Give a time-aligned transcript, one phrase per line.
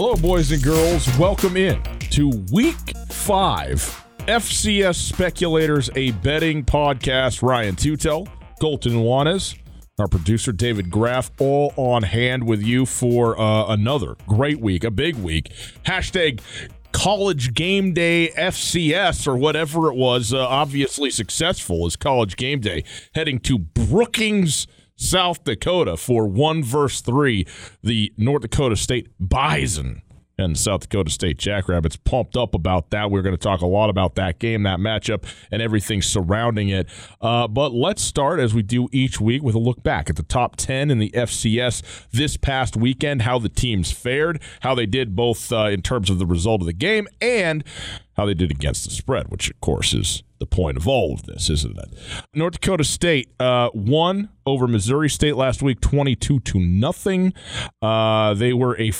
[0.00, 1.08] Hello, boys and girls.
[1.18, 3.80] Welcome in to week five.
[4.28, 7.42] FCS Speculators, a betting podcast.
[7.42, 8.28] Ryan Tutel,
[8.60, 9.58] Colter Nuanez,
[9.98, 14.92] our producer David Graff, all on hand with you for uh, another great week, a
[14.92, 15.52] big week.
[15.84, 16.42] Hashtag
[16.92, 22.84] college game day FCS or whatever it was, uh, obviously successful as college game day,
[23.16, 24.68] heading to Brookings,
[24.98, 27.46] South Dakota for one verse three.
[27.82, 30.02] The North Dakota State Bison
[30.38, 33.10] and South Dakota State Jackrabbits pumped up about that.
[33.10, 36.88] We're going to talk a lot about that game, that matchup, and everything surrounding it.
[37.20, 40.22] Uh, but let's start, as we do each week, with a look back at the
[40.22, 45.16] top 10 in the FCS this past weekend, how the teams fared, how they did
[45.16, 47.64] both uh, in terms of the result of the game and
[48.16, 51.24] how they did against the spread, which, of course, is the point of all of
[51.24, 52.24] this, isn't it?
[52.34, 57.32] North Dakota State uh, won over Missouri State last week, twenty-two to nothing.
[57.82, 58.90] Uh, they were a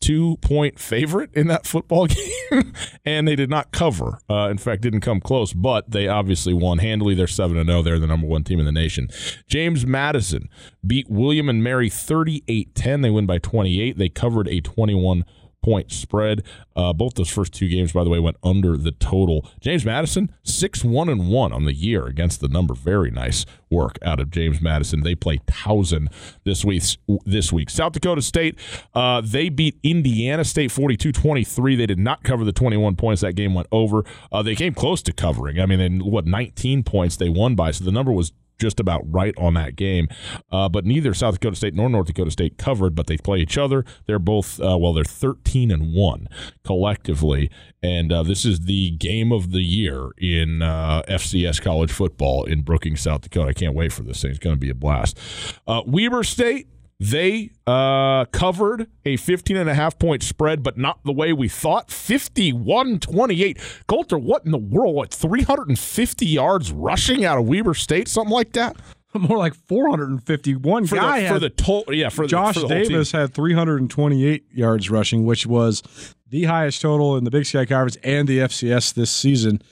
[0.00, 2.06] forty-two point favorite in that football
[2.50, 2.72] game,
[3.04, 4.20] and they did not cover.
[4.28, 7.14] Uh, in fact, didn't come close, but they obviously won handily.
[7.14, 7.82] They're seven to zero.
[7.82, 9.08] They're the number one team in the nation.
[9.46, 10.48] James Madison
[10.86, 13.02] beat William and Mary 38-10.
[13.02, 13.98] They win by twenty-eight.
[13.98, 15.24] They covered a twenty-one
[15.68, 16.42] point spread.
[16.74, 19.46] Uh, both those first two games, by the way, went under the total.
[19.60, 22.72] James Madison, 6 1 and 1 on the year against the number.
[22.72, 25.02] Very nice work out of James Madison.
[25.02, 26.08] They play Towson
[26.44, 26.82] this week.
[27.26, 27.68] This week.
[27.68, 28.58] South Dakota State,
[28.94, 31.76] uh, they beat Indiana State 42 23.
[31.76, 33.20] They did not cover the 21 points.
[33.20, 34.04] That game went over.
[34.32, 35.60] Uh, they came close to covering.
[35.60, 37.72] I mean, what, 19 points they won by.
[37.72, 40.08] So the number was just about right on that game.
[40.50, 43.58] Uh, but neither South Dakota State nor North Dakota State covered, but they play each
[43.58, 43.84] other.
[44.06, 46.28] They're both, uh, well, they're 13 and 1
[46.64, 47.50] collectively.
[47.82, 52.62] And uh, this is the game of the year in uh, FCS college football in
[52.62, 53.48] Brookings, South Dakota.
[53.48, 54.30] I can't wait for this thing.
[54.30, 55.18] It's going to be a blast.
[55.66, 56.68] Uh, Weber State
[57.00, 61.48] they uh, covered a 15 and a half point spread, but not the way we
[61.48, 61.90] thought.
[61.90, 63.58] 51 28.
[63.86, 64.94] Colter, what in the world?
[64.94, 68.08] What, 350 yards rushing out of Weber State?
[68.08, 68.76] Something like that?
[69.14, 70.86] More like 451.
[70.86, 72.08] For guy the, for the total, yeah.
[72.08, 75.82] For Josh the, for Davis had 328 yards rushing, which was
[76.28, 79.62] the highest total in the Big Sky Conference and the FCS this season.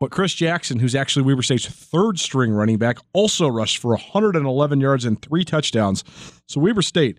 [0.00, 4.80] But Chris Jackson, who's actually Weber State's third string running back, also rushed for 111
[4.80, 6.02] yards and three touchdowns.
[6.48, 7.18] So Weber State,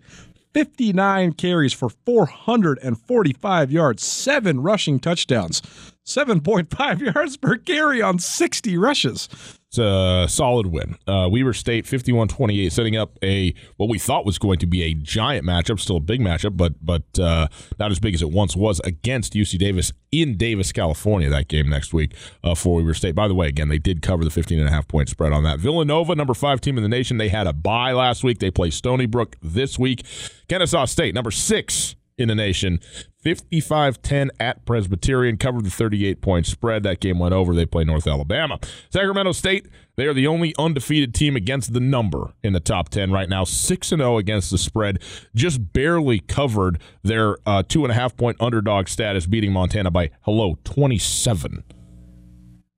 [0.52, 5.62] 59 carries for 445 yards, seven rushing touchdowns,
[6.04, 9.28] 7.5 yards per carry on 60 rushes.
[9.72, 10.98] It's a solid win.
[11.06, 14.92] Uh, Weber State 51-28, setting up a what we thought was going to be a
[14.92, 17.48] giant matchup, still a big matchup, but but uh,
[17.78, 21.30] not as big as it once was against UC Davis in Davis, California.
[21.30, 22.14] That game next week
[22.44, 23.14] uh, for Weber State.
[23.14, 25.42] By the way, again they did cover the 15 and a half point spread on
[25.44, 25.58] that.
[25.58, 28.40] Villanova, number five team in the nation, they had a bye last week.
[28.40, 30.04] They play Stony Brook this week.
[30.48, 32.78] Kennesaw State, number six in the nation.
[33.22, 36.82] 55 10 at Presbyterian, covered the 38 point spread.
[36.82, 37.54] That game went over.
[37.54, 38.58] They play North Alabama.
[38.90, 39.66] Sacramento State,
[39.96, 43.44] they are the only undefeated team against the number in the top 10 right now.
[43.44, 44.98] 6 0 against the spread.
[45.34, 50.10] Just barely covered their uh, two and a half point underdog status, beating Montana by,
[50.22, 51.62] hello, 27.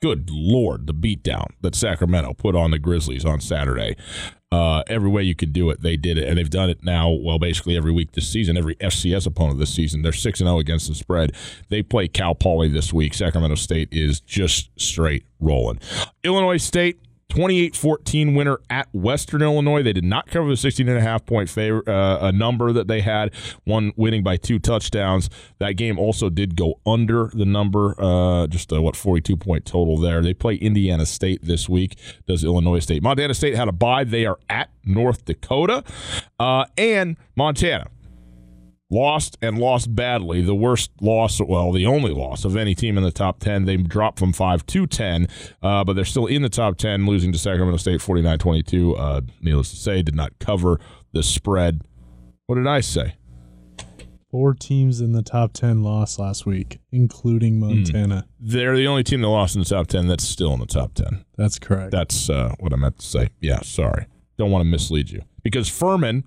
[0.05, 3.97] Good lord, the beatdown that Sacramento put on the Grizzlies on Saturday.
[4.53, 7.09] Uh, every way you could do it, they did it, and they've done it now.
[7.09, 10.57] Well, basically every week this season, every FCS opponent this season, they're six and zero
[10.57, 11.33] oh against the spread.
[11.71, 13.15] They play Cal Poly this week.
[13.15, 15.81] Sacramento State is just straight rolling.
[16.23, 17.01] Illinois State
[17.31, 19.83] 28-14 winner at Western Illinois.
[19.83, 22.89] They did not cover the 16 and a half point favor, uh, a number that
[22.89, 23.33] they had,
[23.65, 25.31] one winning by two touchdowns.
[25.59, 29.99] That game also did go under the number, uh, just a, what 42 point total
[29.99, 30.23] there.
[30.23, 31.97] They play Indiana State this week.
[32.27, 33.03] Does Illinois State?
[33.03, 34.05] Montana State had a bye.
[34.05, 35.83] They are at North Dakota,
[36.39, 37.89] uh, and Montana
[38.91, 40.43] lost and lost badly.
[40.43, 43.65] The worst loss, well, the only loss of any team in the top 10.
[43.65, 45.29] They dropped from 5 to 10,
[45.63, 48.97] uh, but they're still in the top 10, losing to Sacramento State 49 22.
[48.97, 50.79] Uh, needless to say, did not cover
[51.13, 51.83] the spread.
[52.47, 53.17] What did I say?
[54.31, 57.69] Four teams in the top 10 lost last week, including hmm.
[57.69, 58.27] Montana.
[58.27, 58.51] Mm.
[58.53, 60.95] They're the only team that lost in the top 10 that's still in the top
[60.95, 61.25] 10.
[61.37, 61.93] That's correct.
[61.93, 63.29] That's uh, what I meant to say.
[63.41, 64.07] Yeah, sorry.
[64.37, 65.23] Don't want to mislead you.
[65.45, 66.25] Because Furman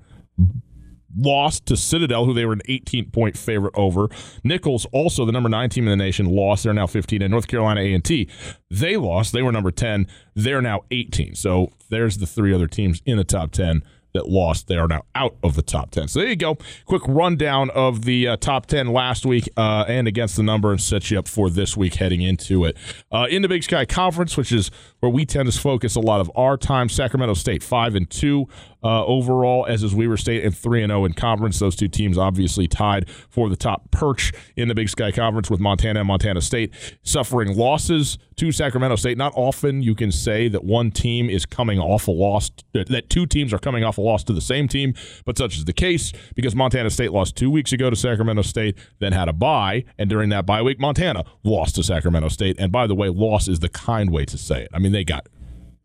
[1.17, 4.09] lost to Citadel, who they were an 18 point favorite over.
[4.43, 6.63] Nicholls, also the number nine team in the nation, lost.
[6.63, 7.21] They're now 15.
[7.21, 8.29] And North Carolina A&T,
[8.69, 9.33] they lost.
[9.33, 10.07] They were number 10.
[10.35, 11.35] They're now 18.
[11.35, 13.83] So there's the three other teams in the top 10
[14.17, 14.67] that lost.
[14.67, 16.07] They are now out of the top 10.
[16.07, 16.57] So there you go.
[16.85, 20.81] Quick rundown of the uh, top 10 last week uh, and against the number and
[20.81, 22.77] set you up for this week heading into it.
[23.11, 26.19] Uh, in the Big Sky Conference, which is where we tend to focus a lot
[26.19, 28.47] of our time, Sacramento State 5 and 2
[28.83, 31.59] uh, overall, as is Weber State and 3 and 0 in conference.
[31.59, 35.59] Those two teams obviously tied for the top perch in the Big Sky Conference with
[35.59, 39.18] Montana and Montana State suffering losses to Sacramento State.
[39.18, 43.25] Not often you can say that one team is coming off a loss, that two
[43.25, 44.94] teams are coming off a loss to the same team,
[45.25, 48.77] but such is the case because Montana State lost two weeks ago to Sacramento State,
[49.00, 52.56] then had a bye, and during that bye week, Montana lost to Sacramento State.
[52.59, 54.69] And by the way, loss is the kind way to say it.
[54.73, 55.27] I mean, they got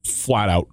[0.05, 0.69] flat out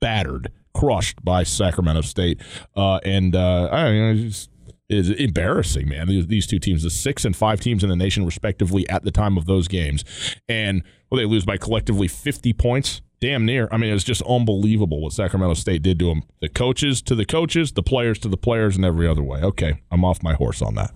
[0.00, 2.40] battered crushed by Sacramento State.
[2.76, 4.48] Uh, and uh, I mean, it's,
[4.88, 6.08] it's embarrassing, man.
[6.08, 9.10] These, these two teams, the six and five teams in the nation, respectively, at the
[9.10, 10.04] time of those games,
[10.48, 13.68] and well, they lose by collectively 50 points damn near.
[13.70, 16.22] I mean, it's just unbelievable what Sacramento State did to them.
[16.40, 19.40] The coaches to the coaches, the players to the players, and every other way.
[19.40, 20.92] Okay, I'm off my horse on that.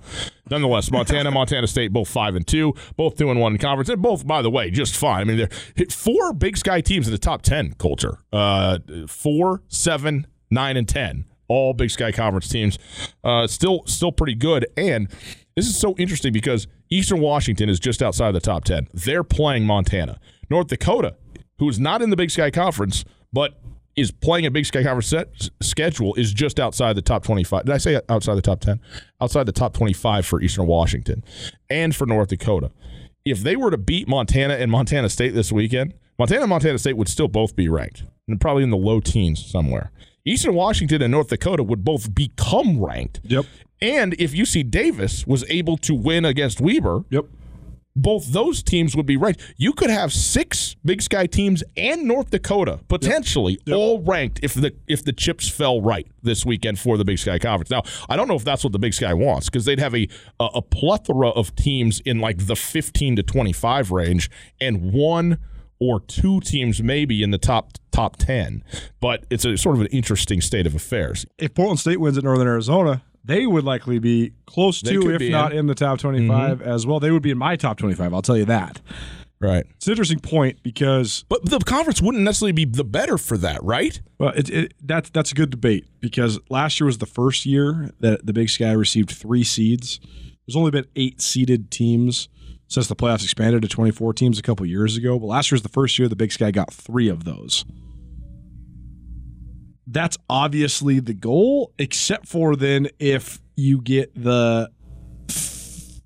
[0.50, 4.02] Nonetheless, Montana, Montana State, both five and two, both two and one in conference, and
[4.02, 5.20] both, by the way, just fine.
[5.20, 7.74] I mean, they're hit four Big Sky teams in the top ten.
[7.74, 12.78] Colter, uh, four, seven, nine, and ten, all Big Sky Conference teams.
[13.22, 15.08] Uh, still, still pretty good, and.
[15.56, 18.88] This is so interesting because Eastern Washington is just outside of the top 10.
[18.92, 20.18] They're playing Montana.
[20.50, 21.14] North Dakota
[21.58, 23.58] who is not in the Big Sky Conference, but
[23.96, 27.66] is playing a Big Sky Conference set, schedule, is just outside the top 25.
[27.66, 28.80] Did I say outside the top 10?
[29.20, 31.24] Outside the top 25 for Eastern Washington
[31.70, 32.70] and for North Dakota.
[33.24, 36.96] If they were to beat Montana and Montana State this weekend, Montana and Montana State
[36.96, 39.90] would still both be ranked, and probably in the low teens somewhere.
[40.24, 43.20] Eastern Washington and North Dakota would both become ranked.
[43.24, 43.44] Yep.
[43.80, 47.26] And if UC Davis was able to win against Weber, yep
[47.96, 49.54] both those teams would be ranked.
[49.56, 53.62] You could have six Big Sky teams and North Dakota potentially yep.
[53.66, 53.76] Yep.
[53.76, 57.38] all ranked if the if the chips fell right this weekend for the Big Sky
[57.38, 57.70] Conference.
[57.70, 60.08] Now, I don't know if that's what the Big Sky wants because they'd have a,
[60.40, 64.30] a a plethora of teams in like the 15 to 25 range
[64.60, 65.38] and one
[65.80, 68.64] or two teams maybe in the top top 10.
[69.00, 71.26] But it's a sort of an interesting state of affairs.
[71.38, 75.52] If Portland State wins at Northern Arizona, they would likely be close to, if not
[75.52, 75.60] in.
[75.60, 75.66] in.
[75.66, 76.68] the top 25 mm-hmm.
[76.68, 77.00] as well.
[77.00, 78.12] They would be in my top 25.
[78.12, 78.80] I'll tell you that.
[79.40, 79.66] Right.
[79.76, 81.24] It's an interesting point because.
[81.28, 84.00] But the conference wouldn't necessarily be the better for that, right?
[84.18, 87.90] Well, it, it, that's, that's a good debate because last year was the first year
[88.00, 90.00] that the Big Sky received three seeds.
[90.46, 92.28] There's only been eight seeded teams
[92.68, 95.18] since the playoffs expanded to 24 teams a couple years ago.
[95.18, 97.64] But last year was the first year the Big Sky got three of those
[99.94, 104.70] that's obviously the goal, except for then if you get the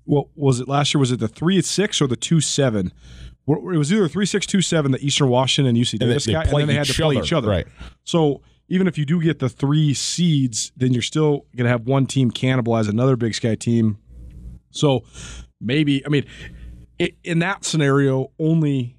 [0.05, 0.99] what was it last year?
[0.99, 2.91] Was it the three six or the two seven?
[3.47, 6.43] It was either three six two seven, the Eastern Washington and UC Davis and guy,
[6.43, 7.25] and then they had to play other.
[7.25, 7.49] each other.
[7.49, 7.67] Right.
[8.03, 11.87] So even if you do get the three seeds, then you're still going to have
[11.87, 13.97] one team cannibalize another Big Sky team.
[14.69, 15.03] So
[15.59, 16.25] maybe I mean,
[16.99, 18.95] it, in that scenario, only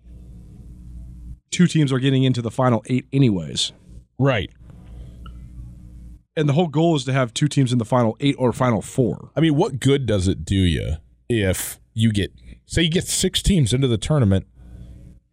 [1.53, 3.73] two teams are getting into the final eight, anyways.
[4.19, 4.51] Right
[6.37, 8.83] and the whole goal is to have two teams in the final eight or final
[8.83, 9.31] four.
[9.37, 10.97] I mean, what good does it do you
[11.29, 12.33] if you get,
[12.67, 14.47] say, you get six teams into the tournament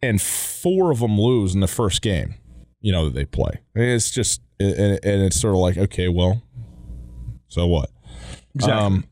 [0.02, 2.36] and four of them lose in the first game,
[2.82, 3.62] you know, that they play?
[3.76, 6.42] It's just, and, it's sort of like, okay, well,
[7.48, 7.92] so what?
[8.56, 8.74] Exactly.
[8.74, 9.06] Um,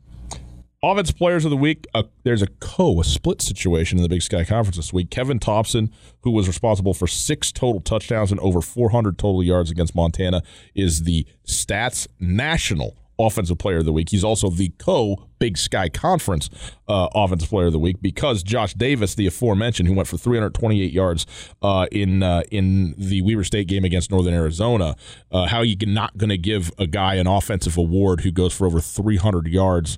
[0.86, 4.22] Offensive players of the week, uh, there's a co, a split situation in the Big
[4.22, 5.10] Sky Conference this week.
[5.10, 9.96] Kevin Thompson, who was responsible for six total touchdowns and over 400 total yards against
[9.96, 10.44] Montana,
[10.76, 14.10] is the Stats National Offensive Player of the Week.
[14.10, 16.52] He's also the co Big Sky Conference
[16.88, 20.92] uh, Offensive Player of the Week because Josh Davis, the aforementioned, who went for 328
[20.92, 21.26] yards
[21.64, 24.96] uh, in uh, in the Weber State game against Northern Arizona,
[25.32, 28.68] uh, how you not going to give a guy an offensive award who goes for
[28.68, 29.98] over 300 yards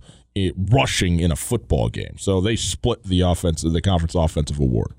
[0.55, 2.17] rushing in a football game?
[2.17, 4.93] So they split the offense, the conference offensive award.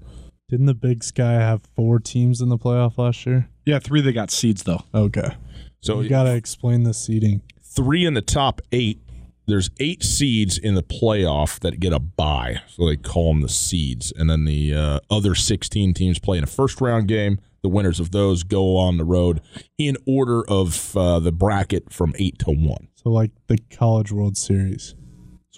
[0.49, 3.49] Didn't the Big Sky have four teams in the playoff last year?
[3.67, 4.83] Yeah, three that got seeds though.
[4.95, 5.37] Okay.
[5.81, 7.43] So you got to explain the seeding
[7.79, 9.01] three in the top eight.
[9.47, 13.49] There's eight seeds in the playoff that get a bye, so they call them the
[13.49, 17.39] seeds, and then the uh, other 16 teams play in a first round game.
[17.63, 19.41] The winners of those go on the road
[19.79, 22.89] in order of uh, the bracket from eight to one.
[22.95, 24.95] So, like the College World Series,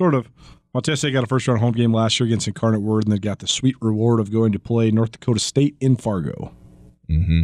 [0.00, 0.30] sort of.
[0.72, 3.18] Montana State got a first round home game last year against Incarnate Word, and they
[3.18, 6.54] got the sweet reward of going to play North Dakota State in Fargo.
[7.10, 7.42] Mm-hmm.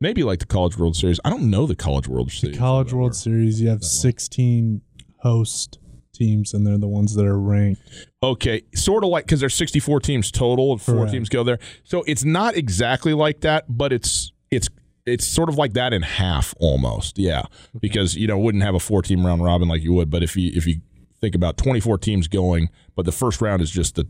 [0.00, 1.20] Maybe like the College World Series.
[1.24, 2.56] I don't know the College World Series.
[2.56, 4.80] The College World Series, you have 16
[5.18, 5.78] host
[6.14, 7.82] teams, and they're the ones that are ranked.
[8.22, 11.12] Okay, sort of like because there's 64 teams total, and four Correct.
[11.12, 11.58] teams go there.
[11.84, 14.70] So it's not exactly like that, but it's it's
[15.04, 17.18] it's sort of like that in half almost.
[17.18, 17.42] Yeah,
[17.78, 20.34] because you know wouldn't have a four team round robin like you would, but if
[20.34, 20.80] you if you
[21.20, 24.06] think about 24 teams going, but the first round is just the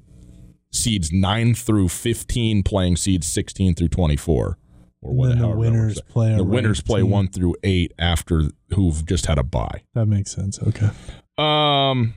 [0.73, 4.59] seeds 9 through 15 playing seeds 16 through 24
[5.03, 6.37] or what the winners play.
[6.37, 7.11] The winners play team.
[7.11, 9.83] one through eight after who've just had a bye.
[9.95, 10.61] That makes sense.
[10.63, 10.91] Okay.
[11.39, 12.15] Um,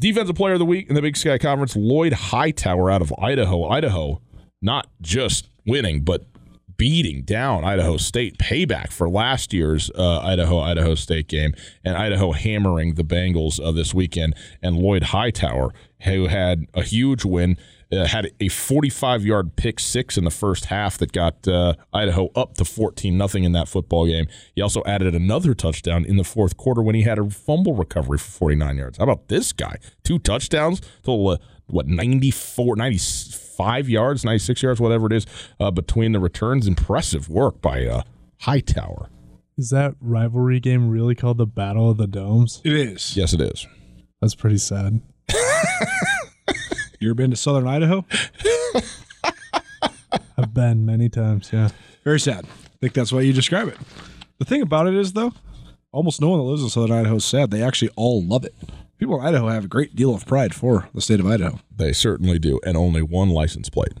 [0.00, 3.68] defensive player of the week in the Big Sky Conference, Lloyd Hightower out of Idaho.
[3.68, 4.20] Idaho,
[4.60, 6.26] not just winning, but
[6.76, 8.38] beating down Idaho State.
[8.38, 11.54] Payback for last year's uh, Idaho Idaho State game,
[11.84, 14.34] and Idaho hammering the Bengals uh, this weekend.
[14.62, 15.72] And Lloyd Hightower,
[16.04, 17.56] who had a huge win
[17.94, 22.30] uh, had a 45 yard pick six in the first half that got uh, Idaho
[22.34, 24.26] up to 14 nothing in that football game.
[24.54, 28.18] He also added another touchdown in the fourth quarter when he had a fumble recovery
[28.18, 28.98] for 49 yards.
[28.98, 29.78] How about this guy?
[30.02, 31.36] Two touchdowns, total uh,
[31.66, 35.26] what 94, 95 yards, 96 yards, whatever it is
[35.60, 36.66] uh, between the returns.
[36.66, 38.02] Impressive work by uh,
[38.40, 39.08] Hightower.
[39.56, 42.60] Is that rivalry game really called the Battle of the Domes?
[42.64, 43.16] It is.
[43.16, 43.66] Yes, it is.
[44.20, 45.00] That's pretty sad.
[47.04, 48.06] You ever been to southern Idaho?
[50.38, 51.68] I've been many times, yeah.
[52.02, 52.46] Very sad.
[52.46, 53.76] I think that's why you describe it.
[54.38, 55.34] The thing about it is, though,
[55.92, 57.50] almost no one that lives in southern Idaho is sad.
[57.50, 58.54] They actually all love it
[58.98, 61.58] people in Idaho have a great deal of pride for the state of Idaho.
[61.76, 63.94] They certainly do, and only one license plate.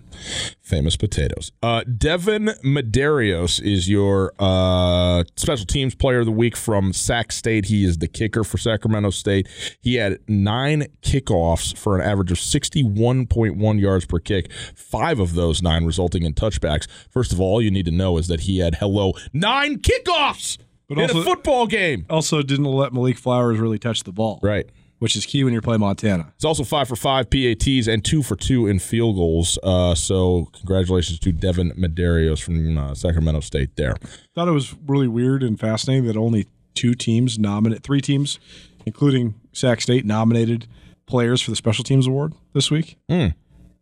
[0.62, 1.50] Famous potatoes.
[1.62, 7.66] Uh, Devin Medeiros is your uh, special teams player of the week from Sac State.
[7.66, 9.48] He is the kicker for Sacramento State.
[9.80, 15.62] He had nine kickoffs for an average of 61.1 yards per kick, five of those
[15.62, 16.86] nine resulting in touchbacks.
[17.10, 20.58] First of all, all you need to know is that he had, hello, nine kickoffs!
[20.88, 22.04] But in also, a football game.
[22.10, 24.40] Also, didn't let Malik Flowers really touch the ball.
[24.42, 24.68] Right
[25.04, 26.32] which is key when you're playing Montana.
[26.34, 29.58] It's also five for five PATs and two for two in field goals.
[29.62, 33.96] Uh, so congratulations to Devin Medeiros from uh, Sacramento State there.
[34.34, 38.38] Thought it was really weird and fascinating that only two teams nominate three teams,
[38.86, 40.66] including Sac State, nominated
[41.04, 42.96] players for the Special Teams Award this week.
[43.10, 43.34] Mm.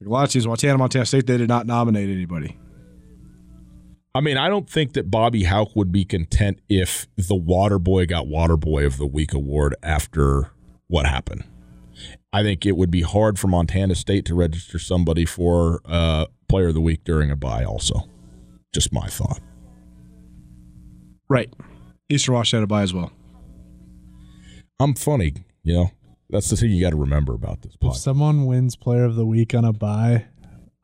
[0.04, 2.58] a lot of teams, Montana, Montana State, they did not nominate anybody.
[4.12, 8.06] I mean, I don't think that Bobby Hauck would be content if the Water Boy
[8.06, 10.50] got Water Boy of the Week award after
[10.92, 11.42] what happened.
[12.34, 16.68] I think it would be hard for Montana State to register somebody for uh, Player
[16.68, 17.64] of the Week during a bye.
[17.64, 18.08] Also,
[18.74, 19.40] just my thought.
[21.30, 21.52] Right,
[22.10, 23.10] Eastern Washington had a bye as well.
[24.78, 25.90] I'm funny, you know.
[26.28, 27.74] That's the thing you got to remember about this.
[27.76, 27.90] Podcast.
[27.90, 30.26] If someone wins Player of the Week on a bye,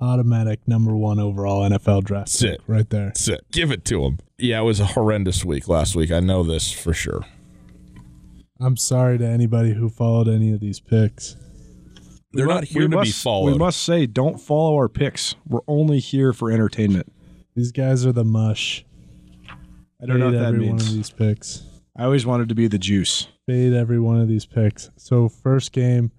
[0.00, 2.30] automatic number one overall NFL draft.
[2.30, 3.12] Sit right there.
[3.14, 3.44] Sit.
[3.52, 4.18] Give it to him.
[4.38, 6.10] Yeah, it was a horrendous week last week.
[6.10, 7.24] I know this for sure.
[8.60, 11.36] I'm sorry to anybody who followed any of these picks.
[12.32, 13.52] They're not here to must, be followed.
[13.52, 15.34] We must say, don't follow our picks.
[15.46, 17.12] We're only here for entertainment.
[17.54, 18.84] These guys are the mush.
[20.00, 20.82] I don't Fade know what that every means.
[20.82, 21.62] one of these picks.
[21.96, 23.28] I always wanted to be the juice.
[23.46, 24.90] Fade every one of these picks.
[24.96, 26.12] So first game,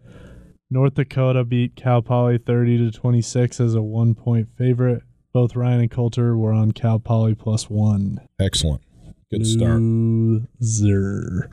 [0.69, 5.03] North Dakota beat Cal Poly 30 to 26 as a one point favorite.
[5.31, 8.19] Both Ryan and Colter were on Cal Poly plus one.
[8.39, 8.81] Excellent.
[9.31, 9.79] Good start.
[9.79, 11.49] Loser.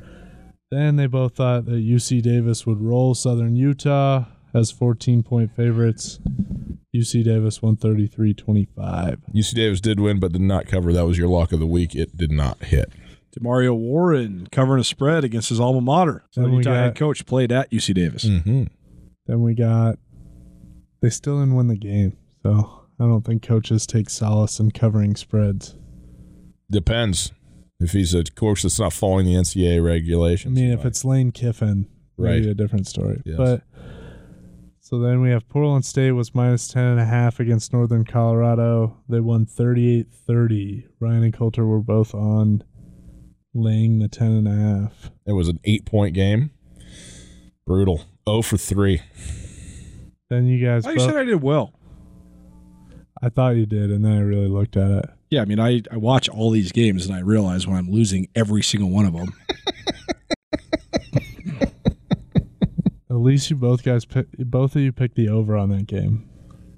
[0.71, 6.19] Then they both thought that UC Davis would roll Southern Utah as 14 point favorites.
[6.95, 9.19] UC Davis 133 25.
[9.35, 10.93] UC Davis did win, but did not cover.
[10.93, 11.95] That was your lock of the week.
[11.95, 12.91] It did not hit.
[13.39, 16.25] Demario Warren covering a spread against his alma mater.
[16.31, 18.25] So Then the Utah got- head coach played at UC Davis.
[18.25, 18.65] Mm-hmm.
[19.27, 19.99] Then we got.
[21.03, 25.15] They still didn't win the game, so I don't think coaches take solace in covering
[25.17, 25.77] spreads.
[26.71, 27.31] Depends.
[27.79, 30.53] If he's a coach that's not following the NCAA regulations.
[30.53, 30.87] I mean, he if might.
[30.87, 32.47] it's Lane Kiffin, maybe Right.
[32.51, 33.21] a different story.
[33.27, 33.37] Yes.
[33.37, 33.63] But
[34.81, 38.97] so then we have Portland State was minus 10 and a half against Northern Colorado.
[39.09, 40.85] They won 38-30.
[41.01, 42.63] Ryan and Colter were both on
[43.53, 45.11] laying the 10 and a half.
[45.27, 46.51] it was an eight point game.
[47.67, 48.03] Brutal.
[48.27, 49.03] Oh for three.
[50.31, 51.73] Then you guys Oh, you both, said I did well.
[53.23, 55.11] I thought you did and then I really looked at it.
[55.31, 58.29] Yeah, I mean, I, I watch all these games and I realize when I'm losing
[58.35, 59.33] every single one of them.
[63.11, 66.29] At least you both guys pick, both of you picked the over on that game.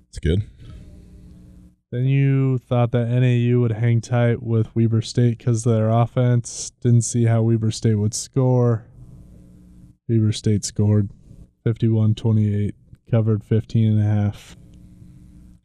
[0.08, 0.42] It's good.
[1.90, 6.70] Then you thought that NAU would hang tight with Weber State because of their offense.
[6.80, 8.86] Didn't see how Weber State would score.
[10.08, 11.10] Weber State scored
[11.64, 12.74] 51 28,
[13.10, 14.56] covered 15 and a half.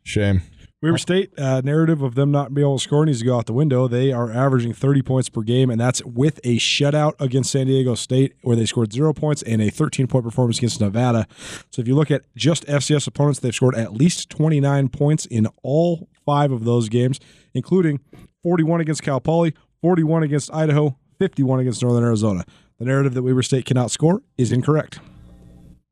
[0.03, 0.41] Shame.
[0.83, 3.45] Weber State uh, narrative of them not being able to score needs to go out
[3.45, 3.87] the window.
[3.87, 7.95] They are averaging 30 points per game, and that's with a shutout against San Diego
[7.95, 11.25] State, where they scored zero points, and a 13 point performance against Nevada.
[11.69, 15.47] So if you look at just FCS opponents, they've scored at least 29 points in
[15.63, 17.21] all five of those games,
[17.53, 18.01] including
[18.41, 22.43] 41 against Cal Poly, 41 against Idaho, 51 against Northern Arizona.
[22.77, 24.99] The narrative that Weber State cannot score is incorrect.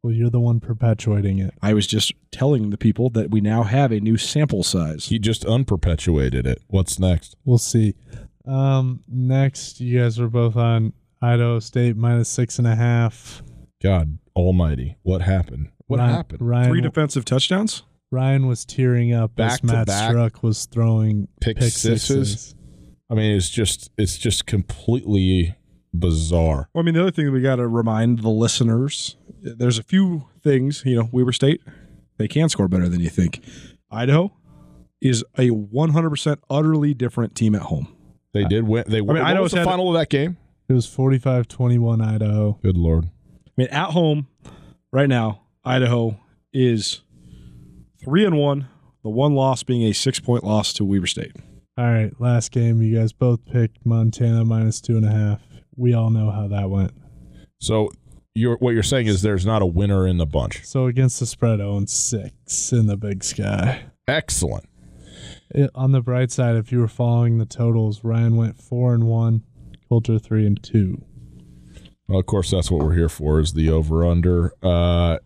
[0.03, 1.53] Well, you're the one perpetuating it.
[1.61, 5.05] I was just telling the people that we now have a new sample size.
[5.05, 6.63] He just unperpetuated it.
[6.67, 7.35] What's next?
[7.45, 7.93] We'll see.
[8.47, 13.43] Um, next, you guys were both on Idaho State minus six and a half.
[13.83, 14.97] God almighty.
[15.03, 15.69] What happened?
[15.85, 16.41] What Ryan, happened?
[16.41, 17.83] Ryan, Three defensive touchdowns.
[18.11, 22.01] Ryan was tearing up Back as to Matt back Struck was throwing Pick pick, sixes?
[22.07, 22.55] sixes.
[23.09, 25.55] I mean, it's just it's just completely
[25.93, 26.69] bizarre.
[26.73, 29.83] Well, I mean, the other thing that we got to remind the listeners, there's a
[29.83, 30.83] few things.
[30.85, 31.61] You know, Weber State,
[32.17, 33.43] they can score better than you think.
[33.89, 34.31] Idaho
[35.01, 37.95] is a 100% utterly different team at home.
[38.33, 38.85] They did win.
[38.87, 39.15] They won.
[39.15, 40.37] mean, what Idaho's was the final of that game?
[40.69, 42.57] It was 45 21 Idaho.
[42.63, 43.09] Good lord.
[43.25, 44.27] I mean, at home,
[44.93, 46.17] right now, Idaho
[46.53, 47.01] is
[48.01, 48.67] three and one.
[49.03, 51.35] The one loss being a six point loss to Weber State.
[51.77, 52.81] All right, last game.
[52.81, 55.41] You guys both picked Montana minus two and a half.
[55.81, 56.93] We all know how that went.
[57.59, 57.89] So
[58.35, 60.63] you're what you're saying is there's not a winner in the bunch.
[60.63, 63.85] So against the spread, own 6 in the big sky.
[64.07, 64.69] Excellent.
[65.49, 69.07] It, on the bright side, if you were following the totals, Ryan went 4 and
[69.07, 69.43] 1,
[69.89, 71.03] Colter 3 and 2.
[72.07, 74.53] Well, of course, that's what we're here for is the over under.
[74.61, 75.17] Uh,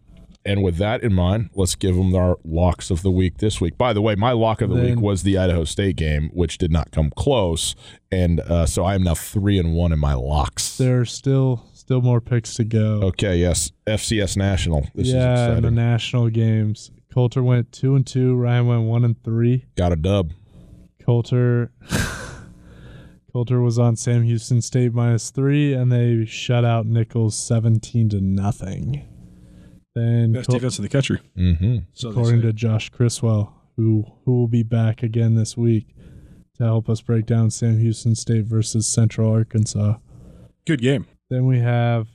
[0.45, 3.77] and with that in mind, let's give them our locks of the week this week.
[3.77, 6.57] By the way, my lock of the Then- week was the Idaho State game, which
[6.57, 7.75] did not come close,
[8.11, 10.77] and uh, so I am now three and one in my locks.
[10.77, 13.01] There are still still more picks to go.
[13.03, 14.87] Okay, yes, FCS National.
[14.95, 16.91] This yeah, is and the national games.
[17.13, 19.65] Colter went 2 and 2, Ryan went 1 and 3.
[19.77, 20.31] Got a dub.
[21.01, 21.71] Colter
[23.31, 28.21] Colter was on Sam Houston State minus three, and they shut out Nicholls seventeen to
[28.21, 29.05] nothing.
[29.95, 31.19] Then, Best Coul- defense in the country.
[31.37, 31.77] Mm-hmm.
[31.93, 35.87] So according to Josh Criswell, who who will be back again this week
[36.57, 39.95] to help us break down Sam Houston State versus Central Arkansas.
[40.65, 41.07] good game.
[41.29, 42.07] Then we have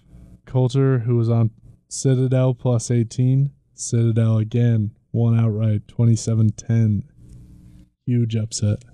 [0.47, 1.51] Colter, who was on
[1.89, 3.53] Citadel plus eighteen.
[3.75, 7.03] Citadel again won outright 27-10.
[8.07, 8.85] Huge upset.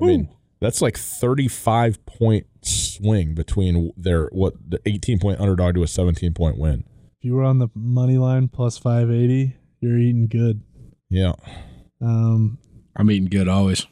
[0.00, 0.28] I mean,
[0.60, 6.32] that's like 35 point swing between their what the 18 point underdog to a 17
[6.32, 6.84] point win.
[7.26, 10.62] If you were on the money line plus 580, you're eating good.
[11.10, 11.32] Yeah.
[12.00, 12.58] Um,
[12.94, 13.84] I'm eating good always.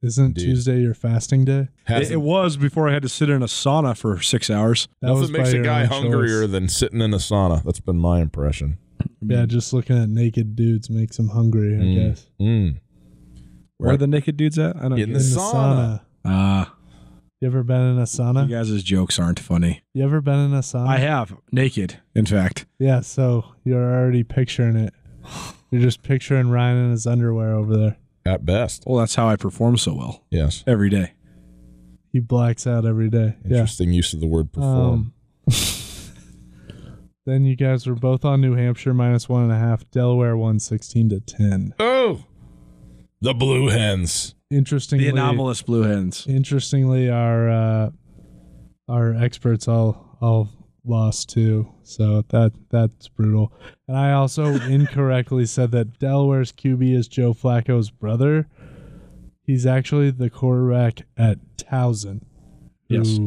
[0.00, 0.44] isn't Indeed.
[0.44, 1.66] Tuesday your fasting day?
[1.88, 4.86] It, it was before I had to sit in a sauna for six hours.
[5.02, 6.52] That nothing was makes a guy hungrier choice.
[6.52, 7.64] than sitting in a sauna.
[7.64, 8.78] That's been my impression.
[9.20, 11.74] Yeah, just looking at naked dudes makes him hungry.
[11.74, 11.94] I Mm.
[12.10, 12.26] guess.
[12.40, 12.80] Mm.
[13.78, 14.76] Where are the naked dudes at?
[14.76, 15.24] I don't In get the it.
[15.24, 15.74] In the sauna.
[15.74, 16.00] sauna.
[16.24, 16.74] Ah,
[17.44, 18.48] You ever been in a sauna?
[18.48, 19.82] you guys' jokes aren't funny.
[19.92, 20.88] You ever been in a sauna?
[20.88, 22.64] I have naked, in fact.
[22.78, 24.94] Yeah, so you're already picturing it.
[25.70, 27.96] You're just picturing Ryan in his underwear over there.
[28.24, 28.84] At best.
[28.86, 30.64] Well, that's how I perform so well Yes.
[30.66, 31.12] every day.
[32.14, 33.36] He blacks out every day.
[33.44, 33.58] Yeah.
[33.58, 35.12] Interesting use of the word perform.
[35.46, 35.54] Um,
[37.26, 39.84] then you guys were both on New Hampshire minus one and a half.
[39.90, 41.74] Delaware won sixteen to ten.
[41.78, 42.24] oh.
[43.20, 44.33] The Blue Hens.
[44.50, 46.26] Interestingly, The anomalous blue hens.
[46.28, 47.90] interestingly, our uh,
[48.88, 50.50] our experts all all
[50.84, 51.72] lost too.
[51.82, 53.52] So that that's brutal.
[53.88, 58.46] And I also incorrectly said that Delaware's QB is Joe Flacco's brother.
[59.42, 62.22] He's actually the quarterback at Towson,
[62.88, 63.18] who, Yes.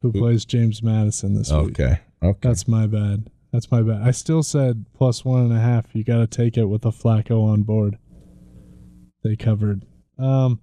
[0.00, 1.78] who plays James Madison this week.
[1.80, 2.00] Okay.
[2.22, 2.38] Okay.
[2.48, 3.30] That's my bad.
[3.52, 4.02] That's my bad.
[4.02, 5.86] I still said plus one and a half.
[5.94, 7.98] You got to take it with a Flacco on board.
[9.22, 9.84] They covered.
[10.22, 10.60] Um,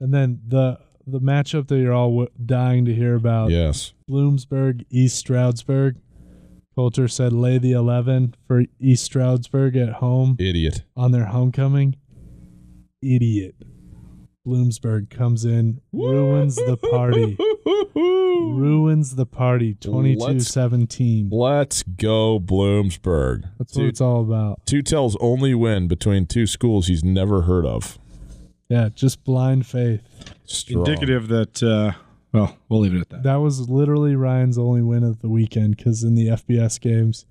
[0.00, 3.50] and then the the matchup that you're all w- dying to hear about.
[3.50, 3.92] yes.
[4.08, 5.96] Bloomsburg East Stroudsburg.
[6.76, 10.84] Colter said lay the eleven for East Stroudsburg at home Idiot.
[10.96, 11.96] on their homecoming.
[13.02, 13.56] Idiot.
[14.46, 17.36] Bloomsburg comes in, ruins the party.
[17.94, 21.28] ruins the party 22-17.
[21.30, 23.42] Let's go, Bloomsburg.
[23.58, 24.66] That's what Two, it's all about.
[24.66, 27.98] Two tells only win between two schools he's never heard of.
[28.72, 30.00] Yeah, just blind faith.
[30.46, 30.86] Strong.
[30.86, 31.92] Indicative that, uh,
[32.32, 33.22] well, we'll leave it at that.
[33.22, 37.26] That was literally Ryan's only win of the weekend because in the FBS games,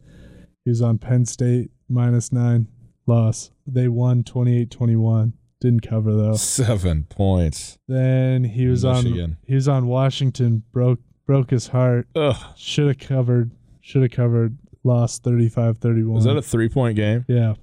[0.63, 2.67] he was on Penn State minus nine
[3.07, 3.49] loss.
[3.65, 5.33] They won 28-21.
[5.59, 6.35] Didn't cover though.
[6.35, 7.79] Seven points.
[7.87, 10.63] Then he was on he was on Washington.
[10.71, 12.07] Broke broke his heart.
[12.55, 13.51] Should have covered.
[13.79, 14.57] Should have covered.
[14.83, 16.05] Lost 35-31.
[16.05, 17.25] Was that a three point game?
[17.27, 17.55] yeah.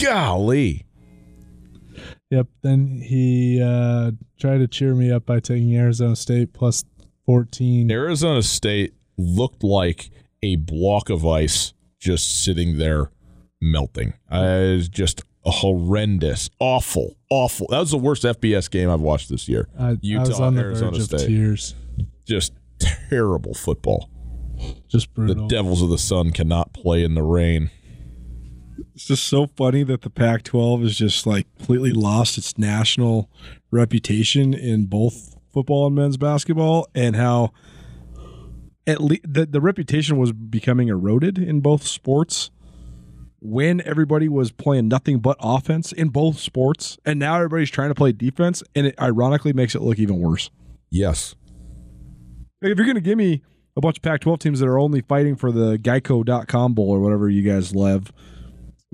[0.00, 0.85] Golly.
[2.30, 2.46] Yep.
[2.62, 6.84] Then he uh, tried to cheer me up by taking Arizona State plus
[7.26, 7.90] 14.
[7.90, 10.10] Arizona State looked like
[10.42, 13.10] a block of ice just sitting there
[13.60, 14.14] melting.
[14.30, 17.68] Uh, it was just a horrendous, awful, awful.
[17.70, 19.68] That was the worst FBS game I've watched this year.
[19.78, 21.26] I, I Utah, was on the Arizona State.
[21.26, 21.74] tears.
[22.26, 24.10] Just terrible football.
[24.88, 25.46] Just brutal.
[25.48, 25.54] The.
[25.54, 27.70] Devils of the Sun cannot play in the rain.
[28.94, 33.30] It's just so funny that the Pac 12 is just like completely lost its national
[33.70, 37.52] reputation in both football and men's basketball, and how
[38.86, 42.50] at least the, the reputation was becoming eroded in both sports
[43.40, 47.94] when everybody was playing nothing but offense in both sports, and now everybody's trying to
[47.94, 50.50] play defense, and it ironically makes it look even worse.
[50.90, 51.34] Yes.
[52.62, 53.42] If you're going to give me
[53.76, 57.00] a bunch of Pac 12 teams that are only fighting for the Geico.com Bowl or
[57.00, 58.12] whatever you guys love,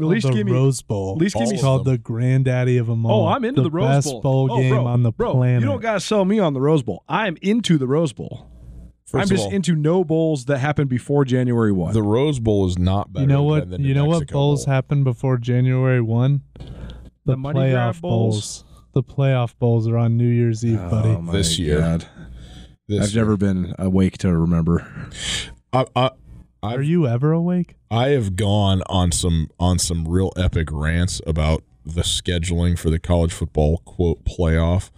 [0.00, 0.52] at least the give me.
[0.52, 1.12] Rose Bowl.
[1.12, 1.94] at least give me of It's called them.
[1.94, 3.26] the granddaddy of them oh, all.
[3.26, 4.20] Oh, I'm into the, Rose best Bowl.
[4.22, 5.61] bowl Oh, game bro, on the bro, planet.
[5.62, 7.05] You don't gotta sell me on the Rose Bowl.
[7.09, 8.48] I am into the Rose Bowl.
[9.05, 11.92] First I'm just all, into no bowls that happened before January one.
[11.92, 13.68] the Rose Bowl is not better you know what?
[13.68, 14.72] than the You know what bowls Bowl.
[14.74, 16.40] happened before January one?
[16.57, 18.64] The, The money grab playoff bowls?
[18.94, 21.09] The playoff bowls are on New Year's Eve, oh buddy.
[21.11, 21.78] Oh, my This year.
[21.81, 22.07] God.
[22.88, 24.87] This I've never been awake to remember.
[25.72, 26.11] I, I,
[26.62, 27.75] Are you ever awake?
[27.90, 33.01] I have gone on some on some real epic rants about the scheduling for the
[33.01, 34.90] college football quote playoff,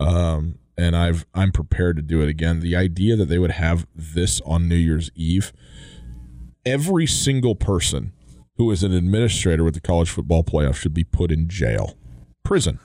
[0.00, 2.58] um, and I've I'm prepared to do it again.
[2.58, 5.52] The idea that they would have this on New Year's Eve,
[6.66, 8.12] every single person
[8.56, 11.96] who is an administrator with the college football playoff should be put in jail,
[12.42, 12.80] prison,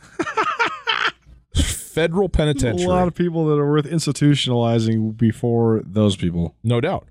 [1.56, 2.86] federal penitentiary.
[2.86, 6.56] A lot of people that are worth institutionalizing before those people.
[6.64, 7.08] No doubt.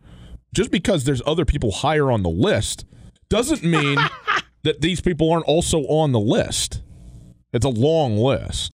[0.53, 2.85] Just because there's other people higher on the list
[3.29, 3.99] doesn't mean
[4.63, 6.83] that these people aren't also on the list.
[7.53, 8.73] It's a long list.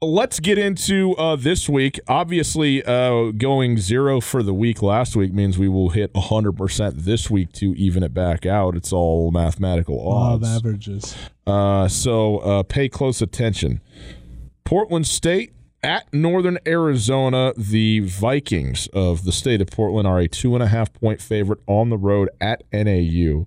[0.00, 2.00] Let's get into uh, this week.
[2.08, 7.30] Obviously, uh, going zero for the week last week means we will hit 100% this
[7.30, 8.74] week to even it back out.
[8.74, 11.14] It's all mathematical Law of averages.
[11.46, 13.80] Uh, so uh, pay close attention.
[14.64, 17.52] Portland State at Northern Arizona.
[17.56, 21.60] The Vikings of the state of Portland are a two and a half point favorite
[21.66, 23.46] on the road at NAU.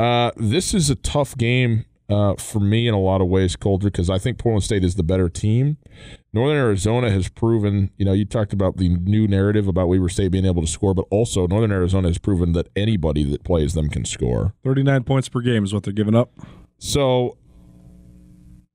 [0.00, 3.88] Uh, this is a tough game uh, for me in a lot of ways, Colter,
[3.88, 5.76] because I think Portland State is the better team.
[6.32, 10.30] Northern Arizona has proven, you know, you talked about the new narrative about Weber State
[10.30, 13.88] being able to score, but also Northern Arizona has proven that anybody that plays them
[13.88, 14.54] can score.
[14.64, 16.32] 39 points per game is what they're giving up.
[16.78, 17.36] So,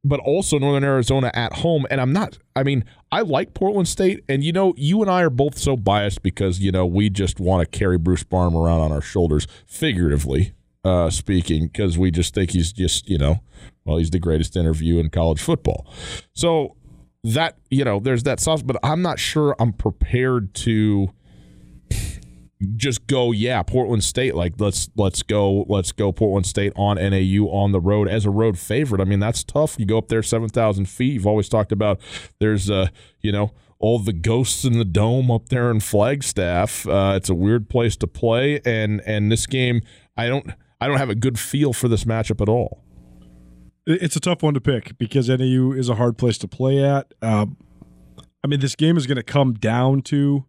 [0.04, 1.86] but also Northern Arizona at home.
[1.90, 4.24] And I'm not, I mean, I like Portland State.
[4.28, 7.40] And, you know, you and I are both so biased because, you know, we just
[7.40, 12.34] want to carry Bruce Barnum around on our shoulders, figuratively uh, speaking, because we just
[12.34, 13.40] think he's just, you know,
[13.86, 15.88] well, he's the greatest interview in college football.
[16.34, 16.76] So
[17.24, 21.14] that, you know, there's that sauce, but I'm not sure I'm prepared to
[22.76, 24.36] just go yeah portland state.
[24.36, 28.30] Like let's let's go let's go portland state on nau on the road as a
[28.30, 29.02] road favorite.
[29.02, 29.76] I mean that's tough.
[29.78, 31.14] You go up there 7000 feet.
[31.14, 32.00] You've always talked about
[32.40, 32.88] there's uh
[33.22, 36.88] you know all the ghosts in the dome up there in flagstaff.
[36.88, 38.62] Uh, it's a weird place to play.
[38.66, 39.82] And and this game
[40.16, 42.84] i don't i don't have a good feel for this matchup at all.
[43.86, 47.14] It's a tough one to pick because NAU is a hard place to play at.
[47.22, 47.58] Um,
[48.44, 50.46] I mean, this game is going to come down to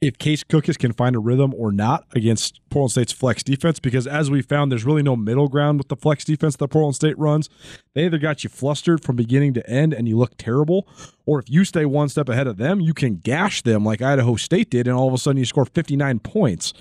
[0.00, 4.06] if Case Cookus can find a rhythm or not against Portland State's flex defense, because
[4.06, 7.18] as we found, there's really no middle ground with the flex defense that Portland State
[7.18, 7.50] runs.
[7.94, 10.88] They either got you flustered from beginning to end and you look terrible,
[11.26, 14.36] or if you stay one step ahead of them, you can gash them like Idaho
[14.36, 16.72] State did, and all of a sudden you score 59 points.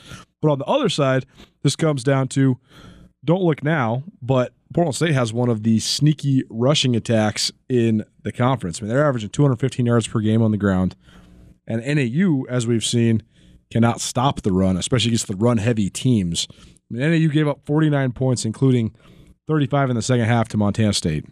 [0.41, 1.25] But on the other side,
[1.61, 2.57] this comes down to
[3.25, 8.31] don't look now, but Portland State has one of the sneaky rushing attacks in the
[8.31, 8.79] conference.
[8.79, 10.95] I mean, they're averaging 215 yards per game on the ground.
[11.69, 13.23] And NAU, as we've seen,
[13.71, 16.47] cannot stop the run, especially against the run heavy teams.
[16.51, 16.55] I
[16.89, 18.95] mean, NAU gave up 49 points, including
[19.47, 21.25] 35 in the second half to Montana State.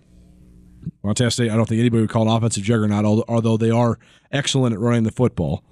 [1.04, 3.98] Montana State, I don't think anybody would call an offensive juggernaut, although they are
[4.32, 5.64] excellent at running the football.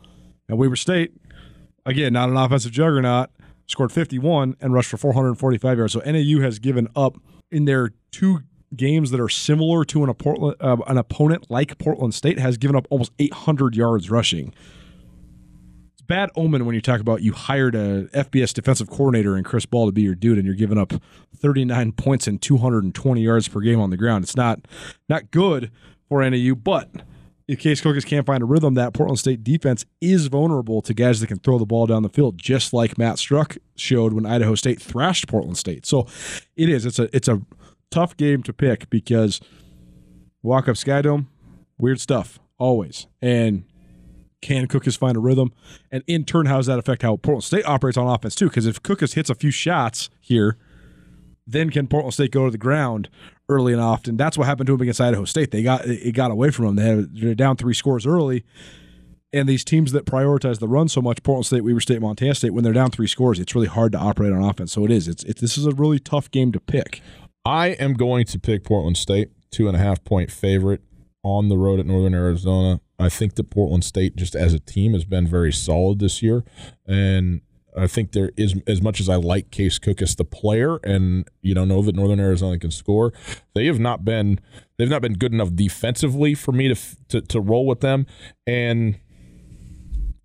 [0.49, 1.13] And Weber State,
[1.86, 3.30] again, not an offensive juggernaut,
[3.67, 5.93] scored 51 and rushed for 445 yards.
[5.93, 7.17] So NAU has given up
[7.51, 8.39] in their two
[8.77, 12.75] games that are similar to an, Portland, uh, an opponent like Portland State has given
[12.75, 14.53] up almost 800 yards rushing.
[15.93, 19.65] It's bad omen when you talk about you hired a FBS defensive coordinator and Chris
[19.65, 20.93] Ball to be your dude, and you're giving up
[21.35, 24.23] 39 points and 220 yards per game on the ground.
[24.23, 24.67] It's not
[25.09, 25.71] not good
[26.07, 26.89] for NAU, but
[27.47, 31.19] if Case Cookus can't find a rhythm, that Portland State defense is vulnerable to guys
[31.19, 34.55] that can throw the ball down the field, just like Matt Struck showed when Idaho
[34.55, 35.85] State thrashed Portland State.
[35.85, 36.07] So
[36.55, 36.85] it is.
[36.85, 37.41] It's a it's a
[37.91, 39.41] tough game to pick because
[40.43, 41.28] Walkup Skydome,
[41.78, 43.65] weird stuff always, and
[44.41, 45.52] can Cookus find a rhythm,
[45.91, 48.48] and in turn, how does that affect how Portland State operates on offense too?
[48.48, 50.58] Because if Cookus hits a few shots here,
[51.48, 53.10] then can Portland State go to the ground
[53.50, 54.17] early and often?
[54.17, 55.52] That's what happened to him against Idaho State.
[55.52, 56.76] They got it got away from them.
[56.76, 58.43] They had they're down three scores early.
[59.34, 62.54] And these teams that prioritize the run so much, Portland State, Weber State, Montana State,
[62.54, 64.71] when they're down three scores, it's really hard to operate on offense.
[64.71, 65.10] So it is.
[65.10, 67.02] It's, it's this is a really tough game to pick.
[67.45, 70.81] I am going to pick Portland State, two and a half point favorite
[71.23, 72.81] on the road at Northern Arizona.
[72.97, 76.43] I think that Portland State, just as a team, has been very solid this year.
[76.88, 77.41] And
[77.77, 81.53] I think there is, as much as I like Case Cookus, the player, and you
[81.53, 83.12] know know that Northern Arizona can score,
[83.53, 84.39] they have not been
[84.77, 86.75] they've not been good enough defensively for me to
[87.10, 88.08] to, to roll with them.
[88.47, 88.99] And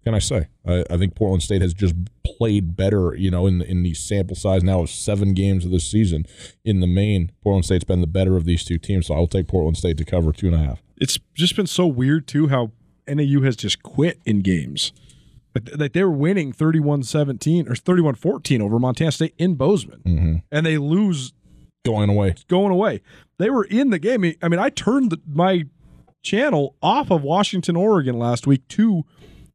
[0.05, 0.49] can I say?
[0.67, 4.37] I, I, think Portland State has just played better, you know, in in the sample
[4.37, 6.27] size now of seven games of this season.
[6.65, 9.49] In the main, Portland State's been the better of these two teams, so I'll take
[9.49, 10.83] Portland State to cover two and a half.
[10.97, 12.73] It's just been so weird too how
[13.07, 14.93] NAU has just quit in games.
[15.77, 20.37] Like they were winning 31-17 or 31-14 over Montana State in Bozeman, mm-hmm.
[20.53, 21.33] and they lose
[21.85, 22.37] going away.
[22.49, 23.01] Going away.
[23.39, 24.25] They were in the game.
[24.43, 25.65] I mean, I turned the, my
[26.23, 29.05] channel off of Washington, Oregon last week to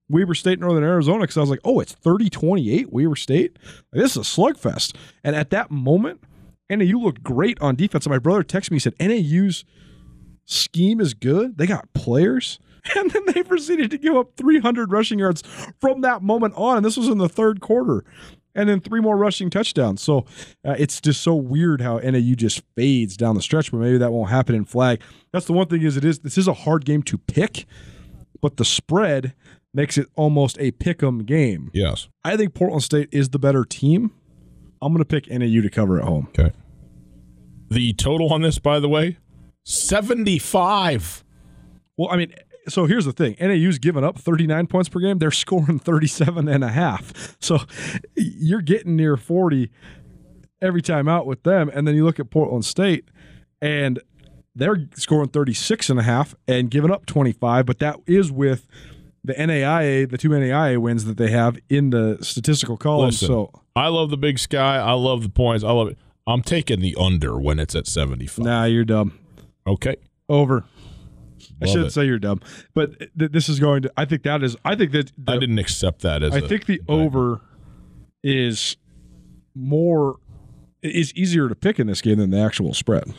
[0.09, 3.57] Weber State, Northern Arizona, because I was like, oh, it's 30 28 Weber State.
[3.91, 4.95] This is a slugfest.
[5.23, 6.21] And at that moment,
[6.69, 8.05] NAU looked great on defense.
[8.05, 9.65] And my brother texted me, he said, NAU's
[10.45, 11.57] scheme is good.
[11.57, 12.59] They got players.
[12.95, 15.41] And then they proceeded to give up 300 rushing yards
[15.81, 16.77] from that moment on.
[16.77, 18.05] And this was in the third quarter.
[18.53, 20.03] And then three more rushing touchdowns.
[20.03, 20.19] So
[20.63, 24.11] uh, it's just so weird how NAU just fades down the stretch, but maybe that
[24.11, 25.01] won't happen in flag.
[25.33, 27.65] That's the one thing is it is this is a hard game to pick,
[28.39, 29.33] but the spread
[29.75, 31.69] makes it almost a pick 'em game.
[31.73, 32.07] Yes.
[32.23, 34.11] I think Portland State is the better team.
[34.81, 36.27] I'm going to pick NAU to cover at home.
[36.29, 36.51] Okay.
[37.69, 39.17] The total on this, by the way,
[39.63, 41.23] 75.
[41.97, 42.33] Well, I mean,
[42.67, 45.17] so here's the thing NAU's given up 39 points per game.
[45.19, 47.35] They're scoring 37 and a half.
[47.41, 47.59] So
[48.15, 49.71] you're getting near 40
[50.61, 51.69] every time out with them.
[51.73, 53.05] And then you look at Portland State
[53.61, 53.99] and
[54.55, 58.67] they're scoring 36 and a half and giving up 25, but that is with
[59.25, 63.07] the NAIA, the two NAIA wins that they have in the statistical column.
[63.07, 64.77] Listen, so I love the big sky.
[64.77, 65.63] I love the points.
[65.63, 65.97] I love it.
[66.27, 68.45] I'm taking the under when it's at 75.
[68.45, 69.17] Nah, you're dumb.
[69.67, 69.95] Okay.
[70.29, 70.55] Over.
[70.55, 70.65] Love
[71.61, 72.41] I shouldn't say you're dumb,
[72.73, 73.91] but th- this is going to.
[73.95, 74.57] I think that is.
[74.65, 76.33] I think that the, I didn't accept that as.
[76.33, 77.41] I think the over
[78.23, 78.75] is
[79.53, 80.17] more
[80.81, 83.13] is easier to pick in this game than the actual spread.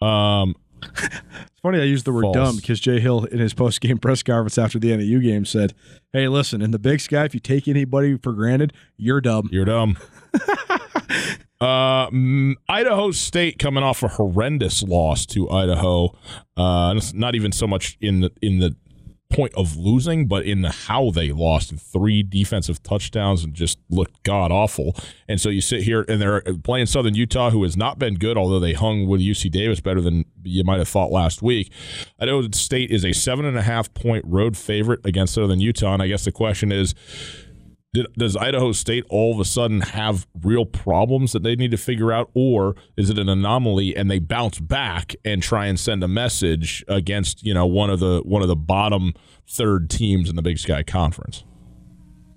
[0.00, 2.34] Um, it's funny I used the word False.
[2.34, 5.74] dumb because Jay Hill in his post game press conference after the NAU game said,
[6.12, 9.48] "Hey, listen, in the Big Sky, if you take anybody for granted, you're dumb.
[9.52, 9.96] You're dumb."
[11.60, 12.08] uh,
[12.68, 16.16] Idaho State coming off a horrendous loss to Idaho.
[16.56, 18.76] Uh, not even so much in the in the
[19.32, 24.22] point of losing, but in the how they lost three defensive touchdowns and just looked
[24.22, 24.94] god awful.
[25.28, 28.36] And so you sit here and they're playing Southern Utah, who has not been good,
[28.36, 31.72] although they hung with UC Davis better than you might have thought last week.
[32.20, 36.02] Idaho State is a seven and a half point road favorite against Southern Utah, and
[36.02, 36.94] I guess the question is
[37.92, 41.76] did, does Idaho State all of a sudden have real problems that they need to
[41.76, 46.02] figure out, or is it an anomaly and they bounce back and try and send
[46.02, 49.12] a message against you know one of the one of the bottom
[49.48, 51.44] third teams in the Big Sky Conference?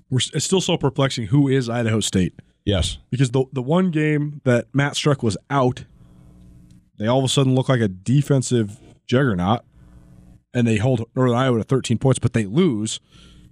[0.10, 1.28] we're, it's still so perplexing.
[1.28, 2.34] Who is Idaho State?
[2.64, 5.86] Yes, because the the one game that Matt Struck was out,
[6.98, 9.62] they all of a sudden look like a defensive juggernaut,
[10.54, 13.00] and they hold Northern Iowa to 13 points, but they lose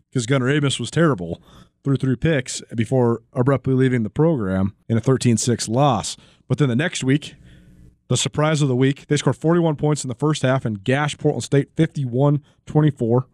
[0.09, 1.41] because Gunnar Amos was terrible
[1.83, 6.17] threw three picks before abruptly leaving the program in a 13-6 loss.
[6.47, 7.35] But then the next week,
[8.09, 11.17] the surprise of the week, they scored 41 points in the first half and gashed
[11.17, 13.25] Portland State 51-24.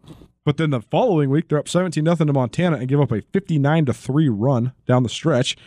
[0.46, 3.22] But then the following week, they're up 17 0 to Montana and give up a
[3.22, 5.58] 59 3 run down the stretch.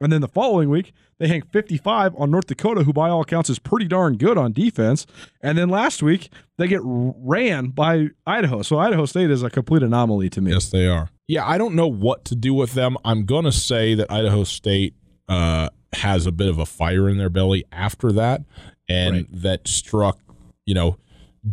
[0.00, 3.50] And then the following week, they hang 55 on North Dakota, who by all accounts
[3.50, 5.06] is pretty darn good on defense.
[5.40, 8.62] And then last week, they get ran by Idaho.
[8.62, 10.52] So Idaho State is a complete anomaly to me.
[10.52, 11.10] Yes, they are.
[11.28, 12.96] Yeah, I don't know what to do with them.
[13.04, 14.94] I'm going to say that Idaho State
[15.28, 18.42] uh, has a bit of a fire in their belly after that,
[18.88, 19.26] and right.
[19.30, 20.18] Matt Struck,
[20.64, 20.96] you know,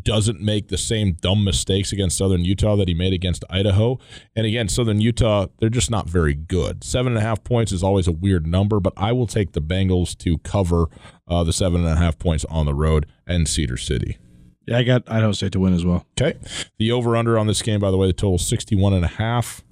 [0.02, 4.00] doesn't make the same dumb mistakes against Southern Utah that he made against Idaho.
[4.36, 6.84] And again, Southern Utah, they're just not very good.
[6.84, 9.62] Seven and a half points is always a weird number, but I will take the
[9.62, 10.88] Bengals to cover
[11.28, 14.18] uh, the seven and a half points on the road and Cedar City.
[14.66, 16.06] Yeah, I got Idaho State to win as well.
[16.20, 16.38] Okay.
[16.78, 19.10] The over under on this game, by the way, the total is 61 and a
[19.10, 19.64] half.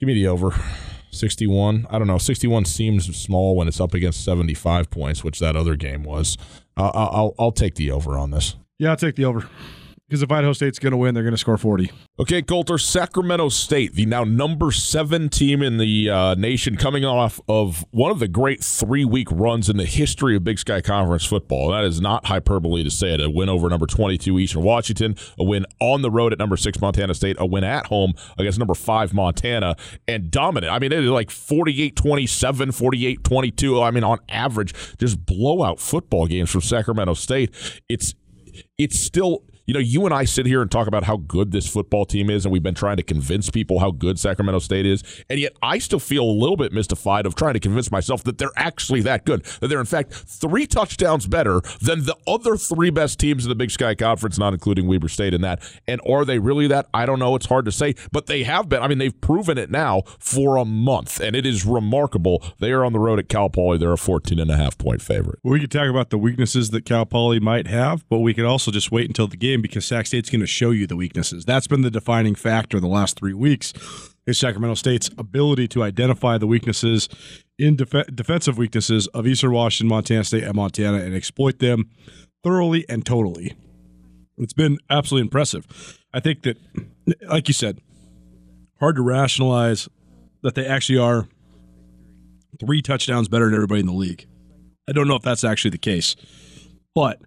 [0.00, 0.52] Give me the over.
[1.12, 1.86] 61.
[1.88, 2.18] I don't know.
[2.18, 6.36] 61 seems small when it's up against 75 points, which that other game was.
[6.76, 8.56] Uh, I'll I'll take the over on this.
[8.78, 9.48] Yeah, I'll take the over.
[10.08, 11.90] Because if Idaho State's going to win, they're going to score 40.
[12.20, 17.40] Okay, Colter, Sacramento State, the now number seven team in the uh, nation, coming off
[17.48, 21.24] of one of the great three week runs in the history of Big Sky Conference
[21.24, 21.72] football.
[21.72, 23.20] That is not hyperbole to say it.
[23.20, 26.80] A win over number 22 Eastern Washington, a win on the road at number six
[26.80, 29.74] Montana State, a win at home against number five Montana,
[30.06, 30.72] and dominant.
[30.72, 33.82] I mean, it is like 48 27, 48 22.
[33.82, 37.52] I mean, on average, just blowout football games from Sacramento State.
[37.88, 38.14] It's
[38.78, 41.66] it's still you know, you and I sit here and talk about how good this
[41.68, 45.02] football team is, and we've been trying to convince people how good Sacramento State is,
[45.28, 48.38] and yet I still feel a little bit mystified of trying to convince myself that
[48.38, 49.44] they're actually that good.
[49.60, 53.54] That they're in fact three touchdowns better than the other three best teams in the
[53.54, 55.62] Big Sky Conference, not including Weber State in that.
[55.88, 56.86] And are they really that?
[56.94, 57.34] I don't know.
[57.34, 58.82] It's hard to say, but they have been.
[58.82, 62.42] I mean, they've proven it now for a month, and it is remarkable.
[62.60, 63.78] They are on the road at Cal Poly.
[63.78, 65.40] They're a 14 and a half point favorite.
[65.42, 68.70] We could talk about the weaknesses that Cal Poly might have, but we could also
[68.70, 71.44] just wait until the game game because Sac State's going to show you the weaknesses.
[71.44, 73.72] That's been the defining factor the last three weeks.
[74.26, 77.08] Is Sacramento State's ability to identify the weaknesses
[77.58, 81.90] in def- defensive weaknesses of Eastern Washington, Montana State, and Montana, and exploit them
[82.42, 83.54] thoroughly and totally.
[84.36, 85.66] It's been absolutely impressive.
[86.12, 86.58] I think that,
[87.28, 87.80] like you said,
[88.80, 89.88] hard to rationalize
[90.42, 91.28] that they actually are
[92.58, 94.26] three touchdowns better than everybody in the league.
[94.88, 96.16] I don't know if that's actually the case,
[96.96, 97.20] but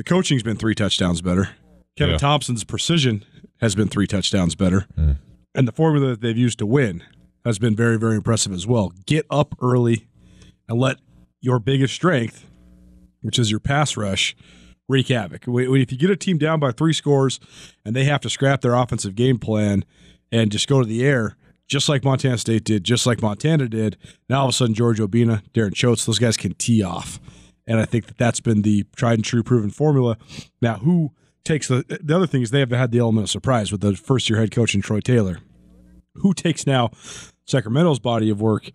[0.00, 1.50] the coaching's been three touchdowns better.
[1.98, 2.18] Kevin yeah.
[2.18, 3.22] Thompson's precision
[3.60, 4.86] has been three touchdowns better.
[4.98, 5.18] Mm.
[5.54, 7.04] And the formula that they've used to win
[7.44, 8.94] has been very, very impressive as well.
[9.04, 10.08] Get up early
[10.66, 10.96] and let
[11.42, 12.46] your biggest strength,
[13.20, 14.34] which is your pass rush,
[14.88, 15.42] wreak havoc.
[15.46, 17.38] If you get a team down by three scores
[17.84, 19.84] and they have to scrap their offensive game plan
[20.32, 21.36] and just go to the air,
[21.68, 23.98] just like Montana State did, just like Montana did,
[24.30, 27.20] now all of a sudden George Obinna, Darren Choates, those guys can tee off.
[27.70, 30.18] And I think that that's been the tried and true proven formula.
[30.60, 31.12] Now, who
[31.44, 33.94] takes the the other thing is they have had the element of surprise with the
[33.94, 35.38] first year head coach in Troy Taylor.
[36.16, 36.90] Who takes now
[37.46, 38.70] Sacramento's body of work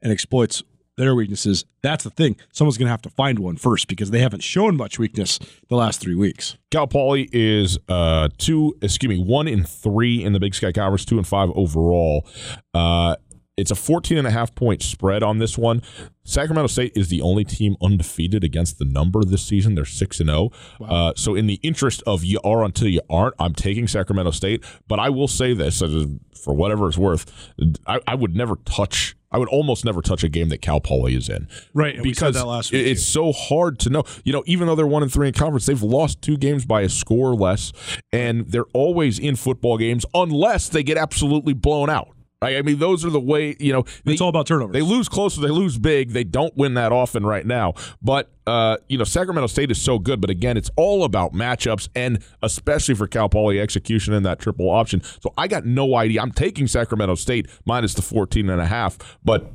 [0.00, 0.62] and exploits
[0.96, 1.66] their weaknesses?
[1.82, 2.36] That's the thing.
[2.54, 5.76] Someone's going to have to find one first because they haven't shown much weakness the
[5.76, 6.56] last three weeks.
[6.70, 11.04] Cal Poly is uh, two, excuse me, one in three in the Big Sky Conference,
[11.04, 12.26] two and five overall.
[12.72, 13.16] Uh,
[13.62, 15.82] it's a 14 and a half point spread on this one.
[16.24, 19.76] Sacramento State is the only team undefeated against the number this season.
[19.76, 20.50] They're 6 and 0.
[20.80, 20.88] Wow.
[20.88, 24.64] Uh, so, in the interest of you are until you aren't, I'm taking Sacramento State.
[24.88, 27.52] But I will say this for whatever it's worth,
[27.86, 31.14] I, I would never touch I would almost never touch a game that Cal Poly
[31.16, 31.48] is in.
[31.72, 32.02] Right.
[32.02, 32.36] because
[32.70, 34.04] it's so hard to know.
[34.24, 36.82] You know, even though they're one and three in conference, they've lost two games by
[36.82, 37.72] a score less,
[38.12, 42.14] and they're always in football games unless they get absolutely blown out.
[42.42, 43.84] I mean, those are the way you know.
[44.04, 44.72] They, it's all about turnovers.
[44.72, 46.10] They lose close, they lose big.
[46.10, 47.74] They don't win that often right now.
[48.02, 50.20] But uh, you know, Sacramento State is so good.
[50.20, 54.68] But again, it's all about matchups, and especially for Cal Poly execution in that triple
[54.70, 55.02] option.
[55.02, 56.22] So I got no idea.
[56.22, 59.50] I'm taking Sacramento State minus the 14 and a half, but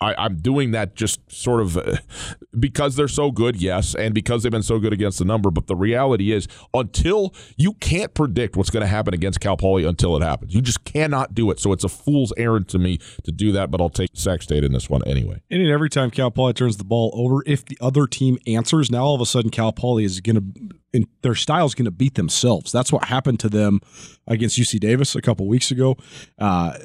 [0.00, 1.96] I, am doing that just sort of uh,
[2.58, 5.50] because they're so good, yes, and because they've been so good against the number.
[5.50, 9.84] But the reality is, until you can't predict what's going to happen against Cal Poly
[9.84, 11.58] until it happens, you just cannot do it.
[11.58, 13.70] So it's a fool's errand to me to do that.
[13.70, 15.42] But I'll take Sac State in this one anyway.
[15.50, 19.04] And every time Cal Poly turns the ball over, if the other team answers, now
[19.04, 21.90] all of a sudden Cal Poly is going to and their style is going to
[21.90, 22.72] beat themselves.
[22.72, 23.80] That's what happened to them
[24.26, 25.96] against UC Davis a couple weeks ago.
[26.38, 26.78] Uh,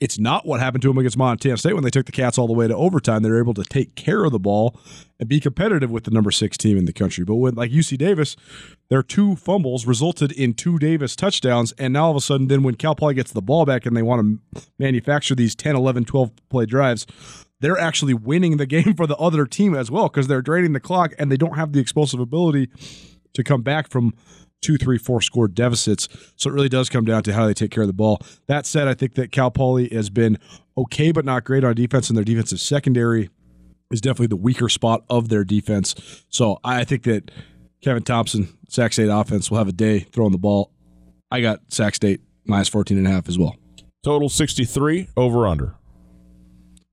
[0.00, 2.46] it's not what happened to them against Montana State when they took the Cats all
[2.46, 3.22] the way to overtime.
[3.22, 4.78] They were able to take care of the ball
[5.18, 7.24] and be competitive with the number six team in the country.
[7.24, 8.36] But when like UC Davis,
[8.90, 11.72] their two fumbles resulted in two Davis touchdowns.
[11.72, 13.96] And now all of a sudden, then when Cal Poly gets the ball back and
[13.96, 17.06] they want to manufacture these 10, 11, 12 play drives,
[17.60, 20.80] they're actually winning the game for the other team as well because they're draining the
[20.80, 22.68] clock and they don't have the explosive ability
[23.34, 24.14] to come back from
[24.60, 26.08] two, three, four score deficits.
[26.36, 28.20] So it really does come down to how they take care of the ball.
[28.46, 30.38] That said, I think that Cal Poly has been
[30.76, 33.30] okay, but not great on defense, and their defensive secondary
[33.90, 36.24] is definitely the weaker spot of their defense.
[36.28, 37.30] So I think that
[37.82, 40.72] Kevin Thompson, Sac State offense, will have a day throwing the ball.
[41.30, 43.56] I got Sac State minus 14 and a half as well.
[44.02, 45.74] Total 63 over under.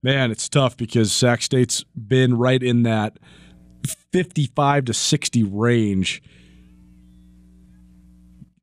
[0.04, 3.18] Man, it's tough because Sac State's been right in that
[4.12, 6.22] 55 to 60 range.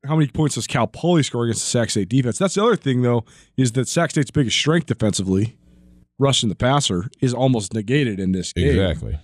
[0.05, 2.39] How many points does Cal Poly score against the Sac State defense?
[2.39, 3.25] That's the other thing, though,
[3.57, 5.57] is that Sac State's biggest strength defensively,
[6.19, 8.69] rushing the passer, is almost negated in this game.
[8.69, 9.19] Exactly.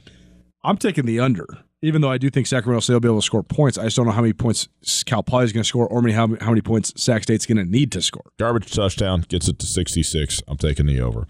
[0.62, 1.47] I'm taking the under
[1.83, 3.97] even though I do think Sacramento State will be able to score points, I just
[3.97, 4.68] don't know how many points
[5.07, 7.59] Cal Poly is going to score or many, how, how many points Sac State's going
[7.59, 8.24] to need to score.
[8.39, 10.43] Garbage touchdown gets it to 66.
[10.49, 11.26] I'm taking the over.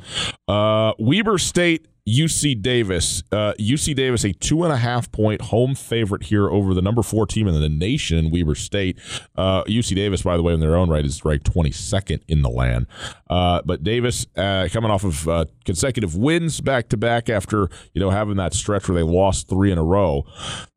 [0.46, 3.22] Uh, Weber State UC Davis.
[3.30, 7.02] Uh, UC Davis, a two and a half point home favorite here over the number
[7.02, 8.98] four team in the nation, Weber State.
[9.36, 12.48] Uh, UC Davis, by the way, in their own right, is ranked 22nd in the
[12.48, 12.86] land.
[13.28, 18.00] Uh, but Davis, uh, coming off of uh, consecutive wins back to back after you
[18.00, 20.24] know having that stretch where they lost three in a row,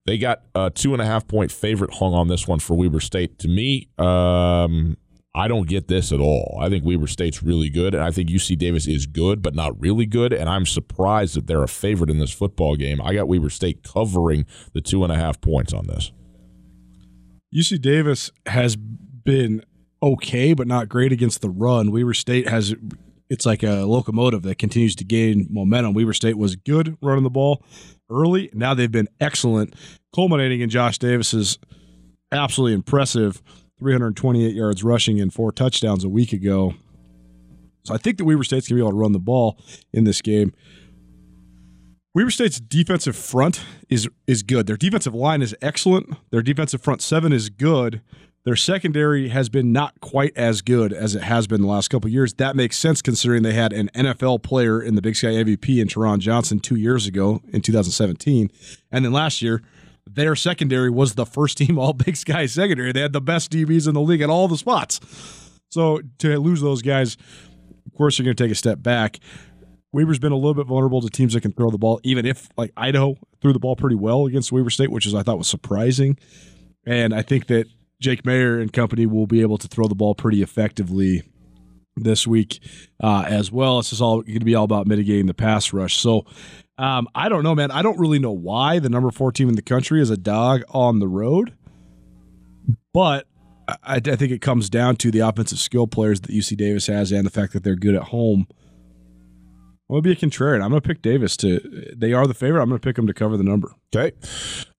[0.06, 3.00] they got a two and a half point favorite hung on this one for Weber
[3.00, 3.40] State.
[3.40, 4.98] To me, um,
[5.34, 6.58] I don't get this at all.
[6.62, 9.80] I think Weber State's really good, and I think UC Davis is good, but not
[9.80, 10.34] really good.
[10.34, 13.02] And I'm surprised that they're a favorite in this football game.
[13.02, 16.12] I got Weber State covering the two and a half points on this.
[17.56, 19.64] UC Davis has been
[20.04, 21.92] okay, but not great against the run.
[21.92, 22.76] Weber State has
[23.30, 25.94] it's like a locomotive that continues to gain momentum.
[25.94, 27.64] Weber State was good running the ball
[28.10, 28.50] early.
[28.54, 29.74] Now they've been excellent,
[30.14, 31.58] culminating in Josh Davis's
[32.34, 33.42] absolutely impressive
[33.82, 36.76] 328 yards rushing and four touchdowns a week ago.
[37.84, 39.58] So I think that Weber State's going to be able to run the ball
[39.92, 40.54] in this game.
[42.14, 44.68] Weber State's defensive front is is good.
[44.68, 46.16] Their defensive line is excellent.
[46.30, 48.02] Their defensive front seven is good.
[48.44, 52.10] Their secondary has been not quite as good as it has been the last couple
[52.10, 52.36] years.
[52.36, 55.88] That makes sense considering they had an NFL player in the Big Sky MVP in
[55.88, 58.52] Taron Johnson two years ago in 2017,
[58.92, 59.64] and then last year
[60.06, 62.92] their secondary was the first team All Big Sky secondary.
[62.92, 65.00] They had the best DBs in the league at all the spots.
[65.70, 67.18] So to lose those guys,
[67.86, 69.20] of course, you're going to take a step back.
[69.94, 72.50] Weber's been a little bit vulnerable to teams that can throw the ball, even if
[72.58, 75.48] like Idaho threw the ball pretty well against Weber State, which is I thought was
[75.48, 76.18] surprising.
[76.86, 77.68] And I think that
[78.00, 81.24] Jake Maier and company will be able to throw the ball pretty effectively
[81.98, 82.60] this week
[83.02, 83.80] uh, as well.
[83.80, 85.98] It's just all going to be all about mitigating the pass rush.
[85.98, 86.26] So
[86.82, 87.70] um, I don't know, man.
[87.70, 90.64] I don't really know why the number four team in the country is a dog
[90.70, 91.54] on the road,
[92.92, 93.28] but
[93.68, 97.12] I, I think it comes down to the offensive skill players that UC Davis has
[97.12, 98.48] and the fact that they're good at home.
[98.50, 100.64] I'm gonna be a contrarian.
[100.64, 101.60] I'm gonna pick Davis to.
[101.96, 102.62] They are the favorite.
[102.64, 103.76] I'm gonna pick them to cover the number.
[103.96, 104.16] Okay.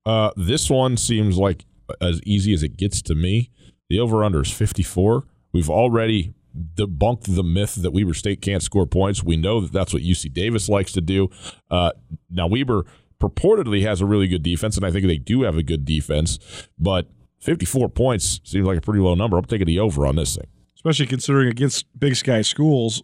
[0.05, 1.67] Uh, this one seems like
[2.01, 3.51] as easy as it gets to me.
[3.91, 5.25] The over under is 54.
[5.53, 6.35] We've already
[6.75, 9.23] debunked the myth that Weber State can't score points.
[9.23, 11.31] We know that that's what UC Davis likes to do.
[11.71, 11.93] Uh,
[12.31, 12.85] now, Weber
[13.21, 16.39] purportedly has a really good defense, and I think they do have a good defense,
[16.79, 17.09] but
[17.41, 19.37] 54 points seems like a pretty low number.
[19.37, 20.47] I'm taking the over on this thing.
[20.77, 23.03] Especially considering against Big Sky schools,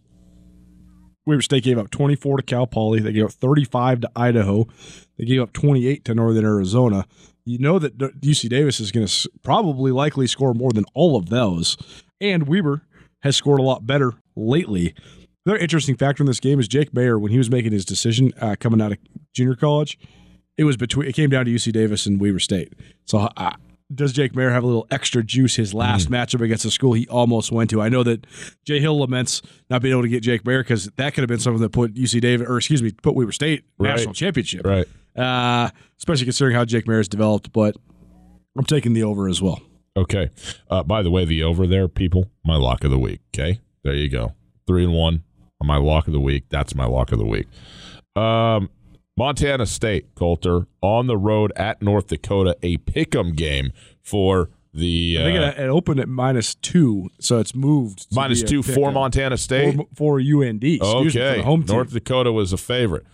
[1.27, 3.01] Weber State gave up 24 to Cal Poly.
[3.01, 4.67] They gave up 35 to Idaho.
[5.19, 7.07] They gave up 28 to Northern Arizona.
[7.45, 11.29] You know that UC Davis is going to probably likely score more than all of
[11.29, 11.77] those.
[12.21, 12.83] And Weber
[13.23, 14.95] has scored a lot better lately.
[15.45, 18.33] Another interesting factor in this game is Jake Maier, when he was making his decision
[18.41, 18.99] uh, coming out of
[19.35, 19.99] junior college.
[20.57, 21.09] It was between.
[21.09, 22.75] It came down to UC Davis and Weber State.
[23.05, 23.53] So uh,
[23.95, 26.13] does Jake Maier have a little extra juice his last mm.
[26.13, 27.81] matchup against a school he almost went to?
[27.81, 28.27] I know that
[28.67, 29.41] Jay Hill laments
[29.71, 31.95] not being able to get Jake Maier because that could have been something that put
[31.95, 33.91] UC Davis or excuse me, put Weber State right.
[33.91, 34.67] national championship.
[34.67, 34.87] Right.
[35.17, 37.77] Uh, especially considering how Jake Maier has developed, but
[38.57, 39.61] I'm taking the over as well.
[39.97, 40.31] Okay.
[40.71, 43.21] Uh, by the way, the over there, people, my lock of the week.
[43.35, 43.61] Okay.
[43.83, 44.35] There you go.
[44.67, 45.23] Three and one
[45.61, 46.45] on my lock of the week.
[46.51, 47.47] That's my lock of the week.
[48.17, 48.71] Um,
[49.17, 55.17] Montana State, Colter, on the road at North Dakota, a pick 'em game for the.
[55.19, 58.93] Uh, I think it, it, opened at minus two, so it's moved minus two for
[58.93, 60.63] Montana State for, for UND.
[60.65, 63.05] okay, me, for North Dakota was a favorite.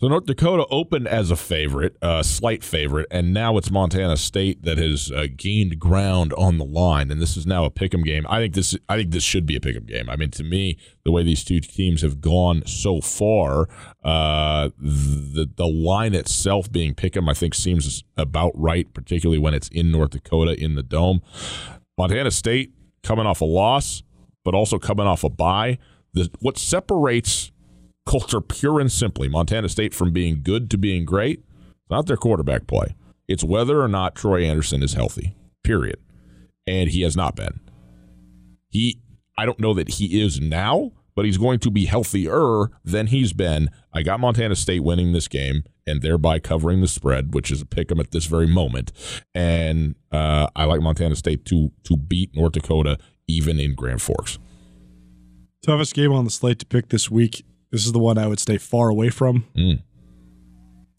[0.00, 4.62] So North Dakota opened as a favorite, a slight favorite, and now it's Montana State
[4.62, 8.24] that has uh, gained ground on the line, and this is now a pick'em game.
[8.26, 10.08] I think this, I think this should be a pick'em game.
[10.08, 13.68] I mean, to me, the way these two teams have gone so far,
[14.02, 19.68] uh, the the line itself being pick'em, I think seems about right, particularly when it's
[19.68, 21.20] in North Dakota in the dome.
[21.98, 22.72] Montana State
[23.02, 24.02] coming off a loss,
[24.46, 25.76] but also coming off a bye.
[26.14, 27.52] The, what separates
[28.06, 31.40] Colter pure and simply Montana State from being good to being great.
[31.68, 32.94] It's not their quarterback play.
[33.28, 35.36] It's whether or not Troy Anderson is healthy.
[35.62, 35.98] Period.
[36.66, 37.60] And he has not been.
[38.70, 39.00] He
[39.38, 43.32] I don't know that he is now, but he's going to be healthier than he's
[43.32, 43.70] been.
[43.92, 47.66] I got Montana State winning this game and thereby covering the spread, which is a
[47.66, 48.92] pick 'em at this very moment.
[49.34, 54.38] And uh, I like Montana State to to beat North Dakota even in Grand Forks.
[55.64, 58.40] Toughest game on the slate to pick this week this is the one I would
[58.40, 59.44] stay far away from.
[59.56, 59.82] Mm.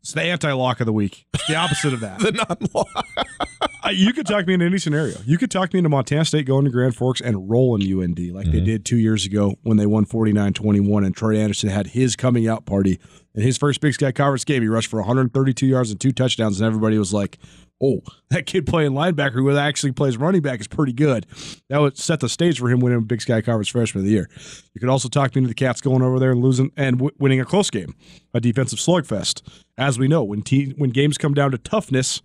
[0.02, 1.28] It's the anti-lock of the week.
[1.34, 2.20] It's the opposite of that.
[2.20, 3.92] the non-lock.
[3.94, 5.16] you could talk me into any scenario.
[5.26, 8.48] You could talk me into Montana State going to Grand Forks and rolling UND like
[8.48, 8.52] mm-hmm.
[8.52, 12.48] they did two years ago when they won 49-21 and Troy Anderson had his coming
[12.48, 13.00] out party
[13.36, 14.62] in his first Big Sky Conference game.
[14.62, 17.38] He rushed for 132 yards and two touchdowns, and everybody was like,
[17.82, 21.26] oh, that kid playing linebacker who actually plays running back is pretty good.
[21.70, 24.30] That would set the stage for him winning Big Sky Conference Freshman of the Year.
[24.74, 27.16] You could also talk me into the Cats going over there and losing and w-
[27.18, 27.96] winning a close game,
[28.34, 29.42] a defensive slugfest.
[29.78, 32.22] As we know, when te- when games come down to toughness,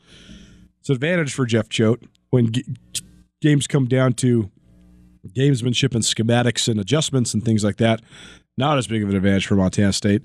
[0.81, 2.05] it's an advantage for Jeff Choate.
[2.31, 2.65] When g-
[3.41, 4.51] games come down to
[5.35, 8.03] gamesmanship and schematics and adjustments and things like that,
[8.59, 10.23] not as big of an advantage for Montana State.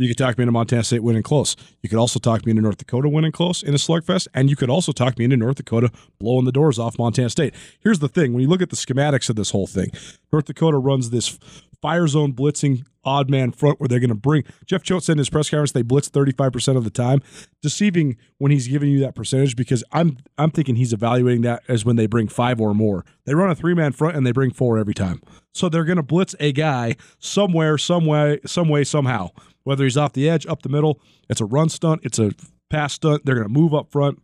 [0.00, 1.56] You could talk me into Montana State winning close.
[1.82, 4.56] You could also talk me into North Dakota winning close in a slugfest, and you
[4.56, 7.54] could also talk me into North Dakota blowing the doors off Montana State.
[7.80, 9.90] Here's the thing: when you look at the schematics of this whole thing,
[10.32, 11.38] North Dakota runs this
[11.82, 15.18] fire zone blitzing odd man front where they're going to bring Jeff Choate said in
[15.18, 17.22] his press conference they blitz 35% of the time.
[17.62, 21.84] Deceiving when he's giving you that percentage because I'm I'm thinking he's evaluating that as
[21.84, 23.04] when they bring 5 or more.
[23.26, 25.20] They run a three man front and they bring 4 every time.
[25.52, 29.30] So they're going to blitz a guy somewhere some way some way somehow
[29.64, 31.00] whether he's off the edge, up the middle.
[31.28, 32.32] It's a run stunt, it's a
[32.70, 33.24] pass stunt.
[33.24, 34.22] They're going to move up front.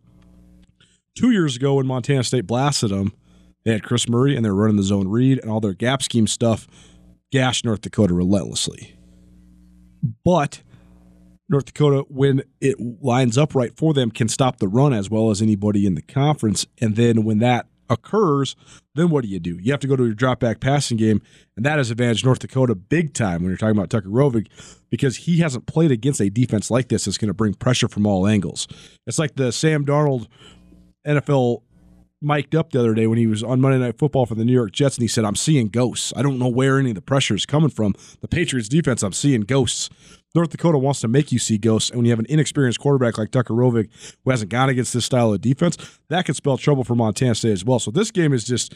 [1.15, 3.13] Two years ago, when Montana State blasted them,
[3.65, 6.27] they had Chris Murray and they're running the zone read and all their gap scheme
[6.27, 6.67] stuff
[7.31, 8.97] gashed North Dakota relentlessly.
[10.23, 10.61] But
[11.49, 15.31] North Dakota, when it lines up right for them, can stop the run as well
[15.31, 16.65] as anybody in the conference.
[16.79, 18.55] And then when that occurs,
[18.95, 19.57] then what do you do?
[19.61, 21.21] You have to go to your drop back passing game,
[21.55, 24.47] and that has advantaged North Dakota big time when you're talking about Tucker Rovig
[24.89, 28.05] because he hasn't played against a defense like this that's going to bring pressure from
[28.05, 28.67] all angles.
[29.05, 30.27] It's like the Sam Darnold
[31.05, 31.61] NFL
[32.21, 34.53] mic'd up the other day when he was on Monday Night Football for the New
[34.53, 36.13] York Jets, and he said, I'm seeing ghosts.
[36.15, 37.93] I don't know where any of the pressure is coming from.
[38.21, 39.89] The Patriots defense, I'm seeing ghosts.
[40.35, 41.89] North Dakota wants to make you see ghosts.
[41.89, 43.89] And when you have an inexperienced quarterback like Tucker Rovig
[44.23, 45.77] who hasn't gone against this style of defense,
[46.09, 47.79] that could spell trouble for Montana State as well.
[47.79, 48.73] So this game is just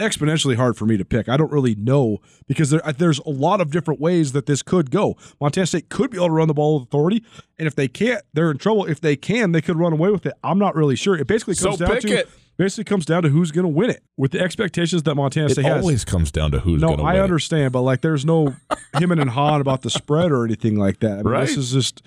[0.00, 1.28] exponentially hard for me to pick.
[1.28, 2.18] I don't really know
[2.48, 5.16] because there, there's a lot of different ways that this could go.
[5.40, 7.22] Montana State could be able to run the ball with authority,
[7.58, 8.86] and if they can't, they're in trouble.
[8.86, 10.32] If they can, they could run away with it.
[10.42, 11.16] I'm not really sure.
[11.16, 13.88] It basically comes so down to it basically comes down to who's going to win
[13.88, 14.02] it.
[14.18, 16.82] With the expectations that Montana State it has, always comes down to who's.
[16.82, 17.72] No, going to I understand, it.
[17.72, 18.54] but like, there's no
[18.98, 21.12] him and Han about the spread or anything like that.
[21.12, 21.46] I mean, right.
[21.46, 22.02] This is just.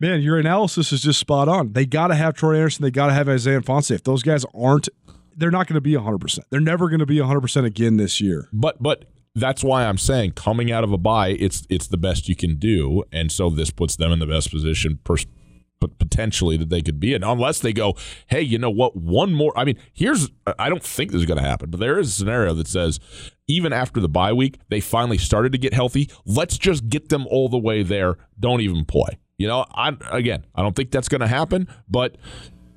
[0.00, 1.74] Man, your analysis is just spot on.
[1.74, 2.82] They got to have Troy Anderson.
[2.82, 3.90] They got to have Isaiah Ifanse.
[3.92, 4.88] If those guys aren't,
[5.36, 6.38] they're not going to be 100%.
[6.48, 8.48] They're never going to be 100% again this year.
[8.50, 9.04] But but
[9.36, 12.56] that's why I'm saying coming out of a bye, it's it's the best you can
[12.56, 15.26] do, and so this puts them in the best position pers-
[15.80, 18.96] but potentially that they could be in, unless they go, hey, you know what?
[18.96, 19.52] One more.
[19.56, 20.30] I mean, here's.
[20.58, 23.00] I don't think this is going to happen, but there is a scenario that says
[23.48, 26.08] even after the bye week, they finally started to get healthy.
[26.24, 28.16] Let's just get them all the way there.
[28.38, 29.18] Don't even play.
[29.38, 32.16] You know, I again, I don't think that's going to happen, but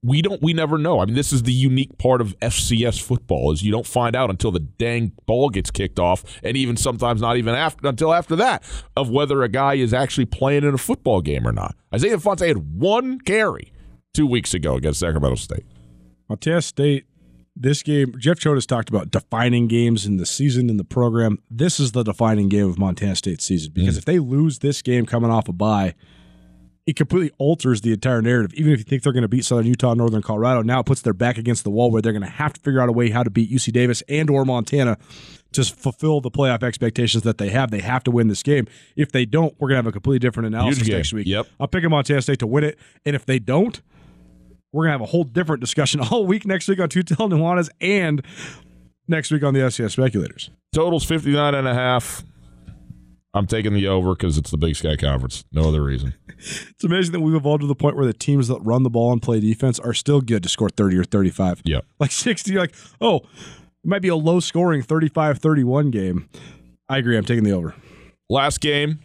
[0.04, 1.00] we don't we never know.
[1.00, 4.30] I mean, this is the unique part of FCS football is you don't find out
[4.30, 8.36] until the dang ball gets kicked off, and even sometimes not even after until after
[8.36, 8.64] that
[8.98, 11.76] of whether a guy is actually playing in a football game or not.
[11.96, 13.72] Isaiah Ifanse had one carry
[14.14, 15.66] two weeks ago against Sacramento State.
[16.30, 17.06] Montana State.
[17.56, 21.38] This game, Jeff Choate has talked about defining games in the season in the program.
[21.52, 24.00] This is the defining game of Montana State's season because mm.
[24.00, 25.94] if they lose this game coming off a bye,
[26.86, 28.54] it completely alters the entire narrative.
[28.56, 31.02] Even if you think they're going to beat Southern Utah, Northern Colorado, now it puts
[31.02, 33.10] their back against the wall where they're going to have to figure out a way
[33.10, 34.98] how to beat UC Davis and or Montana
[35.54, 37.72] to fulfill the playoff expectations that they have.
[37.72, 38.68] They have to win this game.
[38.96, 41.28] If they don't, we're going to have a completely different analysis next week.
[41.28, 41.48] Yep.
[41.60, 43.82] I'm picking Montana State to win it, and if they don't,
[44.74, 47.70] we're going to have a whole different discussion all week next week on Tutel Nuanez
[47.80, 48.24] and
[49.08, 50.50] next week on the FCS Speculators.
[50.74, 52.24] Totals 59 and a half.
[53.34, 55.44] I'm taking the over because it's the Big Sky Conference.
[55.52, 56.14] No other reason.
[56.38, 59.12] it's amazing that we've evolved to the point where the teams that run the ball
[59.12, 61.62] and play defense are still good to score 30 or 35.
[61.66, 61.82] Yeah.
[62.00, 66.30] Like 60, like, oh, it might be a low scoring 35 31 game.
[66.88, 67.18] I agree.
[67.18, 67.74] I'm taking the over.
[68.30, 69.00] Last game.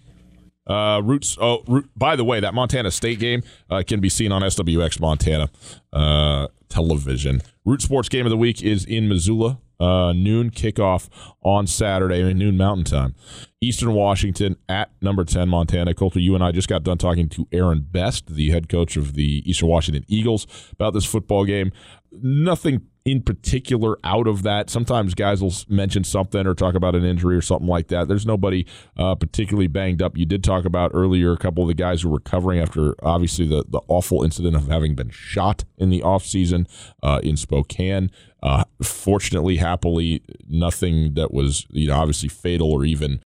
[0.66, 1.38] Uh, Roots.
[1.40, 5.00] Oh, root, by the way, that Montana State game uh, can be seen on SWX
[5.00, 5.48] Montana
[5.94, 7.40] uh, television.
[7.64, 11.08] Root Sports Game of the Week is in Missoula uh, noon kickoff
[11.42, 13.14] on Saturday, noon Mountain Time.
[13.60, 15.94] Eastern Washington at number 10, Montana.
[15.94, 19.14] Colter, you and I just got done talking to Aaron Best, the head coach of
[19.14, 21.72] the Eastern Washington Eagles, about this football game.
[22.12, 24.68] Nothing in particular out of that.
[24.70, 28.06] Sometimes guys will mention something or talk about an injury or something like that.
[28.06, 28.66] There's nobody
[28.96, 30.16] uh, particularly banged up.
[30.16, 33.46] You did talk about earlier a couple of the guys who were recovering after obviously
[33.46, 36.68] the, the awful incident of having been shot in the offseason
[37.02, 38.10] uh, in Spokane.
[38.42, 43.20] Uh, fortunately, happily, nothing that was you know obviously fatal or even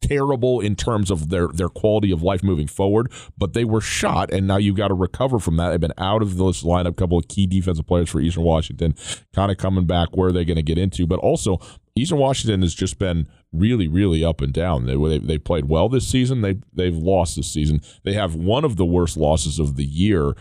[0.00, 4.30] terrible in terms of their their quality of life moving forward, but they were shot,
[4.32, 5.70] and now you've got to recover from that.
[5.70, 6.88] They've been out of this lineup.
[6.88, 8.94] A couple of key defensive players for Eastern Washington,
[9.34, 10.16] kind of coming back.
[10.16, 11.06] Where are they going to get into?
[11.06, 11.58] But also,
[11.94, 14.86] Eastern Washington has just been really, really up and down.
[14.86, 16.40] They they, they played well this season.
[16.40, 17.80] They they've lost this season.
[18.04, 20.34] They have one of the worst losses of the year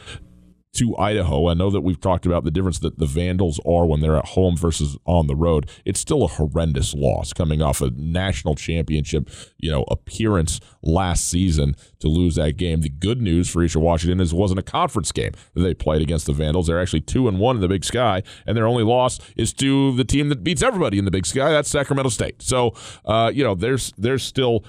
[0.73, 1.47] to Idaho.
[1.47, 4.29] I know that we've talked about the difference that the Vandals are when they're at
[4.29, 5.69] home versus on the road.
[5.85, 11.75] It's still a horrendous loss coming off a national championship, you know, appearance last season
[11.99, 12.81] to lose that game.
[12.81, 16.01] The good news for Eastern Washington is it wasn't a conference game that they played
[16.01, 16.67] against the Vandals.
[16.67, 19.95] They're actually two and one in the Big Sky, and their only loss is to
[19.95, 21.49] the team that beats everybody in the Big Sky.
[21.49, 22.41] That's Sacramento State.
[22.41, 22.73] So,
[23.05, 24.63] uh, you know, there's there's still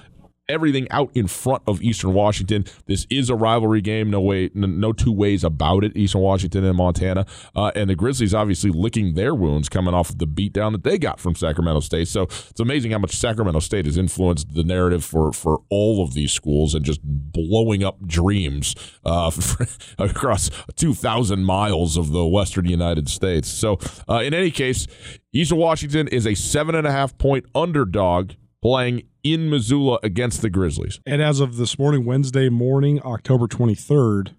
[0.51, 2.65] everything out in front of Eastern Washington.
[2.85, 4.09] This is a rivalry game.
[4.09, 5.95] No way, no two ways about it.
[5.95, 7.25] Eastern Washington and Montana,
[7.55, 10.97] uh, and the Grizzlies obviously licking their wounds coming off of the beatdown that they
[10.97, 12.07] got from Sacramento State.
[12.07, 16.13] So it's amazing how much Sacramento State has influenced the narrative for for all of
[16.13, 18.75] these schools and just blowing up dreams
[19.05, 19.31] uh,
[19.97, 23.47] across two thousand miles of the Western United States.
[23.47, 23.79] So
[24.09, 24.87] uh, in any case.
[25.33, 28.31] Eastern Washington is a seven and a half point underdog
[28.61, 30.99] playing in Missoula against the Grizzlies.
[31.05, 34.33] And as of this morning, Wednesday morning, October 23rd,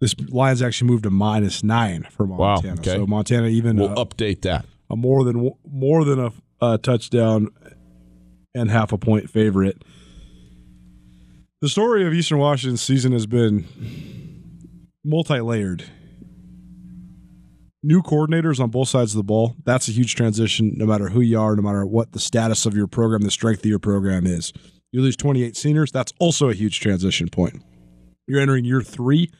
[0.00, 2.74] this line's actually moved to minus nine for Montana.
[2.74, 2.94] Wow, okay.
[2.94, 7.48] So Montana even we'll uh, update that a more than more than a, a touchdown
[8.54, 9.82] and half a point favorite.
[11.60, 13.64] The story of Eastern Washington's season has been
[15.04, 15.84] multi-layered
[17.82, 19.56] new coordinators on both sides of the ball.
[19.64, 22.76] That's a huge transition, no matter who you are, no matter what the status of
[22.76, 24.52] your program, the strength of your program is.
[24.92, 27.62] You lose 28 seniors, that's also a huge transition point.
[28.26, 29.30] You're entering year three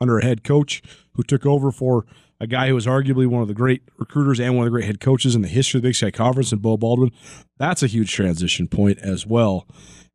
[0.00, 0.82] under a head coach
[1.14, 2.06] who took over for
[2.40, 4.86] a guy who was arguably one of the great recruiters and one of the great
[4.86, 7.12] head coaches in the history of the Big Sky Conference, and Beau Baldwin.
[7.58, 9.68] That's a huge transition point as well.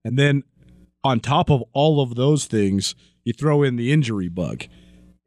[0.03, 0.43] And then
[1.05, 4.65] on top of all of those things, you throw in the injury bug.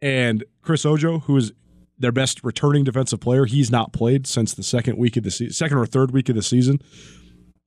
[0.03, 1.53] And Chris Ojo, who is
[2.01, 3.45] their best returning defensive player.
[3.45, 6.35] He's not played since the second week of the se- second or third week of
[6.35, 6.81] the season.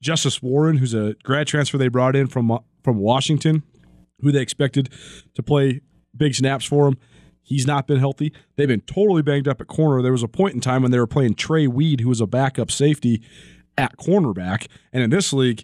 [0.01, 3.63] Justice Warren, who's a grad transfer they brought in from from Washington,
[4.19, 4.89] who they expected
[5.35, 5.79] to play
[6.17, 6.97] big snaps for him.
[7.41, 8.33] He's not been healthy.
[8.55, 10.01] They've been totally banged up at corner.
[10.01, 12.27] There was a point in time when they were playing Trey Weed, who was a
[12.27, 13.21] backup safety
[13.77, 14.67] at cornerback.
[14.91, 15.63] And in this league,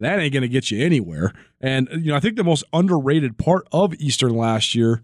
[0.00, 1.32] that ain't going to get you anywhere.
[1.60, 5.02] And, you know, I think the most underrated part of Eastern last year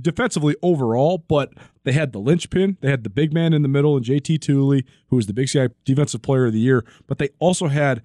[0.00, 1.52] defensively overall, but
[1.84, 2.76] they had the linchpin.
[2.80, 5.48] They had the big man in the middle and Jay-Tee Tiuli, who was the Big
[5.48, 6.84] Sky Defensive Player of the Year.
[7.06, 8.02] But they also had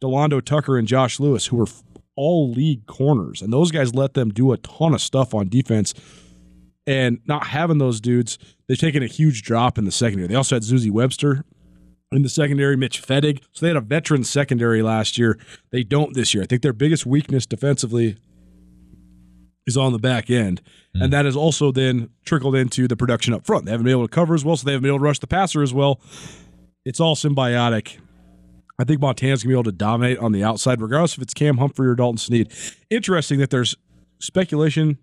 [0.00, 1.66] D'Londo Tucker and Josh Lewis, who were
[2.16, 3.42] all league corners.
[3.42, 5.94] And those guys let them do a ton of stuff on defense.
[6.86, 8.38] And not having those dudes,
[8.68, 10.28] they've taken a huge drop in the secondary.
[10.28, 11.44] They also had Zuzi Webster
[12.12, 13.42] in the secondary, Mitch Fettig.
[13.52, 15.38] So they had a veteran secondary last year.
[15.70, 16.42] They don't this year.
[16.42, 18.18] I think their biggest weakness defensively
[19.66, 20.60] is on the back end.
[20.96, 21.04] Mm.
[21.04, 23.64] And that has also then trickled into the production up front.
[23.64, 25.18] They haven't been able to cover as well, so they haven't been able to rush
[25.18, 26.00] the passer as well.
[26.84, 27.98] It's all symbiotic.
[28.78, 31.34] I think Montana's going to be able to dominate on the outside, regardless if it's
[31.34, 32.52] Cam Humphrey or Dalton Sneed.
[32.90, 33.76] Interesting that there's
[34.20, 34.98] speculation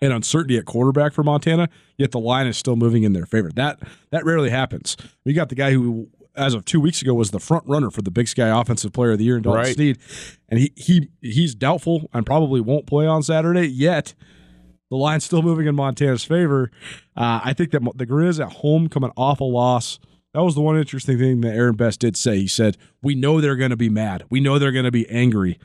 [0.00, 3.50] and uncertainty at quarterback for Montana, yet the line is still moving in their favor.
[3.54, 3.78] That
[4.10, 4.96] that rarely happens.
[5.24, 8.02] We got the guy who as of two weeks ago, was the front runner for
[8.02, 9.74] the Big Sky Offensive Player of the Year in Dalton right.
[9.74, 9.98] Sneed,
[10.48, 13.66] and he he he's doubtful and probably won't play on Saturday.
[13.66, 14.14] Yet
[14.90, 16.70] the line's still moving in Montana's favor.
[17.16, 19.98] Uh, I think that the Grizz at home come an awful loss.
[20.32, 22.38] That was the one interesting thing that Aaron Best did say.
[22.38, 24.24] He said, "We know they're going to be mad.
[24.30, 25.58] We know they're going to be angry."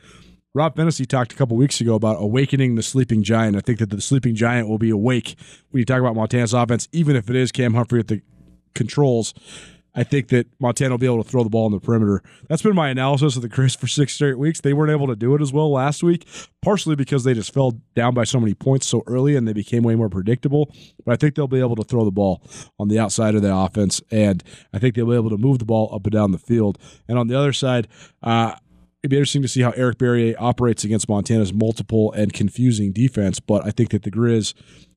[0.55, 3.55] Rob Phenicie talked a couple weeks ago about awakening the sleeping giant.
[3.55, 5.36] I think that the sleeping giant will be awake
[5.70, 8.22] when you talk about Montana's offense, even if it is Cam Humphrey at the
[8.74, 9.34] controls.
[10.00, 12.24] I think that Montana will be able to throw the ball in the perimeter.
[12.47, 14.62] That's been my analysis of the Grizz for six straight weeks.
[14.62, 16.26] They weren't able to do it as well last week,
[16.62, 19.84] partially because they just fell down by so many points so early and they became
[19.84, 20.74] way more predictable.
[21.06, 22.41] But I think they'll be able to throw the ball
[22.80, 24.41] on the outside of the offense, and
[24.74, 26.78] I think they'll be able to move the ball up and down the field.
[27.10, 27.89] And on the other side,
[28.24, 28.56] uh,
[29.04, 33.41] it'd be interesting to see how Eric Barriere operates against Montana's multiple and confusing defense.
[33.41, 34.54] But I think that the Grizz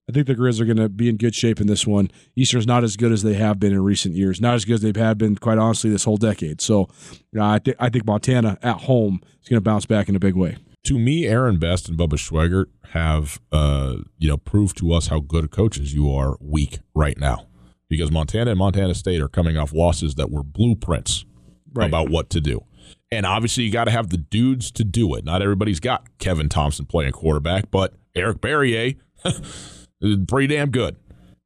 [0.09, 2.11] I think the Grizz are going to be in good shape in this one.
[2.35, 4.81] Eastern's not as good as they have been in recent years, not as good as
[4.81, 6.61] they've had been, quite honestly, this whole decade.
[6.61, 6.89] So,
[7.33, 10.21] know, I think I think Montana at home is going to bounce back in a
[10.21, 10.57] big way.
[10.85, 15.21] To me, Aaron Best and Bubba Schweigert have, uh, you know, proved to us how
[15.21, 17.47] good coaches you are weak right now,
[17.89, 21.25] because Montana and Montana State are coming off losses that were blueprints
[21.73, 21.87] right.
[21.87, 22.65] about what to do.
[23.13, 25.25] And obviously, you got to have the dudes to do it.
[25.25, 28.97] Not everybody's got Kevin Thompson playing quarterback, but Eric Barriere.
[30.29, 30.97] pretty damn good.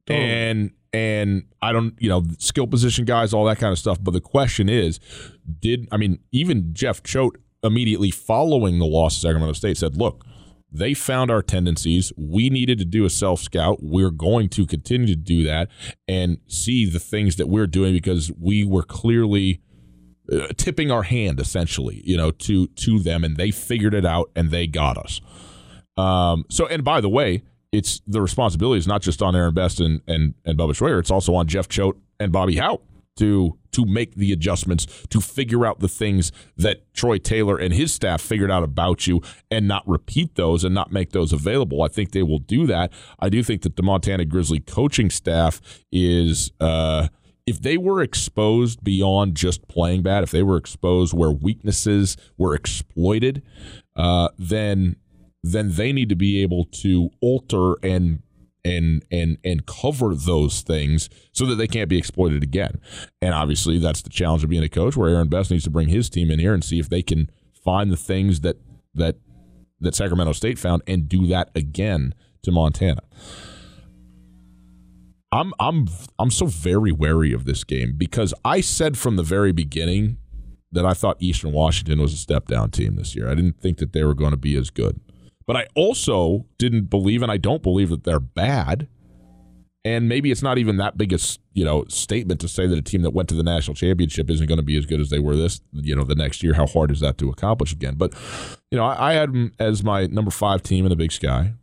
[0.05, 0.25] Totally.
[0.25, 3.99] And and I don't, you know, skill position guys, all that kind of stuff.
[4.01, 4.99] But the question is,
[5.59, 10.23] did I mean even Jeff Choate immediately following the loss of Sacramento State said, look,
[10.71, 12.11] they found our tendencies.
[12.17, 13.79] We needed to do a self scout.
[13.81, 15.69] We're going to continue to do that
[16.07, 19.61] and see the things that we're doing because we were clearly
[20.31, 24.29] uh, tipping our hand essentially, you know, to to them and they figured it out
[24.35, 25.21] and they got us.
[25.95, 27.43] Um, so and by the way,
[27.77, 30.99] it's the responsibility is not just on Aaron Best and and and Bubba Schweigert.
[30.99, 32.81] It's also on Jeff Choate and Bobby Hauck
[33.17, 37.93] to to make the adjustments to figure out the things that Troy Taylor and his
[37.93, 39.21] staff figured out about you
[39.51, 41.83] and not repeat those and not make those available.
[41.83, 42.91] I think they will do that.
[43.19, 45.61] I do think that the Montana Grizzly coaching staff
[45.91, 47.09] is uh,
[47.45, 52.55] if they were exposed beyond just playing bad, if they were exposed where weaknesses were
[52.55, 53.43] exploited,
[53.95, 54.95] uh, then
[55.43, 58.21] then they need to be able to alter and
[58.65, 62.81] and and and cover those things so that they can't be exploited again.
[63.21, 65.89] And obviously, that's the challenge of being a coach, where Aaron Best needs to bring
[65.89, 67.29] his team in here and see if they can
[67.63, 68.57] find the things that
[68.93, 69.15] that
[69.79, 72.13] that Sacramento State found and do that again
[72.43, 73.01] to Montana.
[75.31, 79.51] I'm I'm I'm so very wary of this game because I said from the very
[79.51, 80.17] beginning
[80.71, 83.29] that I thought Eastern Washington was a step down team this year.
[83.29, 84.99] I didn't think that they were going to be as good.
[85.47, 88.87] But I also didn't believe, and I don't believe that they're bad.
[89.85, 91.17] And maybe it's not even that big a
[91.53, 94.45] you know statement to say that a team that went to the national championship isn't
[94.45, 96.53] going to be as good as they were this you know the next year.
[96.55, 97.95] How hard is that to accomplish again?
[97.95, 98.13] But
[98.69, 101.53] you know, I, I had them as my number five team in the Big Sky,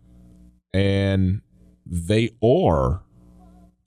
[0.72, 1.42] and
[1.84, 3.02] they are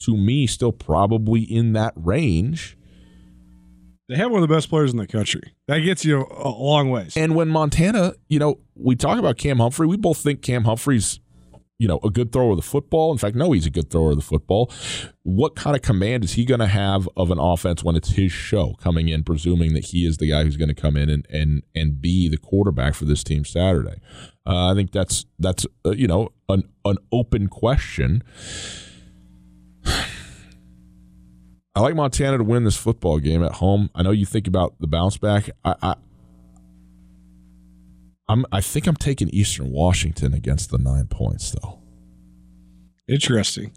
[0.02, 2.77] to me still probably in that range
[4.08, 5.54] they have one of the best players in the country.
[5.68, 7.18] That gets you a long ways.
[7.18, 11.20] And when Montana, you know, we talk about Cam Humphrey, we both think Cam Humphrey's,
[11.78, 13.12] you know, a good thrower of the football.
[13.12, 14.72] In fact, no, he's a good thrower of the football.
[15.24, 18.32] What kind of command is he going to have of an offense when it's his
[18.32, 21.28] show coming in, presuming that he is the guy who's going to come in and
[21.30, 24.00] and and be the quarterback for this team Saturday?
[24.46, 28.24] Uh, I think that's that's uh, you know an an open question.
[31.78, 33.92] I like Montana to win this football game at home.
[33.94, 35.52] I know you think about the bounce back.
[35.64, 35.96] I, I
[38.28, 41.78] I'm I think I'm taking Eastern Washington against the nine points though.
[43.08, 43.74] Interesting.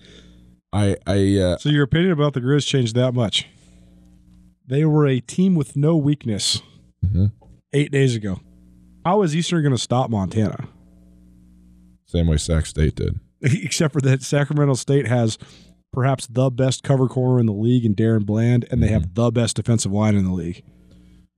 [0.73, 3.47] I I uh, so your opinion about the Grizz changed that much.
[4.67, 6.63] They were a team with no weakness
[7.05, 7.27] mm-hmm.
[7.75, 8.41] eight days ago.
[9.05, 10.69] How is Eastern going to stop Montana?
[12.07, 13.21] Same way Sac State did.
[13.43, 15.37] Except for that Sacramento State has
[15.93, 19.15] perhaps the best cover corner in the league in Darren Bland, and they have mm-hmm.
[19.15, 20.63] the best defensive line in the league.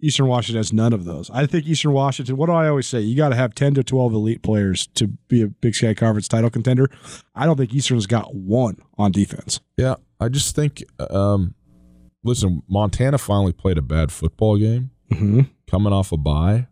[0.04, 1.30] Eastern Washington has none of those.
[1.30, 3.00] I think Eastern Washington, what do I always say?
[3.00, 6.26] You got to have 10 to 12 elite players to be a Big Sky Conference
[6.26, 6.90] title contender.
[7.36, 9.60] I don't think Eastern's got one on defense.
[9.76, 11.54] Yeah, I just think, um,
[12.24, 15.42] listen, Montana finally played a bad football game mm-hmm.
[15.70, 16.66] coming off a bye.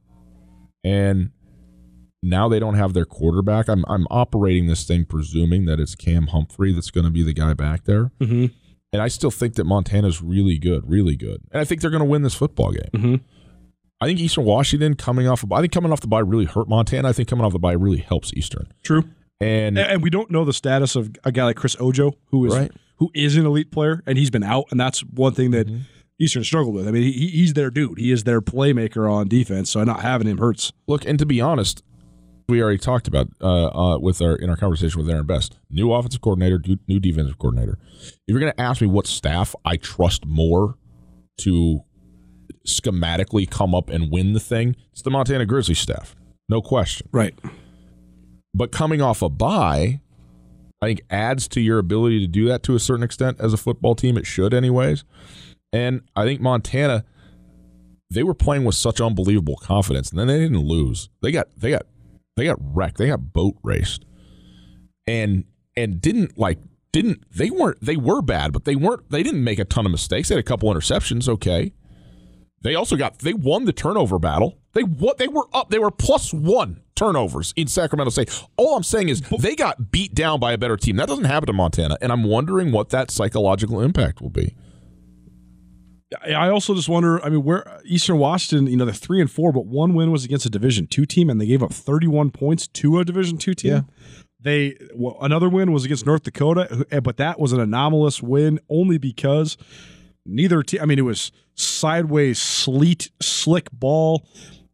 [0.82, 1.30] And
[2.22, 3.68] now they don't have their quarterback.
[3.68, 7.32] I'm I'm operating this thing presuming that it's Cam Humphrey that's going to be the
[7.32, 8.10] guy back there.
[8.20, 8.46] Mm-hmm.
[8.92, 11.42] And I still think that Montana's really good, really good.
[11.52, 12.90] And I think they're going to win this football game.
[12.92, 13.14] Mm-hmm.
[14.00, 16.68] I think Eastern Washington coming off of I think coming off the bye really hurt
[16.68, 17.08] Montana.
[17.08, 18.66] I think coming off the bye really helps Eastern.
[18.82, 19.04] True.
[19.40, 22.54] And and we don't know the status of a guy like Chris Ojo, who is
[22.54, 22.70] right.
[22.96, 25.82] who is an elite player, and he's been out, and that's one thing that mm-hmm.
[26.18, 26.86] Eastern struggled with.
[26.86, 27.98] I mean, he, he's their dude.
[27.98, 29.70] He is their playmaker on defense.
[29.70, 30.72] So not having him hurts.
[30.86, 31.82] Look, and to be honest,
[32.50, 35.58] we already talked about uh, uh, with our in our conversation with Aaron Best.
[35.70, 37.78] New offensive coordinator, new defensive coordinator.
[38.00, 40.76] If you're going to ask me what staff I trust more
[41.42, 41.80] to
[42.66, 46.14] schematically come up and win the thing, it's the Montana Grizzly staff,
[46.48, 47.08] no question.
[47.12, 47.34] Right.
[48.52, 50.00] But coming off a bye,
[50.82, 53.56] I think adds to your ability to do that to a certain extent as a
[53.56, 54.16] football team.
[54.18, 55.04] It should, anyways.
[55.72, 57.04] And I think Montana,
[58.10, 61.10] they were playing with such unbelievable confidence, and then they didn't lose.
[61.22, 61.86] They got they got
[62.36, 62.98] they got wrecked.
[62.98, 64.04] They got boat raced,
[65.06, 65.44] and
[65.76, 66.58] and didn't like
[66.92, 69.92] didn't they weren't they were bad, but they weren't they didn't make a ton of
[69.92, 70.28] mistakes.
[70.28, 71.28] They had a couple interceptions.
[71.28, 71.72] Okay,
[72.62, 74.58] they also got they won the turnover battle.
[74.72, 75.70] They what they were up.
[75.70, 78.42] They were plus one turnovers in Sacramento State.
[78.56, 80.96] All I'm saying is they got beat down by a better team.
[80.96, 84.54] That doesn't happen to Montana, and I'm wondering what that psychological impact will be.
[86.24, 87.24] I also just wonder.
[87.24, 90.24] I mean, where Eastern Washington, you know, they're three and four, but one win was
[90.24, 93.54] against a Division two team, and they gave up 31 points to a Division two
[93.54, 93.72] team.
[93.72, 93.80] Yeah.
[94.40, 98.58] They well, another win was against North Dakota, eh, but that was an anomalous win
[98.68, 99.56] only because
[100.26, 100.80] neither team.
[100.82, 104.26] I mean, it was sideways sleet, slick ball.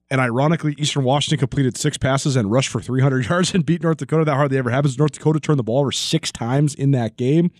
[0.08, 3.96] And ironically, Eastern Washington completed six passes and rushed for 300 yards and beat North
[3.96, 4.24] Dakota.
[4.24, 4.96] That hardly ever happens.
[4.96, 7.50] North Dakota turned the ball over six times in that game.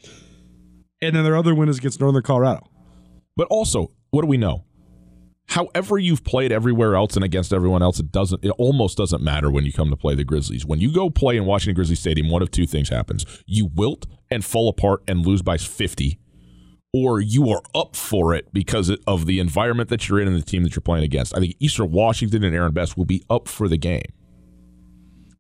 [1.03, 2.67] And then their other win is against Northern Colorado.
[3.37, 4.65] But also, what do we know?
[5.49, 8.45] However, you've played everywhere else and against everyone else, it doesn't.
[8.45, 10.67] It almost doesn't matter when you come to play the Grizzlies.
[10.67, 14.07] When you go play in Washington Grizzly Stadium, one of two things happens: you wilt
[14.31, 16.19] and fall apart and lose by fifty,
[16.93, 20.45] or you are up for it because of the environment that you're in and the
[20.45, 21.37] team that you're playing against.
[21.37, 24.13] I think Eastern Washington and Aaron Best will be up for the game.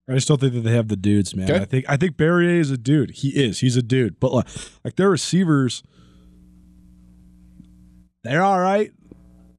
[0.09, 1.51] I just don't think that they have the dudes, man.
[1.51, 1.61] Okay.
[1.61, 3.11] I think I think Barriere is a dude.
[3.11, 3.59] He is.
[3.59, 4.21] He's a dude.
[4.21, 4.47] But like,
[4.85, 5.83] like their receivers
[8.27, 8.93] they're all right.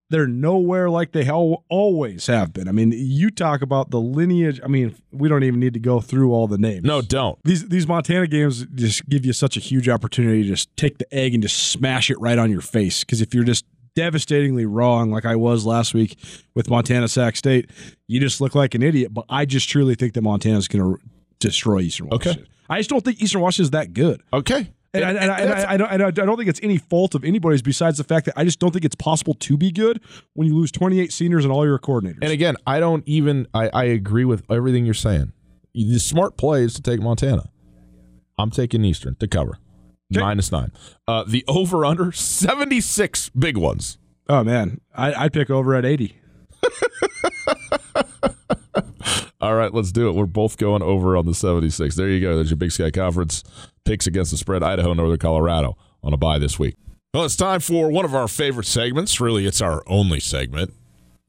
[0.10, 2.70] They're nowhere like they always have been.
[2.70, 4.62] I mean, you talk about the lineage.
[4.64, 6.86] I mean, we don't even need to go through all the names.
[6.86, 7.38] No, don't.
[7.44, 11.14] These these Montana games just give you such a huge opportunity to just take the
[11.14, 13.04] egg and just smash it right on your face.
[13.04, 13.66] Because if you're just
[13.96, 16.18] devastatingly wrong, like I was last week
[16.56, 17.70] with Montana Sac State,
[18.08, 19.14] you just look like an idiot.
[19.14, 21.02] But I just truly think that Montana's going to
[21.40, 22.44] destroy Eastern Washington.
[22.44, 22.52] Okay.
[22.70, 24.22] I just don't think Eastern Washington is that good.
[24.32, 24.72] Okay.
[24.98, 27.62] And, and, and, and I, I, don't, I don't think it's any fault of anybody's
[27.62, 30.02] besides the fact that I just don't think it's possible to be good
[30.34, 32.20] when you lose 28 seniors and all your coordinators.
[32.22, 35.34] And again, I don't even, I, I agree with everything you're saying.
[35.74, 37.50] The smart play is to take Montana.
[38.38, 39.60] I'm taking Eastern to cover.
[40.14, 40.22] Okay.
[40.22, 40.72] Minus nine.
[41.08, 43.98] Uh, the over under 76 big ones.
[44.30, 44.82] Oh, man.
[44.96, 46.18] I, I'd pick over at 80.
[49.40, 50.14] All right, let's do it.
[50.14, 51.96] We're both going over on the 76.
[51.96, 52.36] There you go.
[52.36, 53.44] There's your Big Sky Conference
[53.86, 54.64] picks against the spread.
[54.64, 56.76] Idaho, Northern Colorado on a bye this week.
[57.14, 59.22] Well, it's time for one of our favorite segments.
[59.22, 60.74] Really, it's our only segment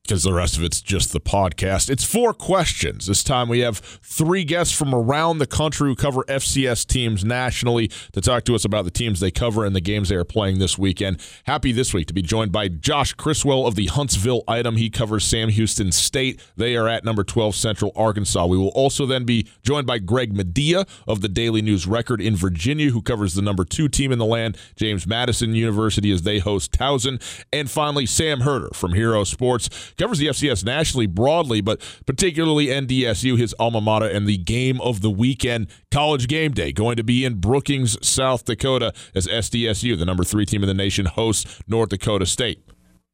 [0.08, 1.90] because the rest of it's just the podcast.
[1.90, 3.06] It's four questions.
[3.06, 7.88] This time we have three guests from around the country who cover FCS teams nationally
[8.12, 10.60] to talk to us about the teams they cover and the games they are playing
[10.60, 11.20] this weekend.
[11.44, 14.76] Happy this week to be joined by Josh Criswell of the Huntsville item.
[14.76, 16.40] He covers Sam Houston State.
[16.56, 18.46] They are at number 12 Central Arkansas.
[18.46, 22.34] We will also then be joined by Greg Madia of the Daily News Record in
[22.34, 26.38] Virginia, who covers the number two team in the land, James Madison University, as they
[26.38, 27.20] host Towson.
[27.52, 29.68] And finally, Sam Herder from Hero Sports
[29.98, 35.00] covers the FCS nationally broadly, but particularly NDSU, his alma mater, and the game of
[35.00, 40.04] the weekend, College Game Day, going to be in Brookings, South Dakota, as SDSU, the
[40.06, 42.62] number three team in the nation, hosts North Dakota State.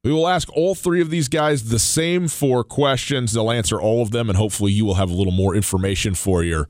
[0.03, 3.33] We will ask all three of these guys the same four questions.
[3.33, 6.43] They'll answer all of them, and hopefully, you will have a little more information for
[6.43, 6.69] your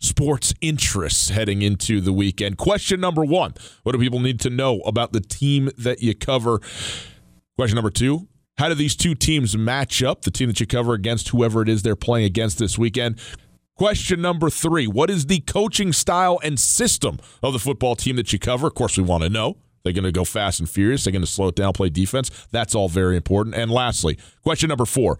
[0.00, 2.58] sports interests heading into the weekend.
[2.58, 6.60] Question number one What do people need to know about the team that you cover?
[7.56, 8.26] Question number two
[8.56, 10.22] how do these two teams match up?
[10.22, 13.20] The team that you cover against whoever it is they're playing against this weekend.
[13.76, 18.32] Question number three What is the coaching style and system of the football team that
[18.32, 18.68] you cover?
[18.68, 19.56] Of course, we want to know.
[19.82, 21.04] They're going to go fast and furious.
[21.04, 22.30] They're going to slow it down, play defense.
[22.50, 23.54] That's all very important.
[23.54, 25.18] And lastly, question number four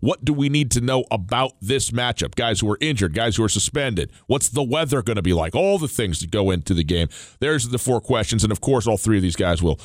[0.00, 2.34] what do we need to know about this matchup?
[2.34, 4.12] Guys who are injured, guys who are suspended.
[4.26, 5.54] What's the weather going to be like?
[5.54, 7.08] All the things that go into the game.
[7.40, 8.44] There's the four questions.
[8.44, 9.80] And of course, all three of these guys will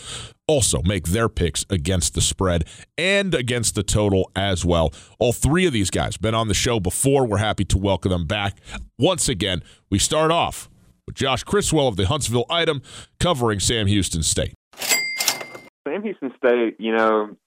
[0.51, 2.65] also make their picks against the spread
[2.97, 4.93] and against the total as well.
[5.17, 7.25] All three of these guys been on the show before.
[7.25, 8.57] We're happy to welcome them back.
[8.99, 10.69] Once again, we start off
[11.07, 12.81] with Josh Criswell of the Huntsville Item
[13.17, 14.53] covering Sam Houston State.
[14.75, 17.37] Sam Houston State, you know,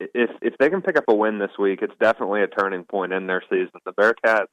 [0.00, 3.12] if if they can pick up a win this week, it's definitely a turning point
[3.12, 3.70] in their season.
[3.86, 4.46] The Bearcats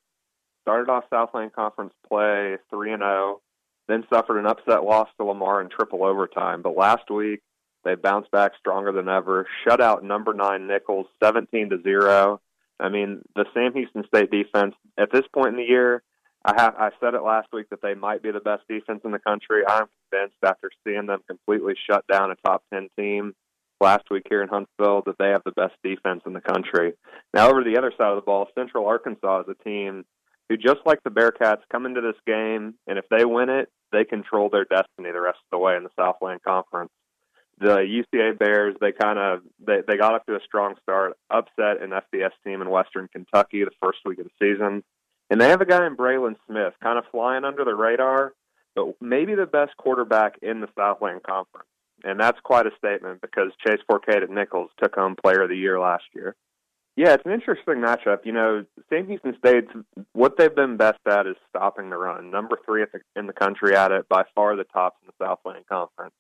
[0.62, 3.42] started off Southland Conference play three and zero, oh,
[3.88, 6.62] then suffered an upset loss to Lamar in triple overtime.
[6.62, 7.42] But last week
[7.84, 12.42] they bounced back stronger than ever, shut out number nine Nicholls seventeen to zero.
[12.80, 16.04] I mean, the Sam Houston State defense at this point in the year,
[16.44, 19.12] I have I said it last week that they might be the best defense in
[19.12, 19.64] the country.
[19.68, 23.34] I'm convinced after seeing them completely shut down a top ten team
[23.80, 26.94] last week here in Huntsville that they have the best defense in the country.
[27.34, 30.06] Now, over the other side of the ball, Central Arkansas is a team
[30.50, 34.06] who, just like the Bearcats, come into this game, and if they win it, they
[34.06, 36.92] control their destiny the rest of the way in the Southland Conference.
[37.62, 41.82] The UCA Bears, they kind of they, they got up to a strong start, upset
[41.82, 44.84] an FBS team in Western Kentucky the first week of the season.
[45.30, 48.34] And they have a guy in Breylin Smith, kind of flying under the radar,
[48.76, 51.68] but maybe the best quarterback in the Southland Conference.
[52.04, 55.56] And that's quite a statement because Chase Fourcade at Nicholls took home Player of the
[55.56, 56.36] Year last year.
[56.98, 58.26] Yeah, it's an interesting matchup.
[58.26, 59.72] You know, Sam Houston State's
[60.14, 62.32] what they've been best at is stopping the run.
[62.32, 62.84] Number three
[63.16, 66.14] in the country at it, by far the tops in the Southland Conference.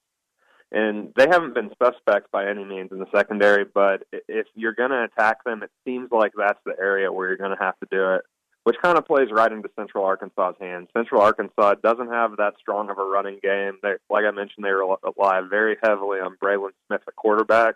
[0.71, 4.91] And they haven't been suspect by any means in the secondary, but if you're going
[4.91, 7.87] to attack them, it seems like that's the area where you're going to have to
[7.91, 8.21] do it
[8.63, 10.87] which kind of plays right into Central Arkansas's hands.
[10.93, 13.79] Central Arkansas doesn't have that strong of a running game.
[13.81, 17.75] They, like I mentioned, they rely very heavily on Breylin Smith at quarterback.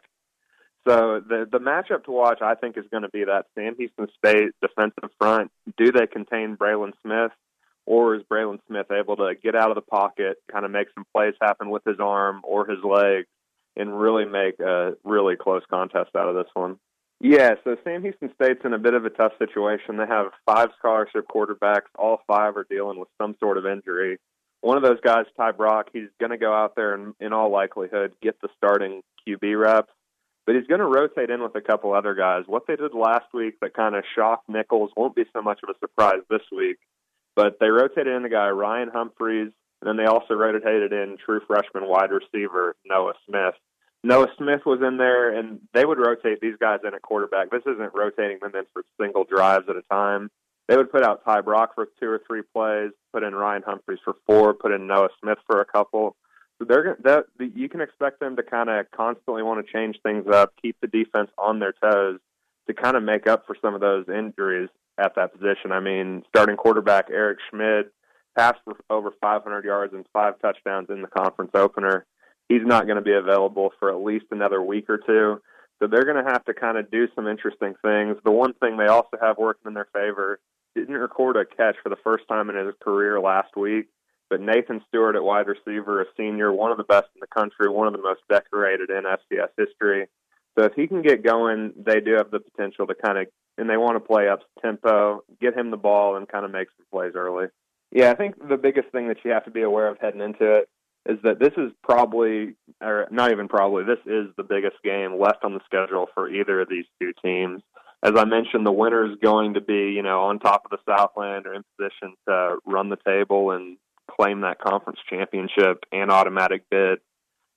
[0.88, 4.08] So the the matchup to watch, I think, is going to be that Sam Houston
[4.18, 5.52] State defensive front.
[5.78, 7.32] Do they contain Breylin Smith,
[7.86, 11.06] or is Breylin Smith able to get out of the pocket, kind of make some
[11.16, 13.26] plays happen with his arm or his leg,
[13.76, 16.78] and really make a really close contest out of this one?
[17.22, 19.98] Yeah, so Sam Houston State's in a bit of a tough situation.
[19.98, 21.88] They have five scholarship quarterbacks.
[21.98, 24.18] All five are dealing with some sort of injury.
[24.62, 27.52] One of those guys, Ty Brock, he's going to go out there and, in all
[27.52, 29.92] likelihood, get the starting QB reps,
[30.46, 32.44] but he's going to rotate in with a couple other guys.
[32.48, 35.70] What they did last week that kind of shocked Nicholls won't be so much of
[35.70, 36.78] a surprise this week,
[37.36, 41.42] but they rotated in the guy, Ryan Humphreys, and then they also rotated in true
[41.46, 43.56] freshman wide receiver, Noah Smith.
[44.04, 47.50] Noah Smith was in there, and they would rotate these guys in at quarterback.
[47.50, 50.30] This isn't rotating them in for single drives at a time.
[50.68, 54.00] They would put out Ty Brock for two or three plays, put in Ryan Humphreys
[54.04, 56.16] for four, put in Noah Smith for a couple.
[56.58, 60.26] So they're that you can expect them to kind of constantly want to change things
[60.32, 62.20] up, keep the defense on their toes
[62.68, 65.72] to kind of make up for some of those injuries at that position.
[65.72, 67.88] I mean, starting quarterback Eric Schmid
[68.38, 72.06] passed for over 500 yards and five touchdowns in the conference opener
[72.50, 75.42] he's not going to be available for at least another week or two.
[75.80, 78.18] So they're going to have to kind of do some interesting things.
[78.24, 80.40] The one thing they also have working in their favor
[80.76, 83.88] didn't record a catch for the first time in his career last week,
[84.30, 87.70] but Nathan Stewart at wide receiver, a senior, one of the best in the country,
[87.70, 90.08] one of the most decorated in FCS history.
[90.58, 93.28] So if he can get going, they do have the potential to kind of,
[93.58, 96.68] and they want to play up tempo, get him the ball, and kind of make
[96.78, 97.48] some plays early.
[97.92, 100.56] Yeah, I think the biggest thing that you have to be aware of heading into
[100.56, 100.70] it
[101.08, 105.44] is that this is probably, or not even probably, this is the biggest game left
[105.44, 107.62] on the schedule for either of these two teams.
[108.04, 110.92] As I mentioned, the winner is going to be, you know, on top of the
[110.92, 113.78] Southland or in position to run the table and
[114.10, 117.00] claim that conference championship and automatic bid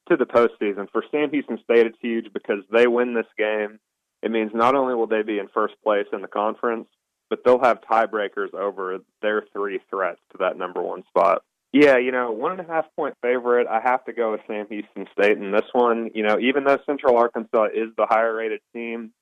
[0.09, 0.89] to the postseason.
[0.91, 3.79] For Sam Houston State, it's huge because they win this game.
[4.23, 6.89] It means not only will they be in first place in the conference,
[7.31, 11.43] but they'll have tiebreakers over their three threats to that number one spot.
[11.73, 13.67] Yeah, you know, one and a half point favorite.
[13.69, 16.11] I have to go with Sam Houston State in this one.
[16.15, 19.13] You know, even though Central Arkansas is the higher rated team,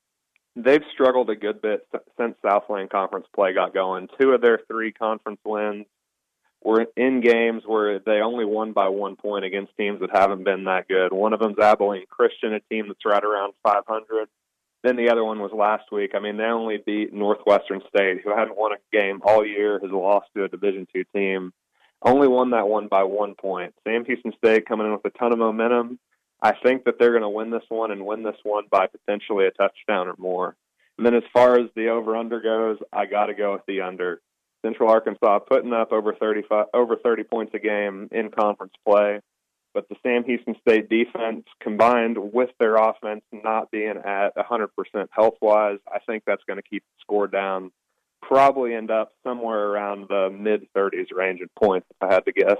[0.55, 1.85] they've struggled a good bit
[2.17, 4.07] since Southland Conference play got going.
[4.19, 5.85] Two of their three conference wins
[6.63, 10.63] were in games where they only won by one point against teams that haven't been
[10.63, 11.11] that good.
[11.11, 14.27] One of them's Abilene Christian, a team that's right around 500.
[14.87, 16.11] Then the other one was last week.
[16.15, 19.91] I mean, they only beat Northwestern State, who hadn't won a game all year, has
[19.91, 21.51] lost to a Division two team
[22.01, 23.73] only won that one by one point.
[23.83, 25.99] Sam Houston State coming in with a ton of momentum.
[26.41, 29.47] I think that they're going to win this one and win this one by potentially
[29.47, 30.55] a touchdown or more.
[30.97, 33.81] And then as far as the over under goes, I got to go with the
[33.81, 34.21] under.
[34.63, 39.19] Central Arkansas putting up over 35 over 30 points a game in conference play,
[39.77, 44.69] but the Sam Houston State defense combined with their offense not being at 100%
[45.11, 47.69] health wise, I think that's going to keep the score down
[48.23, 52.31] probably end up somewhere around the mid 30s range in points, if I had to
[52.31, 52.57] guess.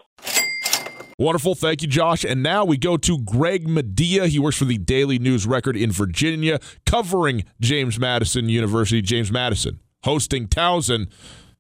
[1.18, 1.56] Wonderful.
[1.56, 2.24] Thank you, Josh.
[2.24, 4.28] And now we go to Greg Madia.
[4.28, 9.02] He works for the Daily News Record in Virginia, covering James Madison University.
[9.02, 11.12] James Madison hosting Towson.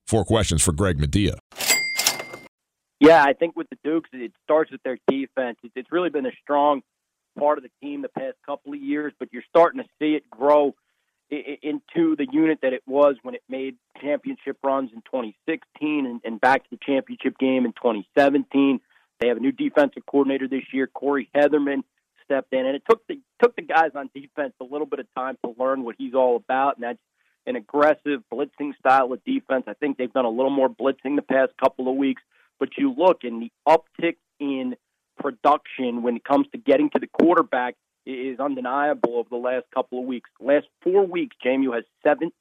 [0.05, 1.39] Four questions for Greg Madia.
[2.99, 5.57] Yeah, I think with the Dukes, it starts with their defense.
[5.75, 6.81] It's really been a strong
[7.37, 10.29] part of the team the past couple of years, but you're starting to see it
[10.29, 10.73] grow
[11.29, 16.63] into the unit that it was when it made championship runs in 2016 and, back
[16.63, 18.79] to the championship game in 2017.
[19.19, 21.83] They have a new defensive coordinator this year, Corey Hetherman
[22.23, 25.07] stepped in, and it took the took the guys on defense a little bit of
[25.15, 26.99] time to learn what he's all about, and that's
[27.45, 29.63] an aggressive blitzing style of defense.
[29.67, 32.21] I think they've done a little more blitzing the past couple of weeks,
[32.59, 34.75] but you look and the uptick in
[35.17, 39.99] production when it comes to getting to the quarterback is undeniable over the last couple
[39.99, 40.29] of weeks.
[40.39, 42.31] Last four weeks, JMU has 17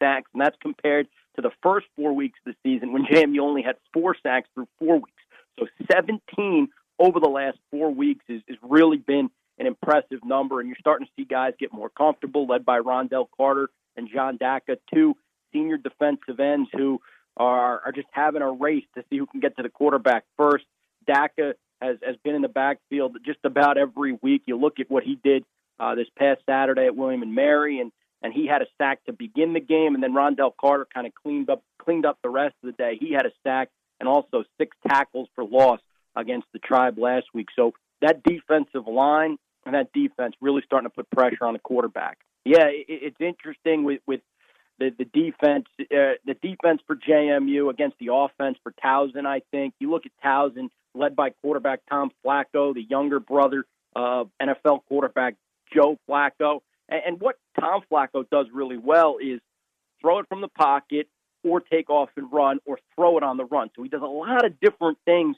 [0.00, 1.06] sacks, and that's compared
[1.36, 4.66] to the first four weeks of the season when JMU only had four sacks through
[4.78, 5.22] four weeks.
[5.58, 6.68] So 17
[6.98, 11.06] over the last four weeks has, has really been an impressive number, and you're starting
[11.06, 15.14] to see guys get more comfortable, led by Ron'Dell Carter and John Daka, two
[15.52, 17.00] senior defensive ends who
[17.36, 20.64] are, are just having a race to see who can get to the quarterback first.
[21.06, 24.42] Daka has, has been in the backfield just about every week.
[24.46, 25.44] You look at what he did
[25.80, 27.92] uh, this past Saturday at William and Mary, and
[28.24, 31.12] and he had a sack to begin the game, and then Ron'Dell Carter kind of
[31.14, 32.96] cleaned up cleaned up the rest of the day.
[33.00, 33.68] He had a sack
[33.98, 35.80] and also six tackles for loss
[36.14, 37.48] against the Tribe last week.
[37.56, 42.18] So that defensive line and that defense really starting to put pressure on the quarterback.
[42.44, 44.20] Yeah, it, it's interesting with with
[44.82, 49.26] the the defense uh, the defense for JMU against the offense for Towson.
[49.26, 53.64] I think you look at Towson, led by quarterback Tom Flacco, the younger brother
[53.94, 55.34] of NFL quarterback
[55.74, 56.60] Joe Flacco.
[56.88, 59.40] And, and what Tom Flacco does really well is
[60.00, 61.08] throw it from the pocket
[61.44, 63.70] or take off and run or throw it on the run.
[63.74, 65.36] So he does a lot of different things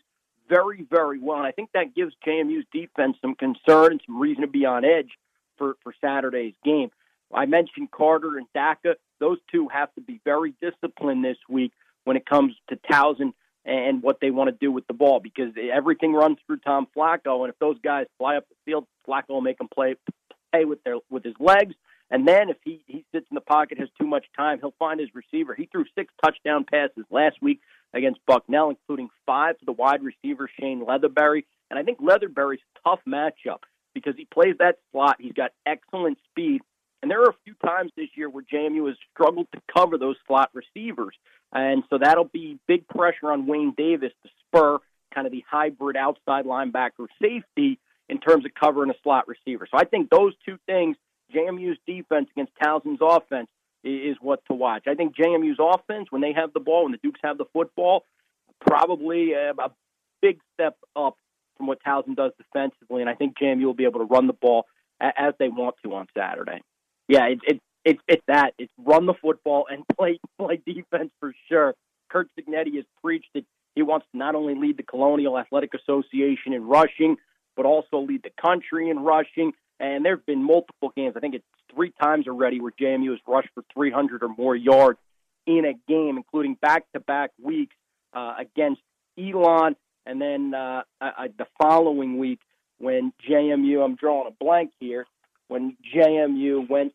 [0.48, 1.38] very, very well.
[1.38, 4.84] And I think that gives JMU's defense some concern and some reason to be on
[4.84, 5.10] edge
[5.56, 6.90] for, for Saturday's game.
[7.32, 8.96] I mentioned Carter and Daka.
[9.20, 11.72] Those two have to be very disciplined this week
[12.04, 13.32] when it comes to Towson
[13.64, 17.40] and what they want to do with the ball because everything runs through Tom Flacco.
[17.40, 19.96] And if those guys fly up the field, Flacco will make them play
[20.52, 21.74] play with their with his legs.
[22.10, 25.00] And then if he, he sits in the pocket, has too much time, he'll find
[25.00, 25.54] his receiver.
[25.54, 27.60] He threw six touchdown passes last week
[27.94, 31.44] against Bucknell, including five to the wide receiver Shane Leatherberry.
[31.70, 33.60] And I think Leatherberry's a tough matchup
[33.94, 35.16] because he plays that slot.
[35.18, 36.60] He's got excellent speed.
[37.04, 40.16] And there are a few times this year where JMU has struggled to cover those
[40.26, 41.14] slot receivers.
[41.52, 44.78] And so that'll be big pressure on Wayne Davis to spur
[45.14, 47.78] kind of the hybrid outside linebacker safety
[48.08, 49.68] in terms of covering a slot receiver.
[49.70, 50.96] So I think those two things,
[51.34, 53.50] JMU's defense against Towson's offense,
[53.84, 54.84] is what to watch.
[54.86, 58.06] I think JMU's offense, when they have the ball, when the Dukes have the football,
[58.66, 59.70] probably a, a
[60.22, 61.18] big step up
[61.58, 64.32] from what Towson does defensively, and I think JMU will be able to run the
[64.32, 64.64] ball
[64.98, 66.62] as they want to on Saturday.
[67.08, 68.54] Yeah, it's it, it, it's that.
[68.58, 71.74] It's run the football and play play defense for sure.
[72.10, 73.44] Curt Cignetti has preached that
[73.74, 77.16] he wants to not only lead the Colonial Athletic Association in rushing,
[77.56, 79.52] but also lead the country in rushing.
[79.80, 81.14] And there have been multiple games.
[81.16, 81.44] I think it's
[81.74, 84.98] three times already where JMU has rushed for 300 or more yards
[85.46, 87.74] in a game, including back-to-back weeks
[88.12, 88.80] uh, against
[89.18, 89.74] Elon,
[90.06, 92.40] and then uh, uh, the following week
[92.78, 93.84] when JMU.
[93.84, 95.06] I'm drawing a blank here.
[95.48, 96.94] When JMU went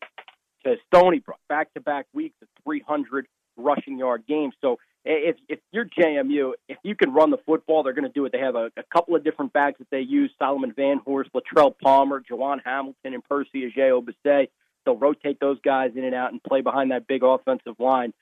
[0.64, 3.26] to Stony Brook, back-to-back weeks of 300
[3.56, 4.54] rushing yard games.
[4.60, 8.24] So if if you're JMU, if you can run the football, they're going to do
[8.26, 8.32] it.
[8.32, 12.20] They have a, a couple of different backs that they use: Solomon Vanhorse, Latrell Palmer,
[12.20, 14.48] Jawan Hamilton, and Percy Agyei-Obese.
[14.84, 18.12] They'll rotate those guys in and out and play behind that big offensive line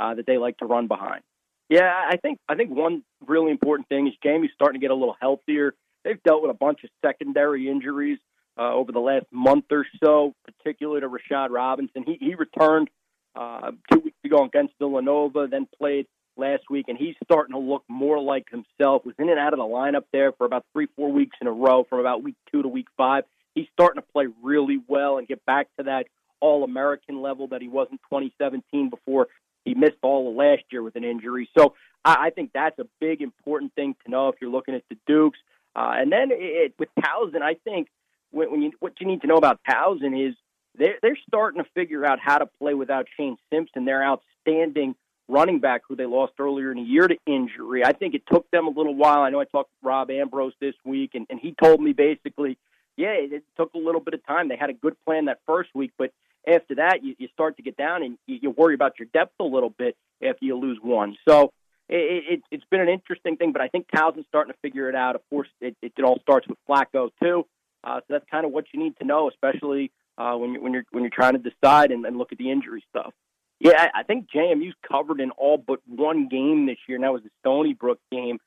[0.00, 1.22] uh, that they like to run behind.
[1.68, 4.96] Yeah, I think I think one really important thing is JMU's starting to get a
[4.96, 5.74] little healthier.
[6.04, 8.18] They've dealt with a bunch of secondary injuries
[8.58, 12.04] uh, over the last month or so, particularly to Rashad Robinson.
[12.04, 12.90] He he returned
[13.36, 16.06] uh, two weeks ago against Villanova, then played
[16.36, 19.04] last week, and he's starting to look more like himself.
[19.04, 21.52] Was in and out of the lineup there for about three, four weeks in a
[21.52, 23.24] row, from about week two to week five.
[23.54, 26.06] He's starting to play really well and get back to that
[26.40, 29.28] All American level that he was in 2017 before
[29.64, 31.48] he missed all of last year with an injury.
[31.58, 34.84] So I, I think that's a big, important thing to know if you're looking at
[34.88, 35.38] the Dukes.
[35.74, 37.88] Uh, and then it, with Towson, I think
[38.30, 40.34] when, when you what you need to know about Towson is
[40.76, 43.84] they're, they're starting to figure out how to play without Shane Simpson.
[43.84, 44.94] They're outstanding
[45.28, 47.84] running back who they lost earlier in the year to injury.
[47.84, 49.20] I think it took them a little while.
[49.20, 52.56] I know I talked to Rob Ambrose this week, and, and he told me basically,
[52.96, 54.48] yeah, it took a little bit of time.
[54.48, 56.12] They had a good plan that first week, but
[56.46, 59.34] after that, you, you start to get down and you, you worry about your depth
[59.38, 61.16] a little bit after you lose one.
[61.28, 61.52] So
[61.88, 64.94] it, it, it's been an interesting thing, but I think Towson's starting to figure it
[64.94, 65.14] out.
[65.14, 67.44] Of course, it, it, it all starts with Flacco too.
[67.84, 70.72] Uh, so that's kind of what you need to know, especially uh, when you're when
[70.72, 73.12] you're when you're trying to decide and, and look at the injury stuff.
[73.60, 77.22] Yeah, I think JMU's covered in all but one game this year, and that was
[77.22, 78.38] the Stony Brook game.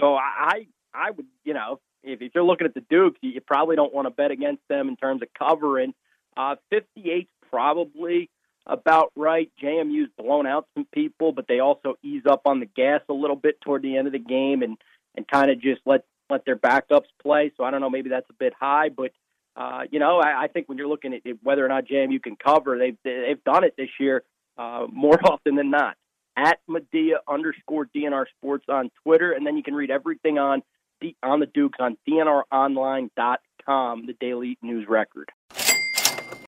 [0.00, 3.40] So I, I would, you know, if, if you're looking at the Dukes, you, you
[3.42, 5.92] probably don't want to bet against them in terms of covering.
[6.34, 8.30] Uh, 58 probably
[8.66, 9.52] about right.
[9.62, 13.36] JMU's blown out some people, but they also ease up on the gas a little
[13.36, 14.78] bit toward the end of the game and
[15.16, 17.52] and kind of just let let their backups play.
[17.56, 19.12] So I don't know, maybe that's a bit high, but
[19.56, 22.36] uh, you know, I, I think when you're looking at whether or not JMU can
[22.36, 24.24] cover, they've they've done it this year
[24.58, 25.96] uh, more often than not.
[26.36, 30.62] At Madia underscore DNR Sports on Twitter, and then you can read everything on
[31.00, 35.30] the on the Dukes on DNROnline.com, the daily news record.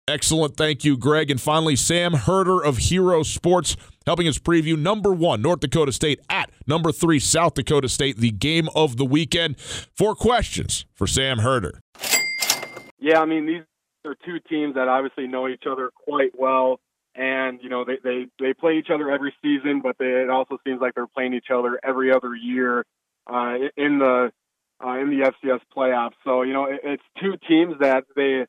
[0.08, 0.56] Excellent.
[0.56, 1.32] Thank you, Greg.
[1.32, 3.76] And finally, Sam Herder of Hero Sports
[4.06, 8.30] helping us preview number one, North Dakota State at number three, South Dakota State, the
[8.30, 9.58] game of the weekend.
[9.58, 11.80] Four questions for Sam Herder.
[13.00, 13.62] Yeah, I mean these
[14.04, 16.78] are two teams that obviously know each other quite well,
[17.16, 20.56] and you know they they they play each other every season, but they, it also
[20.64, 22.84] seems like they're playing each other every other year
[23.26, 24.30] uh, in the
[24.84, 26.14] uh, in the FCS playoffs.
[26.22, 28.46] So you know it, it's two teams that they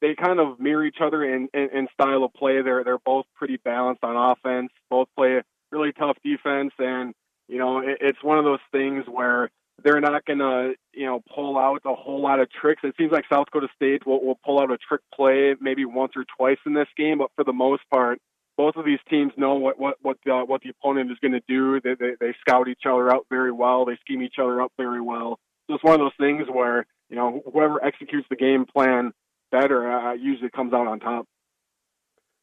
[0.00, 2.62] they kind of mirror each other in, in, in style of play.
[2.62, 4.70] They're they're both pretty balanced on offense.
[4.90, 7.14] Both play really tough defense, and
[7.48, 9.50] you know it, it's one of those things where
[9.82, 12.82] they're not going to, you know, pull out a whole lot of tricks.
[12.82, 16.12] It seems like South Dakota State will, will pull out a trick play maybe once
[16.16, 18.18] or twice in this game, but for the most part,
[18.56, 21.42] both of these teams know what what what the, what the opponent is going to
[21.46, 21.80] do.
[21.80, 23.84] They, they they scout each other out very well.
[23.84, 25.38] They scheme each other up very well.
[25.68, 29.12] So it's one of those things where you know whoever executes the game plan
[29.50, 31.26] better uh, usually comes out on top.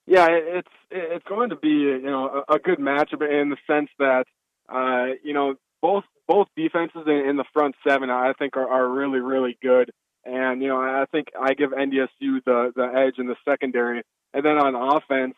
[0.07, 3.89] Yeah, it's it's going to be you know a, a good matchup in the sense
[3.97, 4.25] that
[4.69, 8.89] uh, you know both both defenses in, in the front seven, I think, are, are
[8.89, 9.91] really, really good.
[10.23, 14.03] And you know, I think I give NDSU the the edge in the secondary.
[14.33, 15.35] And then on offense,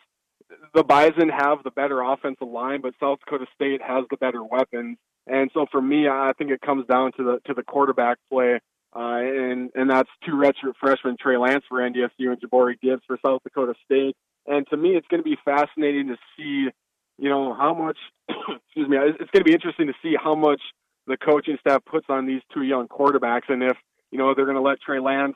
[0.74, 4.98] the Bison have the better offensive line, but South Dakota State has the better weapons.
[5.28, 8.60] And so for me, I think it comes down to the to the quarterback play,
[8.98, 13.18] uh, and and that's two redshirt freshmen Trey Lance for NDSU and J'Bore Gibbs for
[13.26, 14.16] South Dakota State.
[14.48, 16.70] And to me, it's going to be fascinating to see
[17.18, 17.98] you know, how much,
[18.30, 20.62] excuse me, it's going to be interesting to see how much
[21.08, 23.78] the coaching staff puts on these two young quarterbacks and if,
[24.12, 25.36] you know, they're going to let Trey Lance,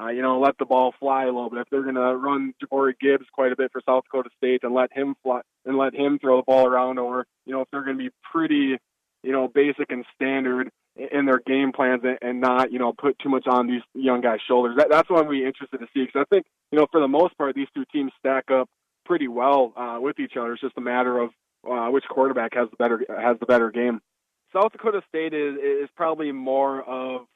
[0.00, 1.60] uh, you know, let the ball fly a little bit.
[1.60, 4.74] If they're going to run J'Bore Gibbs quite a bit for South Dakota State and
[4.74, 7.84] let him fly and let him throw the ball around, or, you know, if they're
[7.84, 8.78] going to be pretty,
[9.22, 13.28] you know, basic and standard in their game plans and not, you know, put too
[13.28, 14.76] much on these young guys' shoulders.
[14.78, 17.08] That, that's what I'm really interested to see because I think, you know, for the
[17.08, 18.68] most part, these two teams stack up
[19.04, 20.52] pretty well uh, with each other.
[20.52, 21.30] It's just a matter of
[21.68, 24.00] uh, which quarterback has the better has the better game.
[24.52, 27.26] South Dakota State is is probably more of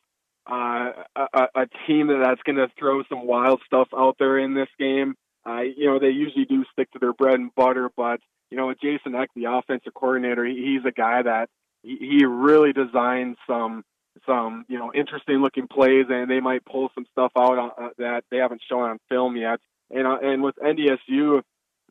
[0.50, 4.68] uh, a, a team that's going to throw some wild stuff out there in this
[4.78, 5.14] game.
[5.46, 8.20] Uh, you know, they usually do stick to their bread and butter, but
[8.50, 11.48] you know, with Jason Eck, the offensive coordinator, he, he's a guy that
[11.82, 13.84] he, really designs some
[14.26, 18.24] some you know interesting looking plays, and they might pull some stuff out uh, that
[18.30, 19.60] they haven't shown on film yet.
[19.90, 21.42] And uh, and with NDSU,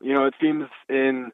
[0.02, 1.32] you know, it seems in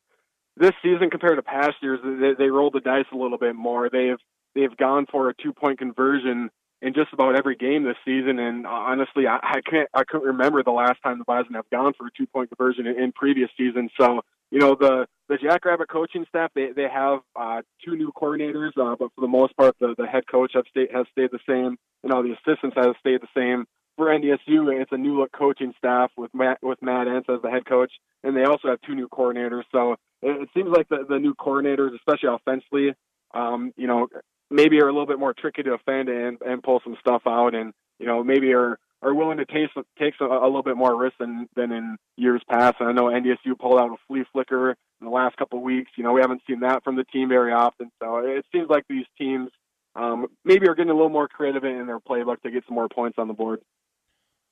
[0.57, 3.91] this season compared to past years, they, they rolled the dice a little bit more.
[3.91, 4.19] They've
[4.55, 6.51] they've gone for a two point conversion
[6.83, 8.39] in just about every game this season.
[8.39, 11.93] And honestly, I, I can't I couldn't remember the last time the Bison have gone
[11.97, 13.91] for a two point conversion in, in previous seasons.
[13.99, 18.71] So you know the the Jackrabbit coaching staff they they have uh, two new coordinators,
[18.77, 21.41] uh, but for the most part the the head coach has stayed has stayed the
[21.49, 21.77] same.
[22.03, 23.67] You know the assistants have stayed the same
[23.97, 27.51] for NDSU, it's a new look coaching staff with Matt with Matt Entz as the
[27.51, 27.93] head coach,
[28.23, 29.63] and they also have two new coordinators.
[29.73, 29.93] So
[30.23, 32.95] it, it seems like the, the new coordinators, especially offensively,
[33.35, 34.09] um, you know,
[34.51, 37.55] maybe are a little bit more tricky to offend and and pull some stuff out,
[37.55, 40.97] and you know maybe are are willing to take take a, a little bit more
[40.97, 42.77] risk than than in years past.
[42.81, 45.93] And I know NDSU pulled out a flea flicker in the last couple of weeks.
[45.97, 47.91] You know we haven't seen that from the team very often.
[48.03, 49.51] So it seems like these teams
[49.95, 52.89] um, maybe are getting a little more creative in their playbook to get some more
[52.89, 53.61] points on the board.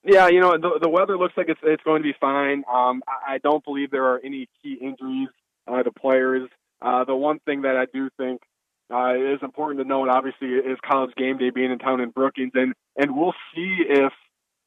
[0.04, 2.62] Yeah, you know the the weather looks like it's it's going to be fine.
[2.72, 5.28] Um, I, I don't believe there are any key injuries
[5.66, 6.48] uh, to players.
[6.80, 8.42] Uh, the one thing that I do think
[8.92, 12.52] uh, is important to note, obviously, is college game day being in town in Brookings,
[12.54, 14.12] and and we'll see if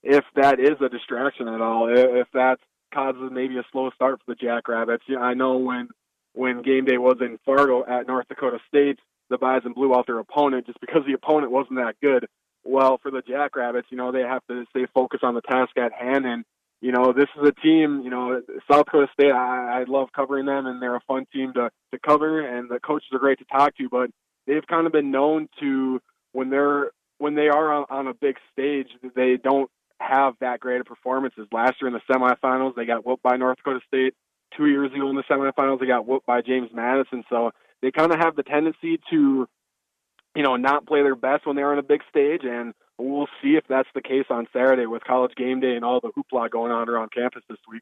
[0.07, 1.89] if that is a distraction at all.
[1.89, 2.57] If that
[2.93, 5.03] causes maybe a slow start for the Jackrabbits.
[5.07, 5.89] You know, I know when
[6.34, 10.19] when game day was in Fargo at North Dakota State, the Bison blew out their
[10.19, 12.27] opponent just because the opponent wasn't that good
[12.63, 15.93] well for the Jackrabbits, you know, they have to stay focused on the task at
[15.93, 16.25] hand.
[16.25, 16.43] And,
[16.81, 20.45] you know, this is a team, you know, South Dakota State, I, I love covering
[20.45, 23.45] them and they're a fun team to, to cover and the coaches are great to
[23.45, 24.09] talk to, but
[24.45, 26.01] they've kind of been known to
[26.34, 30.80] when they're, when they are on, on a big stage, they don't have that great
[30.80, 31.48] of performances.
[31.52, 34.14] Last year in the semifinals, they got whooped by North Dakota State.
[34.56, 37.24] Two years ago in the semifinals, they got whooped by James Madison.
[37.30, 37.52] So
[37.82, 39.48] they kind of have the tendency to
[40.38, 42.41] you know, not play their best when they're on a big stage.
[42.44, 45.99] And we'll see if that's the case on Saturday with college game day and all
[45.99, 47.82] the hoopla going on around campus this week.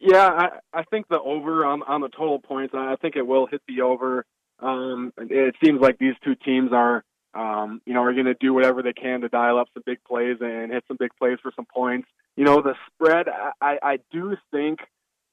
[0.00, 3.46] Yeah, I, I think the over on, on the total points, I think it will
[3.46, 4.24] hit the over.
[4.58, 7.04] Um, it seems like these two teams are,
[7.34, 9.98] um, you know, are going to do whatever they can to dial up some big
[10.04, 12.08] plays and hit some big plays for some points.
[12.36, 13.26] You know, the spread,
[13.60, 14.80] I, I do think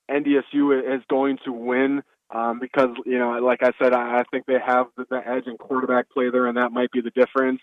[0.09, 2.03] NDSU is going to win
[2.33, 5.47] um, because you know, like I said, I, I think they have the, the edge
[5.47, 7.61] in quarterback play there, and that might be the difference.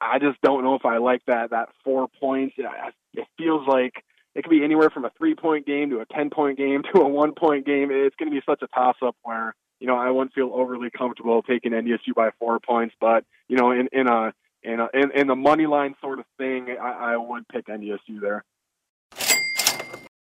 [0.00, 2.54] I just don't know if I like that that four points.
[2.58, 4.04] It feels like
[4.34, 7.00] it could be anywhere from a three point game to a ten point game to
[7.00, 7.90] a one point game.
[7.90, 10.90] It's going to be such a toss up where you know I wouldn't feel overly
[10.90, 14.32] comfortable taking NDSU by four points, but you know in in a
[14.62, 18.20] in a, in, in the money line sort of thing, I, I would pick NDSU
[18.20, 18.44] there.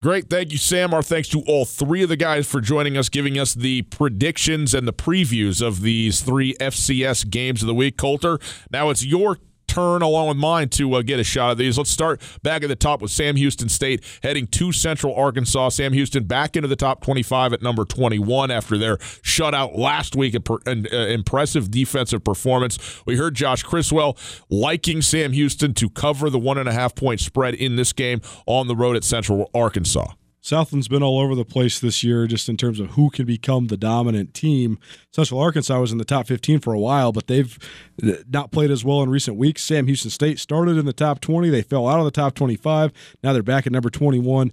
[0.03, 0.31] Great.
[0.31, 0.95] Thank you, Sam.
[0.95, 4.73] Our thanks to all three of the guys for joining us, giving us the predictions
[4.73, 7.99] and the previews of these three FCS games of the week.
[7.99, 8.39] Colter,
[8.71, 9.37] now it's your
[9.71, 11.79] turn along with mine to uh, get a shot at these.
[11.79, 15.69] Let's start back at the top with Sam Houston State heading to Central Arkansas.
[15.69, 20.35] Sam Houston back into the top 25 at number 21 after their shutout last week.
[20.67, 23.01] An uh, impressive defensive performance.
[23.07, 24.19] We heard Josh Criswell
[24.49, 28.21] liking Sam Houston to cover the one and a half point spread in this game
[28.47, 30.15] on the road at Central Arkansas.
[30.41, 33.67] Southland's been all over the place this year just in terms of who can become
[33.67, 34.79] the dominant team.
[35.13, 37.59] Central Arkansas was in the top 15 for a while, but they've
[38.29, 39.63] not played as well in recent weeks.
[39.63, 41.51] Sam Houston State started in the top 20.
[41.51, 42.93] They fell out of the top 25.
[43.23, 44.53] Now they're back at number 21.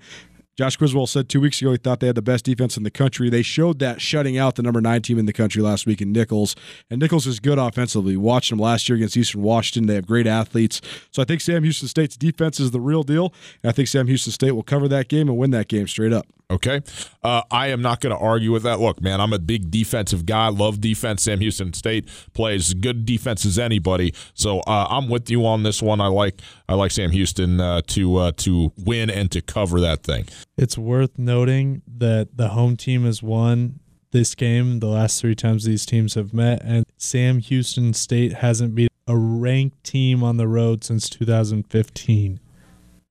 [0.58, 2.90] Josh Criswell said two weeks ago he thought they had the best defense in the
[2.90, 3.30] country.
[3.30, 6.12] They showed that shutting out the number nine team in the country last week in
[6.12, 6.56] Nicholls.
[6.90, 8.18] And Nicholls is good offensively.
[8.18, 9.86] Watched them last year against Eastern Washington.
[9.86, 10.82] They have great athletes.
[11.12, 13.34] So I think Sam Houston State's defense is the real deal.
[13.62, 16.12] And I think Sam Houston State will cover that game and win that game straight
[16.12, 16.26] up.
[16.50, 16.82] Okay.
[17.24, 18.80] Uh, I am not going to argue with that.
[18.80, 20.48] Look, man, I'm a big defensive guy.
[20.48, 21.24] Love defense.
[21.24, 24.14] Sam Houston State plays good defense as anybody.
[24.34, 26.00] So uh, I'm with you on this one.
[26.00, 30.04] I like I like Sam Houston uh, to uh, to win and to cover that
[30.04, 30.26] thing.
[30.58, 33.80] It's worth noting that the home team has won
[34.12, 38.74] this game the last three times these teams have met, and Sam Houston State hasn't
[38.74, 42.40] beat a ranked team on the road since 2015.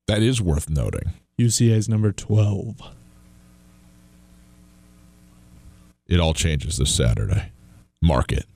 [0.09, 1.13] That is worth noting.
[1.39, 2.81] UCA is number 12.
[6.09, 7.53] It all changes this Saturday.
[8.03, 8.47] Mark it.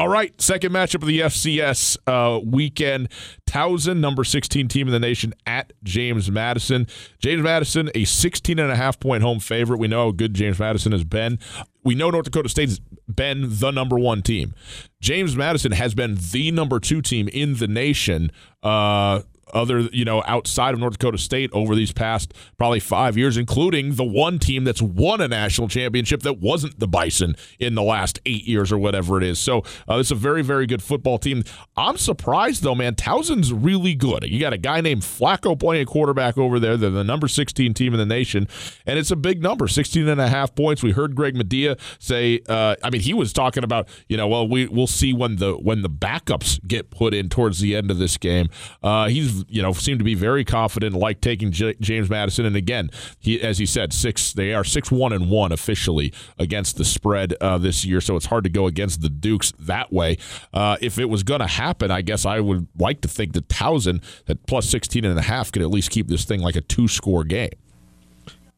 [0.00, 3.10] All right, second matchup of the FCS uh, weekend.
[3.46, 6.86] Towson, number 16 team in the nation, at James Madison.
[7.18, 9.76] James Madison, a 16 and a half point home favorite.
[9.76, 11.38] We know how good James Madison has been.
[11.82, 14.54] We know North Dakota State's been the number one team.
[15.00, 18.30] James Madison has been the number two team in the nation
[18.62, 19.22] uh,
[19.54, 23.94] other, you know, outside of North Dakota State over these past probably five years, including
[23.94, 28.20] the one team that's won a national championship that wasn't the Bison in the last
[28.26, 29.38] eight years or whatever it is.
[29.38, 29.58] So
[29.88, 31.44] uh, it's a very, very good football team.
[31.76, 32.94] I'm surprised though, man.
[32.94, 34.24] Towson's really good.
[34.24, 36.76] You got a guy named Flacco playing quarterback over there.
[36.76, 38.48] They're the number 16 team in the nation,
[38.86, 40.82] and it's a big number, 16 and a half points.
[40.82, 41.34] We heard Greg
[41.70, 45.12] Madia say, uh, I mean, he was talking about, you know, well, we we'll see
[45.12, 48.48] when the when the backups get put in towards the end of this game.
[48.82, 52.46] Uh, he's you know, seemed to be very confident, like taking J- James Madison.
[52.46, 56.76] And again, he, as he said, six they are six one and one officially against
[56.76, 58.00] the spread uh, this year.
[58.00, 60.18] So it's hard to go against the Dukes that way.
[60.52, 63.48] Uh, if it was going to happen, I guess I would like to think that
[63.48, 66.60] Towson at plus 16 and a half could at least keep this thing like a
[66.60, 67.50] two score game.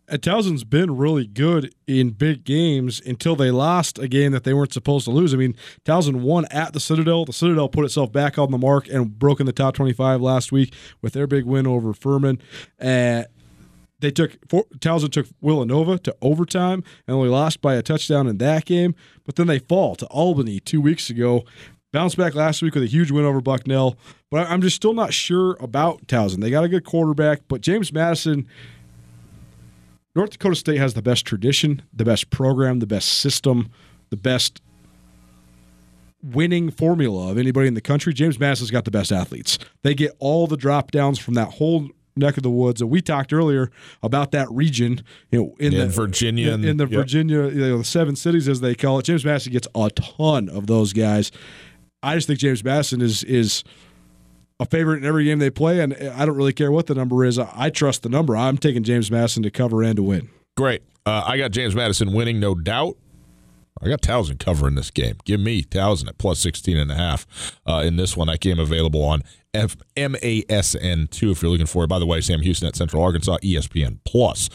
[0.09, 4.73] Towson's been really good in big games until they lost a game that they weren't
[4.73, 5.33] supposed to lose.
[5.33, 5.55] I mean,
[5.85, 7.24] Towson won at the Citadel.
[7.24, 10.53] The Citadel put itself back on the mark and broke in the top 25 last
[10.53, 12.41] week with their big win over Furman.
[12.81, 13.24] Uh,
[14.01, 18.65] they took Towson took Villanova to overtime and only lost by a touchdown in that
[18.65, 18.95] game.
[19.24, 21.45] But then they fall to Albany two weeks ago.
[21.93, 23.97] Bounced back last week with a huge win over Bucknell.
[24.31, 26.41] But I'm just still not sure about Towson.
[26.41, 28.49] They got a good quarterback, but James Madison
[30.14, 33.70] North Dakota State has the best tradition, the best program, the best system,
[34.10, 34.60] the best
[36.22, 38.12] winning formula of anybody in the country.
[38.12, 39.59] James Madison's got the best athletes.
[39.82, 42.80] They get all the drop downs from that whole neck of the woods.
[42.80, 43.70] And we talked earlier
[44.02, 46.93] about that region, you know, in, in the Virginia, in, in the yep.
[46.93, 49.05] Virginia, you know, the seven cities as they call it.
[49.05, 51.32] James Madison gets a ton of those guys.
[52.02, 53.64] I just think James Madison is is
[54.62, 57.24] a favorite in every game they play, and I don't really care what the number
[57.24, 57.39] is.
[57.39, 58.36] I trust the number.
[58.36, 60.30] I'm taking James Madison to cover and to win.
[60.56, 60.82] Great.
[61.05, 62.97] Uh, I got James Madison winning, no doubt.
[63.82, 65.16] I got Towson covering this game.
[65.24, 68.28] Give me Towson at plus 16 and a half uh, in this one.
[68.28, 69.22] That game available on
[69.52, 71.89] F- MASN2 if you're looking for it.
[71.89, 74.48] By the way, Sam Houston at Central Arkansas, ESPN Plus.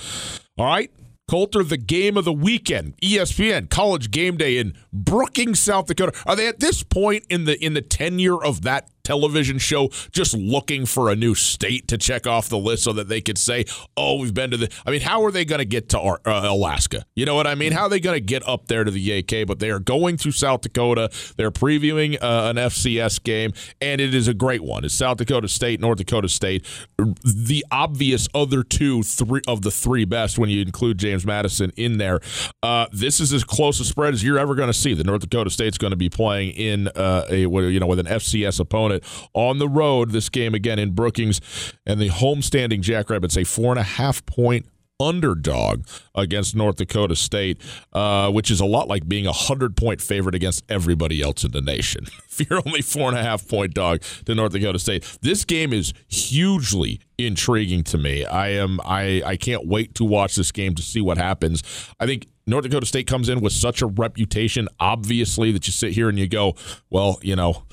[0.57, 0.91] All right.
[1.29, 6.13] Colter, the game of the weekend, ESPN College Game Day in Brookings, South Dakota.
[6.25, 10.35] Are they at this point in the in the tenure of that television show just
[10.35, 13.63] looking for a new state to check off the list so that they could say,
[13.95, 16.19] "Oh, we've been to the." I mean, how are they going to get to uh,
[16.25, 17.05] Alaska?
[17.15, 17.71] You know what I mean?
[17.71, 19.47] How are they going to get up there to the AK?
[19.47, 21.09] But they are going through South Dakota.
[21.37, 24.83] They're previewing uh, an FCS game, and it is a great one.
[24.83, 26.65] It's South Dakota State, North Dakota State,
[26.97, 31.97] the obvious other two, three of the three best when you include James Madison in
[31.97, 32.19] there.
[32.61, 34.93] Uh, this is as close a spread as you're ever going to see.
[34.93, 38.07] The North Dakota State's going to be playing in uh, a you know with an
[38.07, 39.03] FCS opponent it
[39.33, 40.11] on the road.
[40.11, 41.41] This game again in Brookings,
[41.85, 44.67] and the homestanding Jackrabbits a four and a half point
[44.99, 47.61] underdog against North Dakota State,
[47.93, 51.51] uh, which is a lot like being a hundred point favorite against everybody else in
[51.51, 52.05] the nation.
[52.29, 55.73] if you're only four and a half point dog to North Dakota State, this game
[55.73, 58.25] is hugely intriguing to me.
[58.25, 61.63] I am I I can't wait to watch this game to see what happens.
[61.99, 65.91] I think North Dakota State comes in with such a reputation, obviously, that you sit
[65.91, 66.55] here and you go,
[66.89, 67.63] well, you know,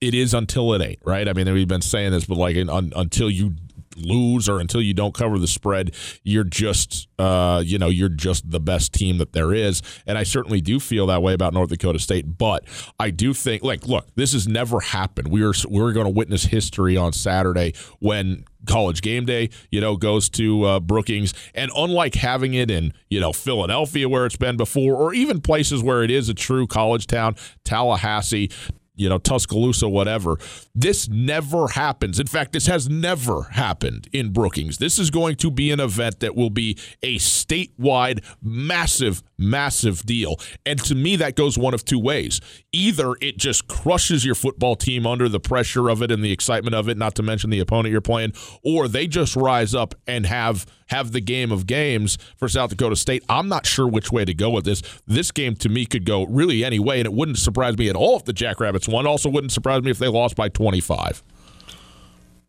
[0.00, 1.28] it is until it ain't, right?
[1.28, 3.54] I mean, we've been saying this, but like un, until you
[3.96, 8.50] lose or until you don't cover the spread, you're just, uh, you know, you're just
[8.50, 9.82] the best team that there is.
[10.06, 12.38] And I certainly do feel that way about North Dakota State.
[12.38, 12.64] But
[12.98, 15.28] I do think, like, look, this has never happened.
[15.28, 19.96] We are we're going to witness history on Saturday when college game day, you know,
[19.96, 21.32] goes to uh, Brookings.
[21.54, 25.82] And unlike having it in, you know, Philadelphia where it's been before, or even places
[25.82, 28.50] where it is a true college town, Tallahassee,
[28.98, 30.38] you know, Tuscaloosa, whatever.
[30.74, 32.18] This never happens.
[32.18, 34.78] In fact, this has never happened in Brookings.
[34.78, 40.36] This is going to be an event that will be a statewide, massive, massive deal.
[40.66, 42.40] And to me, that goes one of two ways.
[42.72, 46.74] Either it just crushes your football team under the pressure of it and the excitement
[46.74, 48.32] of it, not to mention the opponent you're playing,
[48.62, 52.96] or they just rise up and have have the game of games for South Dakota
[52.96, 53.22] State.
[53.28, 54.82] I'm not sure which way to go with this.
[55.06, 57.96] This game to me could go really any way, and it wouldn't surprise me at
[57.96, 59.06] all if the Jackrabbits won.
[59.06, 61.22] Also, wouldn't surprise me if they lost by 25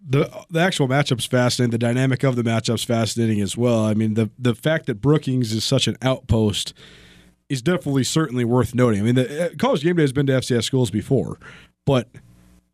[0.10, 1.72] the the actual matchup's fascinating.
[1.72, 3.86] The dynamic of the matchup's fascinating as well.
[3.86, 6.74] I mean, the the fact that Brookings is such an outpost
[7.48, 9.02] is definitely certainly worth noting.
[9.02, 11.38] I mean, the uh, college game day has been to FCS schools before,
[11.86, 12.10] but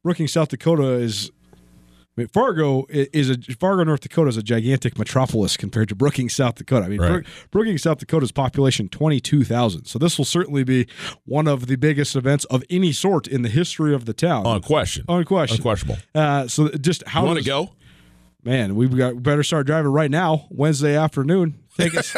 [0.03, 1.31] Brookings, South Dakota is
[2.17, 6.33] I mean, Fargo is a Fargo, North Dakota is a gigantic metropolis compared to Brookings,
[6.33, 6.85] South Dakota.
[6.85, 7.25] I mean, right.
[7.51, 9.85] Brookings, South Dakota's population twenty two thousand.
[9.85, 10.87] So this will certainly be
[11.25, 14.45] one of the biggest events of any sort in the history of the town.
[14.45, 16.01] On question, on question, unquestionable.
[16.13, 17.71] Uh, so just how you want to go?
[18.45, 21.59] Man, we've got better start driving right now, Wednesday afternoon.
[21.77, 22.15] Take us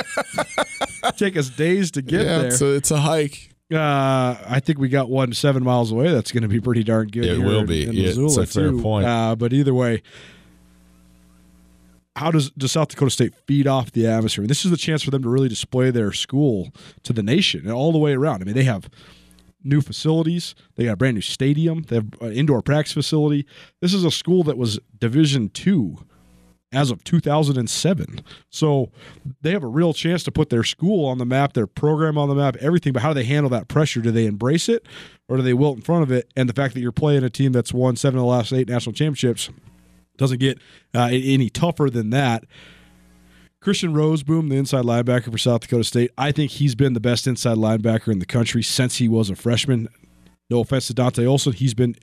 [1.18, 2.48] take us days to get yeah, there.
[2.48, 3.56] It's a, it's a hike.
[3.74, 6.12] Uh, I think we got one seven miles away.
[6.12, 7.26] That's going to be pretty darn good.
[7.26, 7.84] It will be.
[7.84, 8.82] In, in yeah, Missoula, it's a fair too.
[8.82, 9.06] point.
[9.06, 10.02] Uh, but either way,
[12.16, 14.42] how does does South Dakota State feed off the atmosphere?
[14.42, 16.72] I mean, this is the chance for them to really display their school
[17.04, 18.42] to the nation and all the way around.
[18.42, 18.90] I mean, they have
[19.64, 20.56] new facilities.
[20.76, 21.84] They got a brand new stadium.
[21.84, 23.46] They have an indoor practice facility.
[23.82, 26.06] This is a school that was Division two
[26.74, 28.22] as of 2007.
[28.50, 28.92] So
[29.42, 32.30] they have a real chance to put their school on the map, their program on
[32.30, 32.94] the map, everything.
[32.94, 34.02] But how do they handle that pressure?
[34.02, 34.86] Do they embrace it
[35.30, 36.32] or do they wilt in front of it?
[36.36, 38.68] And the fact that you're playing a team that's won seven of the last eight
[38.68, 39.50] national championships
[40.18, 40.60] doesn't get
[40.94, 42.44] uh, any tougher than that.
[43.62, 47.28] Christian Rozeboom, the inside linebacker for South Dakota State, I think he's been the best
[47.28, 49.88] inside linebacker in the country since he was a freshman.
[50.50, 51.96] No offense to Dante Olson, he's been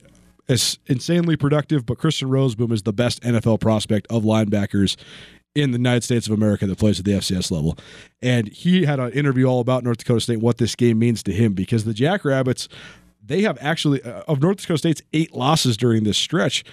[0.48, 4.96] is insanely productive, but Christian Rozeboom is the best NFL prospect of linebackers
[5.54, 7.78] in the United States of America that plays at the FCS level.
[8.20, 11.32] And he had an interview all about North Dakota State, what this game means to
[11.32, 12.68] him, because the Jackrabbits,
[13.24, 16.64] they have actually, uh, of North Dakota State's eight losses during this stretch,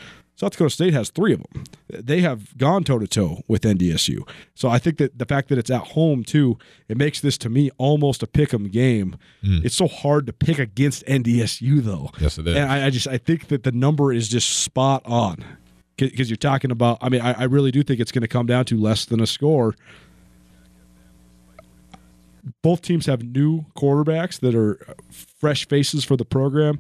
[0.42, 1.66] South Dakota State has three of them.
[1.88, 4.28] They have gone toe to toe with NDSU.
[4.56, 6.58] So I think that the fact that it's at home too,
[6.90, 9.18] it makes this to me almost a pick 'em game.
[9.44, 9.64] Mm.
[9.64, 12.10] It's so hard to pick against NDSU though.
[12.20, 12.56] Yes, it is.
[12.56, 15.46] And I, I just I think that the number is just spot on
[15.96, 16.98] because you're talking about.
[17.02, 19.22] I mean, I, I really do think it's going to come down to less than
[19.22, 19.76] a score.
[22.64, 24.80] Both teams have new quarterbacks that are
[25.12, 26.80] fresh faces for the program.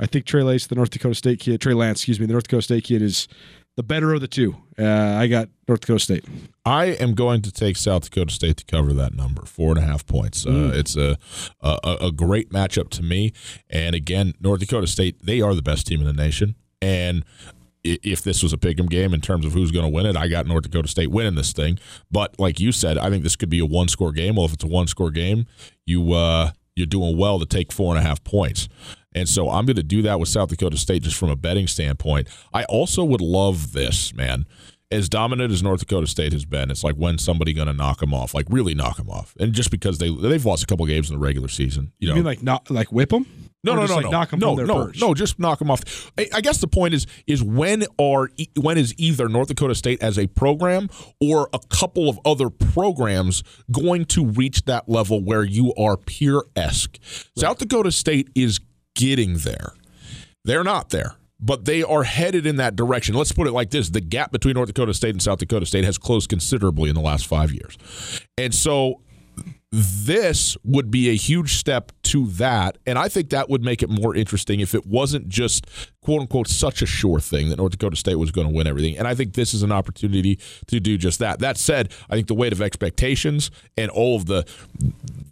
[0.00, 2.44] I think Trey Lance, the North Dakota State kid, Trey Lance, excuse me, the North
[2.44, 3.28] Dakota State kid is
[3.76, 4.56] the better of the two.
[4.78, 6.24] Uh, I got North Dakota State.
[6.64, 9.82] I am going to take South Dakota State to cover that number, four and a
[9.82, 10.46] half points.
[10.46, 10.74] Uh, mm.
[10.74, 11.16] It's a,
[11.60, 13.32] a a great matchup to me.
[13.68, 16.54] And again, North Dakota State, they are the best team in the nation.
[16.80, 17.24] And
[17.82, 20.28] if this was a pick'em game in terms of who's going to win it, I
[20.28, 21.78] got North Dakota State winning this thing.
[22.10, 24.36] But like you said, I think this could be a one score game.
[24.36, 25.46] Well, if it's a one score game,
[25.84, 28.68] you uh, you're doing well to take four and a half points.
[29.14, 31.66] And so I'm going to do that with South Dakota State just from a betting
[31.66, 32.28] standpoint.
[32.52, 34.46] I also would love this, man.
[34.90, 38.00] As dominant as North Dakota State has been, it's like when somebody going to knock
[38.00, 40.86] them off, like really knock them off, and just because they they've lost a couple
[40.86, 43.26] games in the regular season, you, know, mean like not like whip them?
[43.64, 45.00] No, no, no, like no, knock them no, no, perch?
[45.00, 45.14] no.
[45.14, 46.12] Just knock them off.
[46.18, 48.28] I, I guess the point is is when are
[48.60, 53.42] when is either North Dakota State as a program or a couple of other programs
[53.72, 56.98] going to reach that level where you are peer esque?
[57.00, 57.30] Right.
[57.38, 58.60] South Dakota State is
[58.94, 59.72] getting there.
[60.44, 63.14] They're not there, but they are headed in that direction.
[63.14, 65.84] Let's put it like this the gap between North Dakota State and South Dakota State
[65.84, 67.78] has closed considerably in the last five years.
[68.36, 69.00] And so
[69.72, 72.78] this would be a huge step to that.
[72.86, 75.66] And I think that would make it more interesting if it wasn't just
[76.04, 78.96] quote unquote such a sure thing that North Dakota State was going to win everything.
[78.96, 81.40] And I think this is an opportunity to do just that.
[81.40, 84.46] That said, I think the weight of expectations and all of the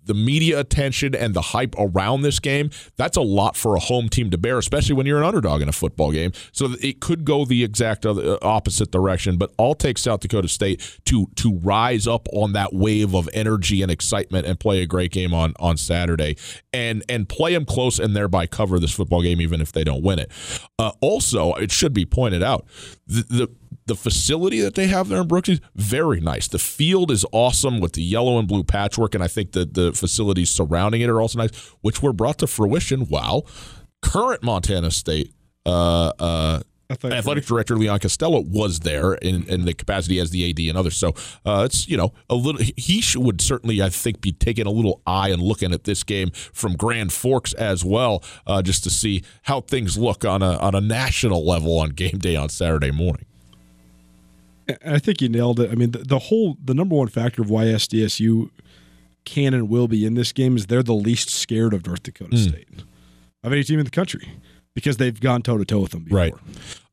[0.05, 4.09] the media attention and the hype around this game, that's a lot for a home
[4.09, 6.33] team to bear, especially when you're an underdog in a football game.
[6.51, 10.99] So it could go the exact uh, opposite direction, but I'll take South Dakota State
[11.07, 15.13] to to rise up on that wave of energy and excitement and play a great
[15.13, 16.37] game on on Saturday
[16.73, 20.03] and and play them close and thereby cover this football game even if they don't
[20.03, 20.31] win it.
[20.79, 22.67] Uh, also, it should be pointed out
[23.07, 23.49] the, the
[23.87, 26.47] the facility that they have there in Brooks is very nice.
[26.47, 29.93] The field is awesome with the yellow and blue patchwork, and I think that the
[29.93, 33.47] facilities surrounding it are also nice, which were brought to fruition while
[34.01, 35.33] current Montana State
[35.67, 36.61] uh, uh,
[36.93, 40.97] athletic, director Leon Costello was there in, in the capacity as the AD and others.
[40.97, 41.15] So
[41.45, 42.61] uh, it's you know a little.
[42.77, 46.31] He would certainly I think be taking a little eye and looking at this game
[46.31, 50.75] from Grand Forks as well, uh, just to see how things look on a on
[50.75, 53.27] a national level on game day on Saturday morning.
[54.87, 55.71] I think you nailed it.
[55.71, 58.51] I mean, the, the whole the number one factor of why SDSU
[59.25, 62.37] can and will be in this game is they're the least scared of North Dakota
[62.37, 62.49] mm.
[62.49, 62.69] State
[63.43, 64.29] of any team in the country
[64.75, 66.19] because they've gone toe to toe with them before.
[66.19, 66.35] Right.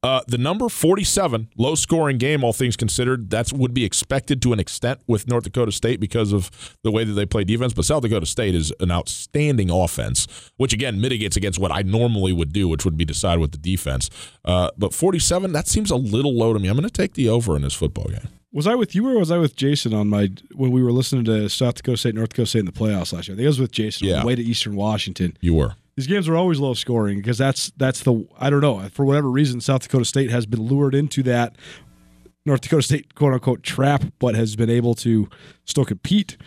[0.01, 4.53] Uh, the number 47, low scoring game, all things considered, that would be expected to
[4.53, 7.73] an extent with North Dakota State because of the way that they play defense.
[7.73, 10.25] But South Dakota State is an outstanding offense,
[10.55, 13.57] which again mitigates against what I normally would do, which would be decide with the
[13.57, 14.09] defense.
[14.45, 16.69] Uh, but 47, that seems a little low to me.
[16.69, 18.29] I'm going to take the over in this football game.
[18.53, 21.25] Was I with you or was I with Jason on my when we were listening
[21.25, 23.35] to South Dakota State, North Dakota State in the playoffs last year?
[23.35, 24.15] I think I was with Jason yeah.
[24.15, 25.37] on the way to Eastern Washington.
[25.41, 28.87] You were these games are always low scoring because that's that's the I don't know
[28.87, 31.57] for whatever reason South Dakota State has been lured into that
[32.45, 35.27] North Dakota State quote unquote trap, but has been able to
[35.65, 36.37] still compete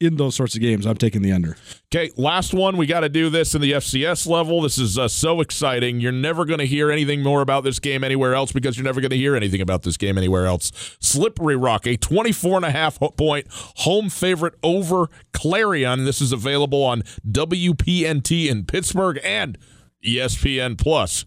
[0.00, 1.56] in those sorts of games, I'm taking the under.
[1.94, 2.78] Okay, last one.
[2.78, 4.62] We got to do this in the FCS level.
[4.62, 6.00] This is uh, so exciting.
[6.00, 9.02] You're never going to hear anything more about this game anywhere else because you're never
[9.02, 10.72] going to hear anything about this game anywhere else.
[11.00, 16.06] Slippery Rock, a 24 and a half point home favorite over Clarion.
[16.06, 19.58] This is available on WPNT in Pittsburgh and
[20.04, 21.26] ESPN Plus.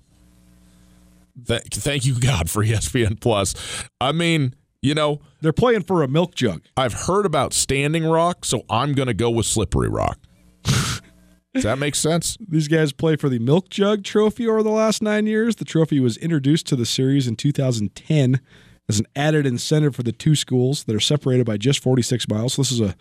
[1.47, 3.53] Th- thank you, God, for ESPN Plus.
[4.01, 6.61] I mean, you know, they're playing for a milk jug.
[6.75, 10.19] I've heard about Standing Rock, so I'm going to go with Slippery Rock.
[10.65, 12.37] Does that make sense?
[12.47, 15.55] These guys play for the Milk Jug Trophy over the last nine years.
[15.55, 18.41] The trophy was introduced to the series in 2010
[18.89, 22.55] as an added incentive for the two schools that are separated by just 46 miles.
[22.55, 22.95] So this is a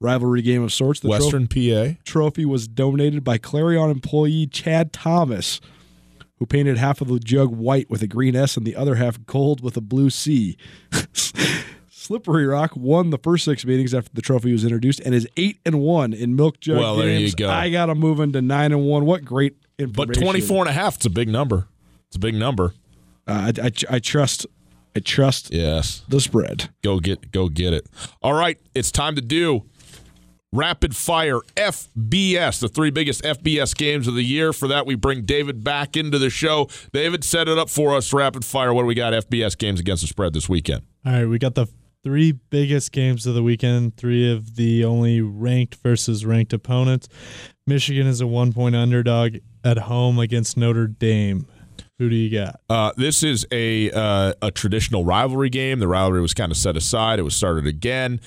[0.00, 0.98] rivalry game of sorts.
[1.00, 5.60] The Western tro- PA trophy was donated by Clarion employee Chad Thomas
[6.38, 9.24] who painted half of the jug white with a green S and the other half
[9.26, 10.56] gold with a blue C.
[11.88, 15.58] Slippery Rock won the first six meetings after the trophy was introduced and is eight
[15.64, 17.06] and one in milk jug well, games.
[17.06, 17.50] There you go.
[17.50, 19.06] I got to move into nine and one.
[19.06, 20.20] What great information!
[20.20, 21.66] But 24 and a half, it's a big number.
[22.08, 22.74] It's a big number.
[23.26, 24.46] Uh, I, I, I trust
[24.94, 26.68] I trust yes the spread.
[26.82, 27.86] Go get go get it.
[28.22, 29.64] All right, it's time to do
[30.54, 34.52] rapid fire FBS, the three biggest FBS games of the year.
[34.52, 36.68] For that, we bring David back into the show.
[36.92, 38.12] David, set it up for us.
[38.12, 38.72] Rapid fire.
[38.72, 39.12] What do we got?
[39.12, 40.82] FBS games against the spread this weekend.
[41.04, 41.66] All right, we got the
[42.02, 43.96] three biggest games of the weekend.
[43.96, 47.08] Three of the only ranked versus ranked opponents.
[47.66, 51.46] Michigan is a one point underdog at home against Notre Dame.
[51.98, 52.60] Who do you got?
[52.68, 55.78] Uh, this is a uh, a traditional rivalry game.
[55.78, 57.18] The rivalry was kind of set aside.
[57.18, 58.20] It was started again.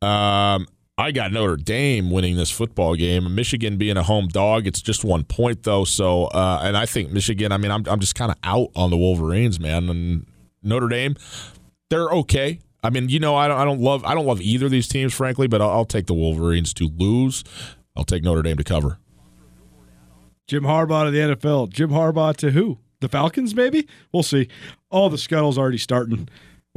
[0.00, 0.68] Um,
[0.98, 3.32] I got Notre Dame winning this football game.
[3.32, 5.84] Michigan being a home dog, it's just one point though.
[5.84, 7.52] So, uh, and I think Michigan.
[7.52, 9.88] I mean, I'm I'm just kind of out on the Wolverines, man.
[9.88, 10.26] And
[10.60, 11.14] Notre Dame,
[11.88, 12.58] they're okay.
[12.82, 14.88] I mean, you know, I don't I don't love I don't love either of these
[14.88, 17.44] teams, frankly, but I'll, I'll take the Wolverines to lose.
[17.94, 18.98] I'll take Notre Dame to cover.
[20.48, 21.70] Jim Harbaugh to the NFL.
[21.70, 22.78] Jim Harbaugh to who?
[23.00, 23.86] The Falcons, maybe?
[24.12, 24.48] We'll see.
[24.90, 26.28] All the scuttle's already starting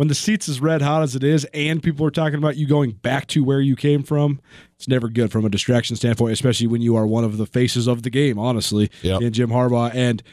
[0.02, 2.66] when the seats as red hot as it is, and people are talking about you
[2.66, 4.42] going back to where you came from,
[4.76, 7.86] it's never good from a distraction standpoint, especially when you are one of the faces
[7.86, 9.22] of the game, honestly, yep.
[9.22, 9.94] in Jim Harbaugh.
[9.94, 10.24] And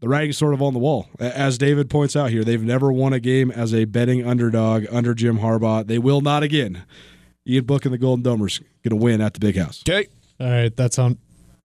[0.00, 1.08] the writing's sort of on the wall.
[1.18, 5.14] As David points out here, they've never won a game as a betting underdog under
[5.14, 5.86] Jim Harbaugh.
[5.86, 6.84] They will not again.
[7.48, 9.82] Ian Book and the Golden Domers going to win at the Big House.
[9.88, 10.08] Okay.
[10.38, 11.16] All right, that's on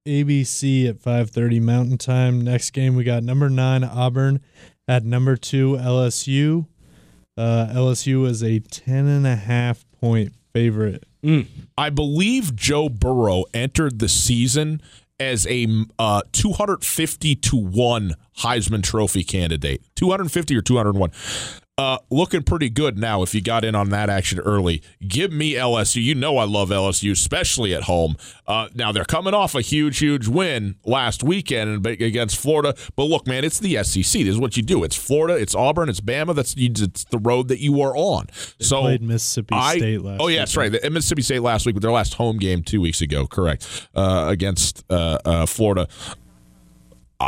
[0.07, 2.39] ABC at 5:30 Mountain Time.
[2.39, 4.39] Next game we got number 9 Auburn
[4.87, 6.67] at number 2 LSU.
[7.37, 11.05] Uh, LSU is a 10 and a half point favorite.
[11.23, 11.47] Mm.
[11.77, 14.81] I believe Joe Burrow entered the season
[15.19, 15.67] as a
[15.99, 19.83] uh, 250 to 1 Heisman Trophy candidate.
[19.95, 21.11] 250 or 201.
[21.77, 24.81] Uh, looking pretty good now if you got in on that action early.
[25.07, 26.01] Give me LSU.
[26.03, 28.17] You know I love LSU, especially at home.
[28.45, 32.75] Uh, now they're coming off a huge, huge win last weekend against Florida.
[32.95, 34.03] But look, man, it's the SEC.
[34.03, 34.83] This is what you do.
[34.83, 36.35] It's Florida, it's Auburn, it's Bama.
[36.35, 38.27] That's it's the road that you are on.
[38.59, 40.21] They so played Mississippi I, State last.
[40.21, 40.71] Oh yeah, that's right.
[40.71, 44.25] The, Mississippi State last week, with their last home game two weeks ago, correct, uh,
[44.29, 45.87] against uh, uh, Florida.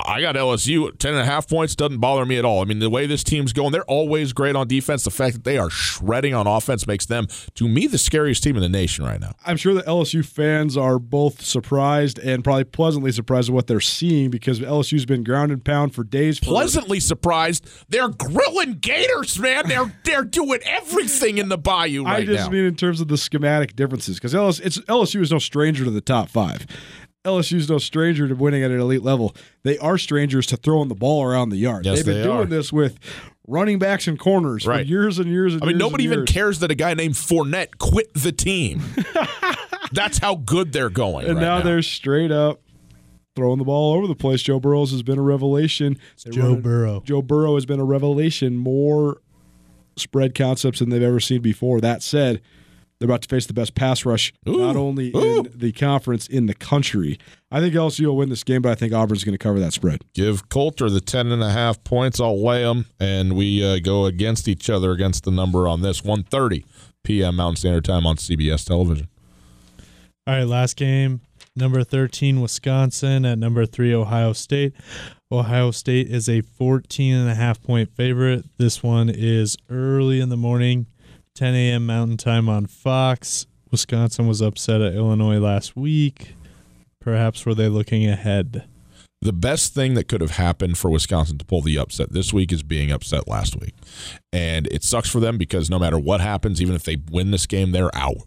[0.06, 2.62] I got LSU 10 and a half points doesn't bother me at all.
[2.62, 5.04] I mean, the way this team's going, they're always great on defense.
[5.04, 8.56] The fact that they are shredding on offense makes them, to me, the scariest team
[8.56, 9.34] in the nation right now.
[9.46, 13.80] I'm sure the LSU fans are both surprised and probably pleasantly surprised at what they're
[13.80, 16.40] seeing because LSU's been ground and pound for days.
[16.40, 17.68] For pleasantly surprised.
[17.90, 19.68] They're grilling Gators, man.
[19.68, 22.50] They're they're doing everything in the Bayou right I just now.
[22.52, 26.02] mean in terms of the schematic differences because LSU, LSU is no stranger to the
[26.02, 26.66] top five.
[27.24, 29.36] LSU's no stranger to winning at an elite level.
[29.64, 31.86] They are strangers to throwing the ball around the yard.
[31.86, 32.46] Yes, They've been they doing are.
[32.46, 33.00] this with
[33.48, 34.86] running backs and corners Right.
[34.86, 36.30] for years and years and I mean, years nobody even years.
[36.30, 38.82] cares that a guy named Fournette quit the team.
[39.94, 41.26] That's how good they're going.
[41.28, 42.62] And right now, they're straight up
[43.36, 44.42] throwing the ball all over the place.
[44.42, 45.98] Joe Burrows has been a revelation.
[46.26, 47.02] They Joe run it- Burrow.
[47.06, 48.58] Joe Burrow has been a revelation.
[48.58, 49.22] More
[49.96, 51.80] spread concepts than they've ever seen before.
[51.80, 52.42] That said,
[53.04, 54.60] they're about to face the best pass rush, Ooh.
[54.60, 55.40] not only Ooh.
[55.40, 57.20] in the conference, in the country.
[57.52, 59.74] I think LSU will win this game, but I think Auburn's going to cover that
[59.74, 60.06] spread.
[60.14, 62.22] Give Colter the 10 and a half points.
[62.22, 66.00] I'll lay them, and we uh, go against each other against the number on this.
[66.00, 66.64] 1.30
[67.04, 67.36] p.m.
[67.36, 69.10] Mountain Standard Time on CBS television.
[70.26, 71.20] All right, last game.
[71.58, 74.74] Number 13, Wisconsin at number three, Ohio State.
[75.30, 78.46] Ohio State is a 14 and a half point favorite.
[78.58, 80.86] This one is early in the morning,
[81.36, 81.88] 10 a.m.
[81.88, 83.48] Mountain Time on Fox.
[83.72, 86.36] Wisconsin was upset at Illinois last week.
[87.00, 88.68] Perhaps were they looking ahead?
[89.20, 92.52] The best thing that could have happened for Wisconsin to pull the upset this week
[92.52, 93.74] is being upset last week.
[94.32, 97.48] And it sucks for them because no matter what happens, even if they win this
[97.48, 98.18] game, they're out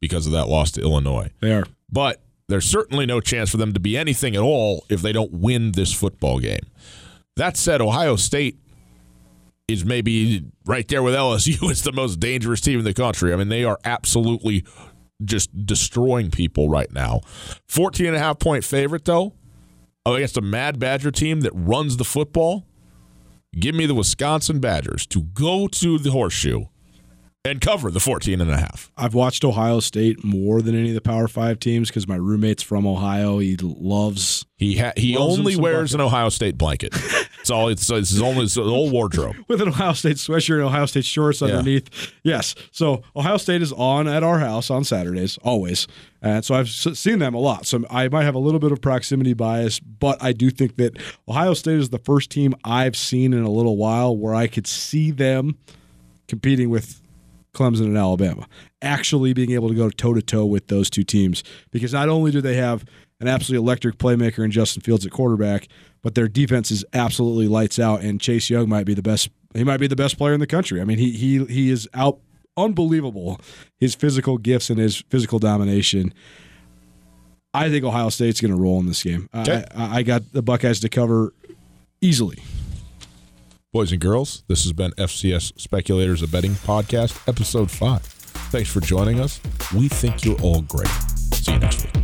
[0.00, 1.30] because of that loss to Illinois.
[1.40, 1.64] They are.
[1.90, 5.32] But there's certainly no chance for them to be anything at all if they don't
[5.32, 6.66] win this football game.
[7.36, 8.58] That said, Ohio State
[9.68, 13.32] is maybe right there with LSU It's the most dangerous team in the country.
[13.32, 14.64] I mean, they are absolutely
[15.24, 17.20] just destroying people right now.
[17.68, 19.34] 14 and a half point favorite, though,
[20.04, 22.66] against a Mad Badger team that runs the football.
[23.58, 26.64] Give me the Wisconsin Badgers to go to the horseshoe
[27.46, 28.90] and cover the 14 and a half.
[28.96, 32.62] I've watched Ohio State more than any of the Power Five teams because my roommate's
[32.62, 33.38] from Ohio.
[33.38, 36.94] He loves He ha- he Loves only wears an Ohio State blanket.
[37.44, 37.68] It's all.
[37.68, 39.36] It's, it's his only it's his whole wardrobe.
[39.48, 41.48] with an Ohio State sweatshirt and Ohio State shorts Yeah.
[41.48, 42.10] underneath.
[42.22, 42.54] Yes.
[42.70, 45.86] So Ohio State is on at our house on Saturdays, always.
[46.22, 47.66] And so I've seen them a lot.
[47.66, 50.96] So I might have a little bit of proximity bias, but I do think that
[51.28, 54.66] Ohio State is the first team I've seen in a little while where I could
[54.66, 55.58] see them
[56.28, 57.02] competing with
[57.54, 58.46] Clemson and Alabama,
[58.82, 61.42] actually being able to go toe to toe with those two teams.
[61.70, 62.84] Because not only do they have
[63.20, 65.68] an absolutely electric playmaker in Justin Fields at quarterback,
[66.02, 68.02] but their defense is absolutely lights out.
[68.02, 69.30] And Chase Young might be the best.
[69.54, 70.80] He might be the best player in the country.
[70.80, 72.18] I mean, he he he is out
[72.56, 73.40] unbelievable.
[73.78, 76.12] His physical gifts and his physical domination.
[77.52, 79.28] I think Ohio State's going to roll in this game.
[79.32, 79.64] Okay.
[79.74, 81.32] I, I got the Buckeyes to cover
[82.00, 82.38] easily.
[83.74, 88.02] Boys and girls, this has been FCS Speculators of Betting Podcast, episode five.
[88.52, 89.40] Thanks for joining us.
[89.74, 90.86] We think you're all great.
[90.86, 92.03] See you next week.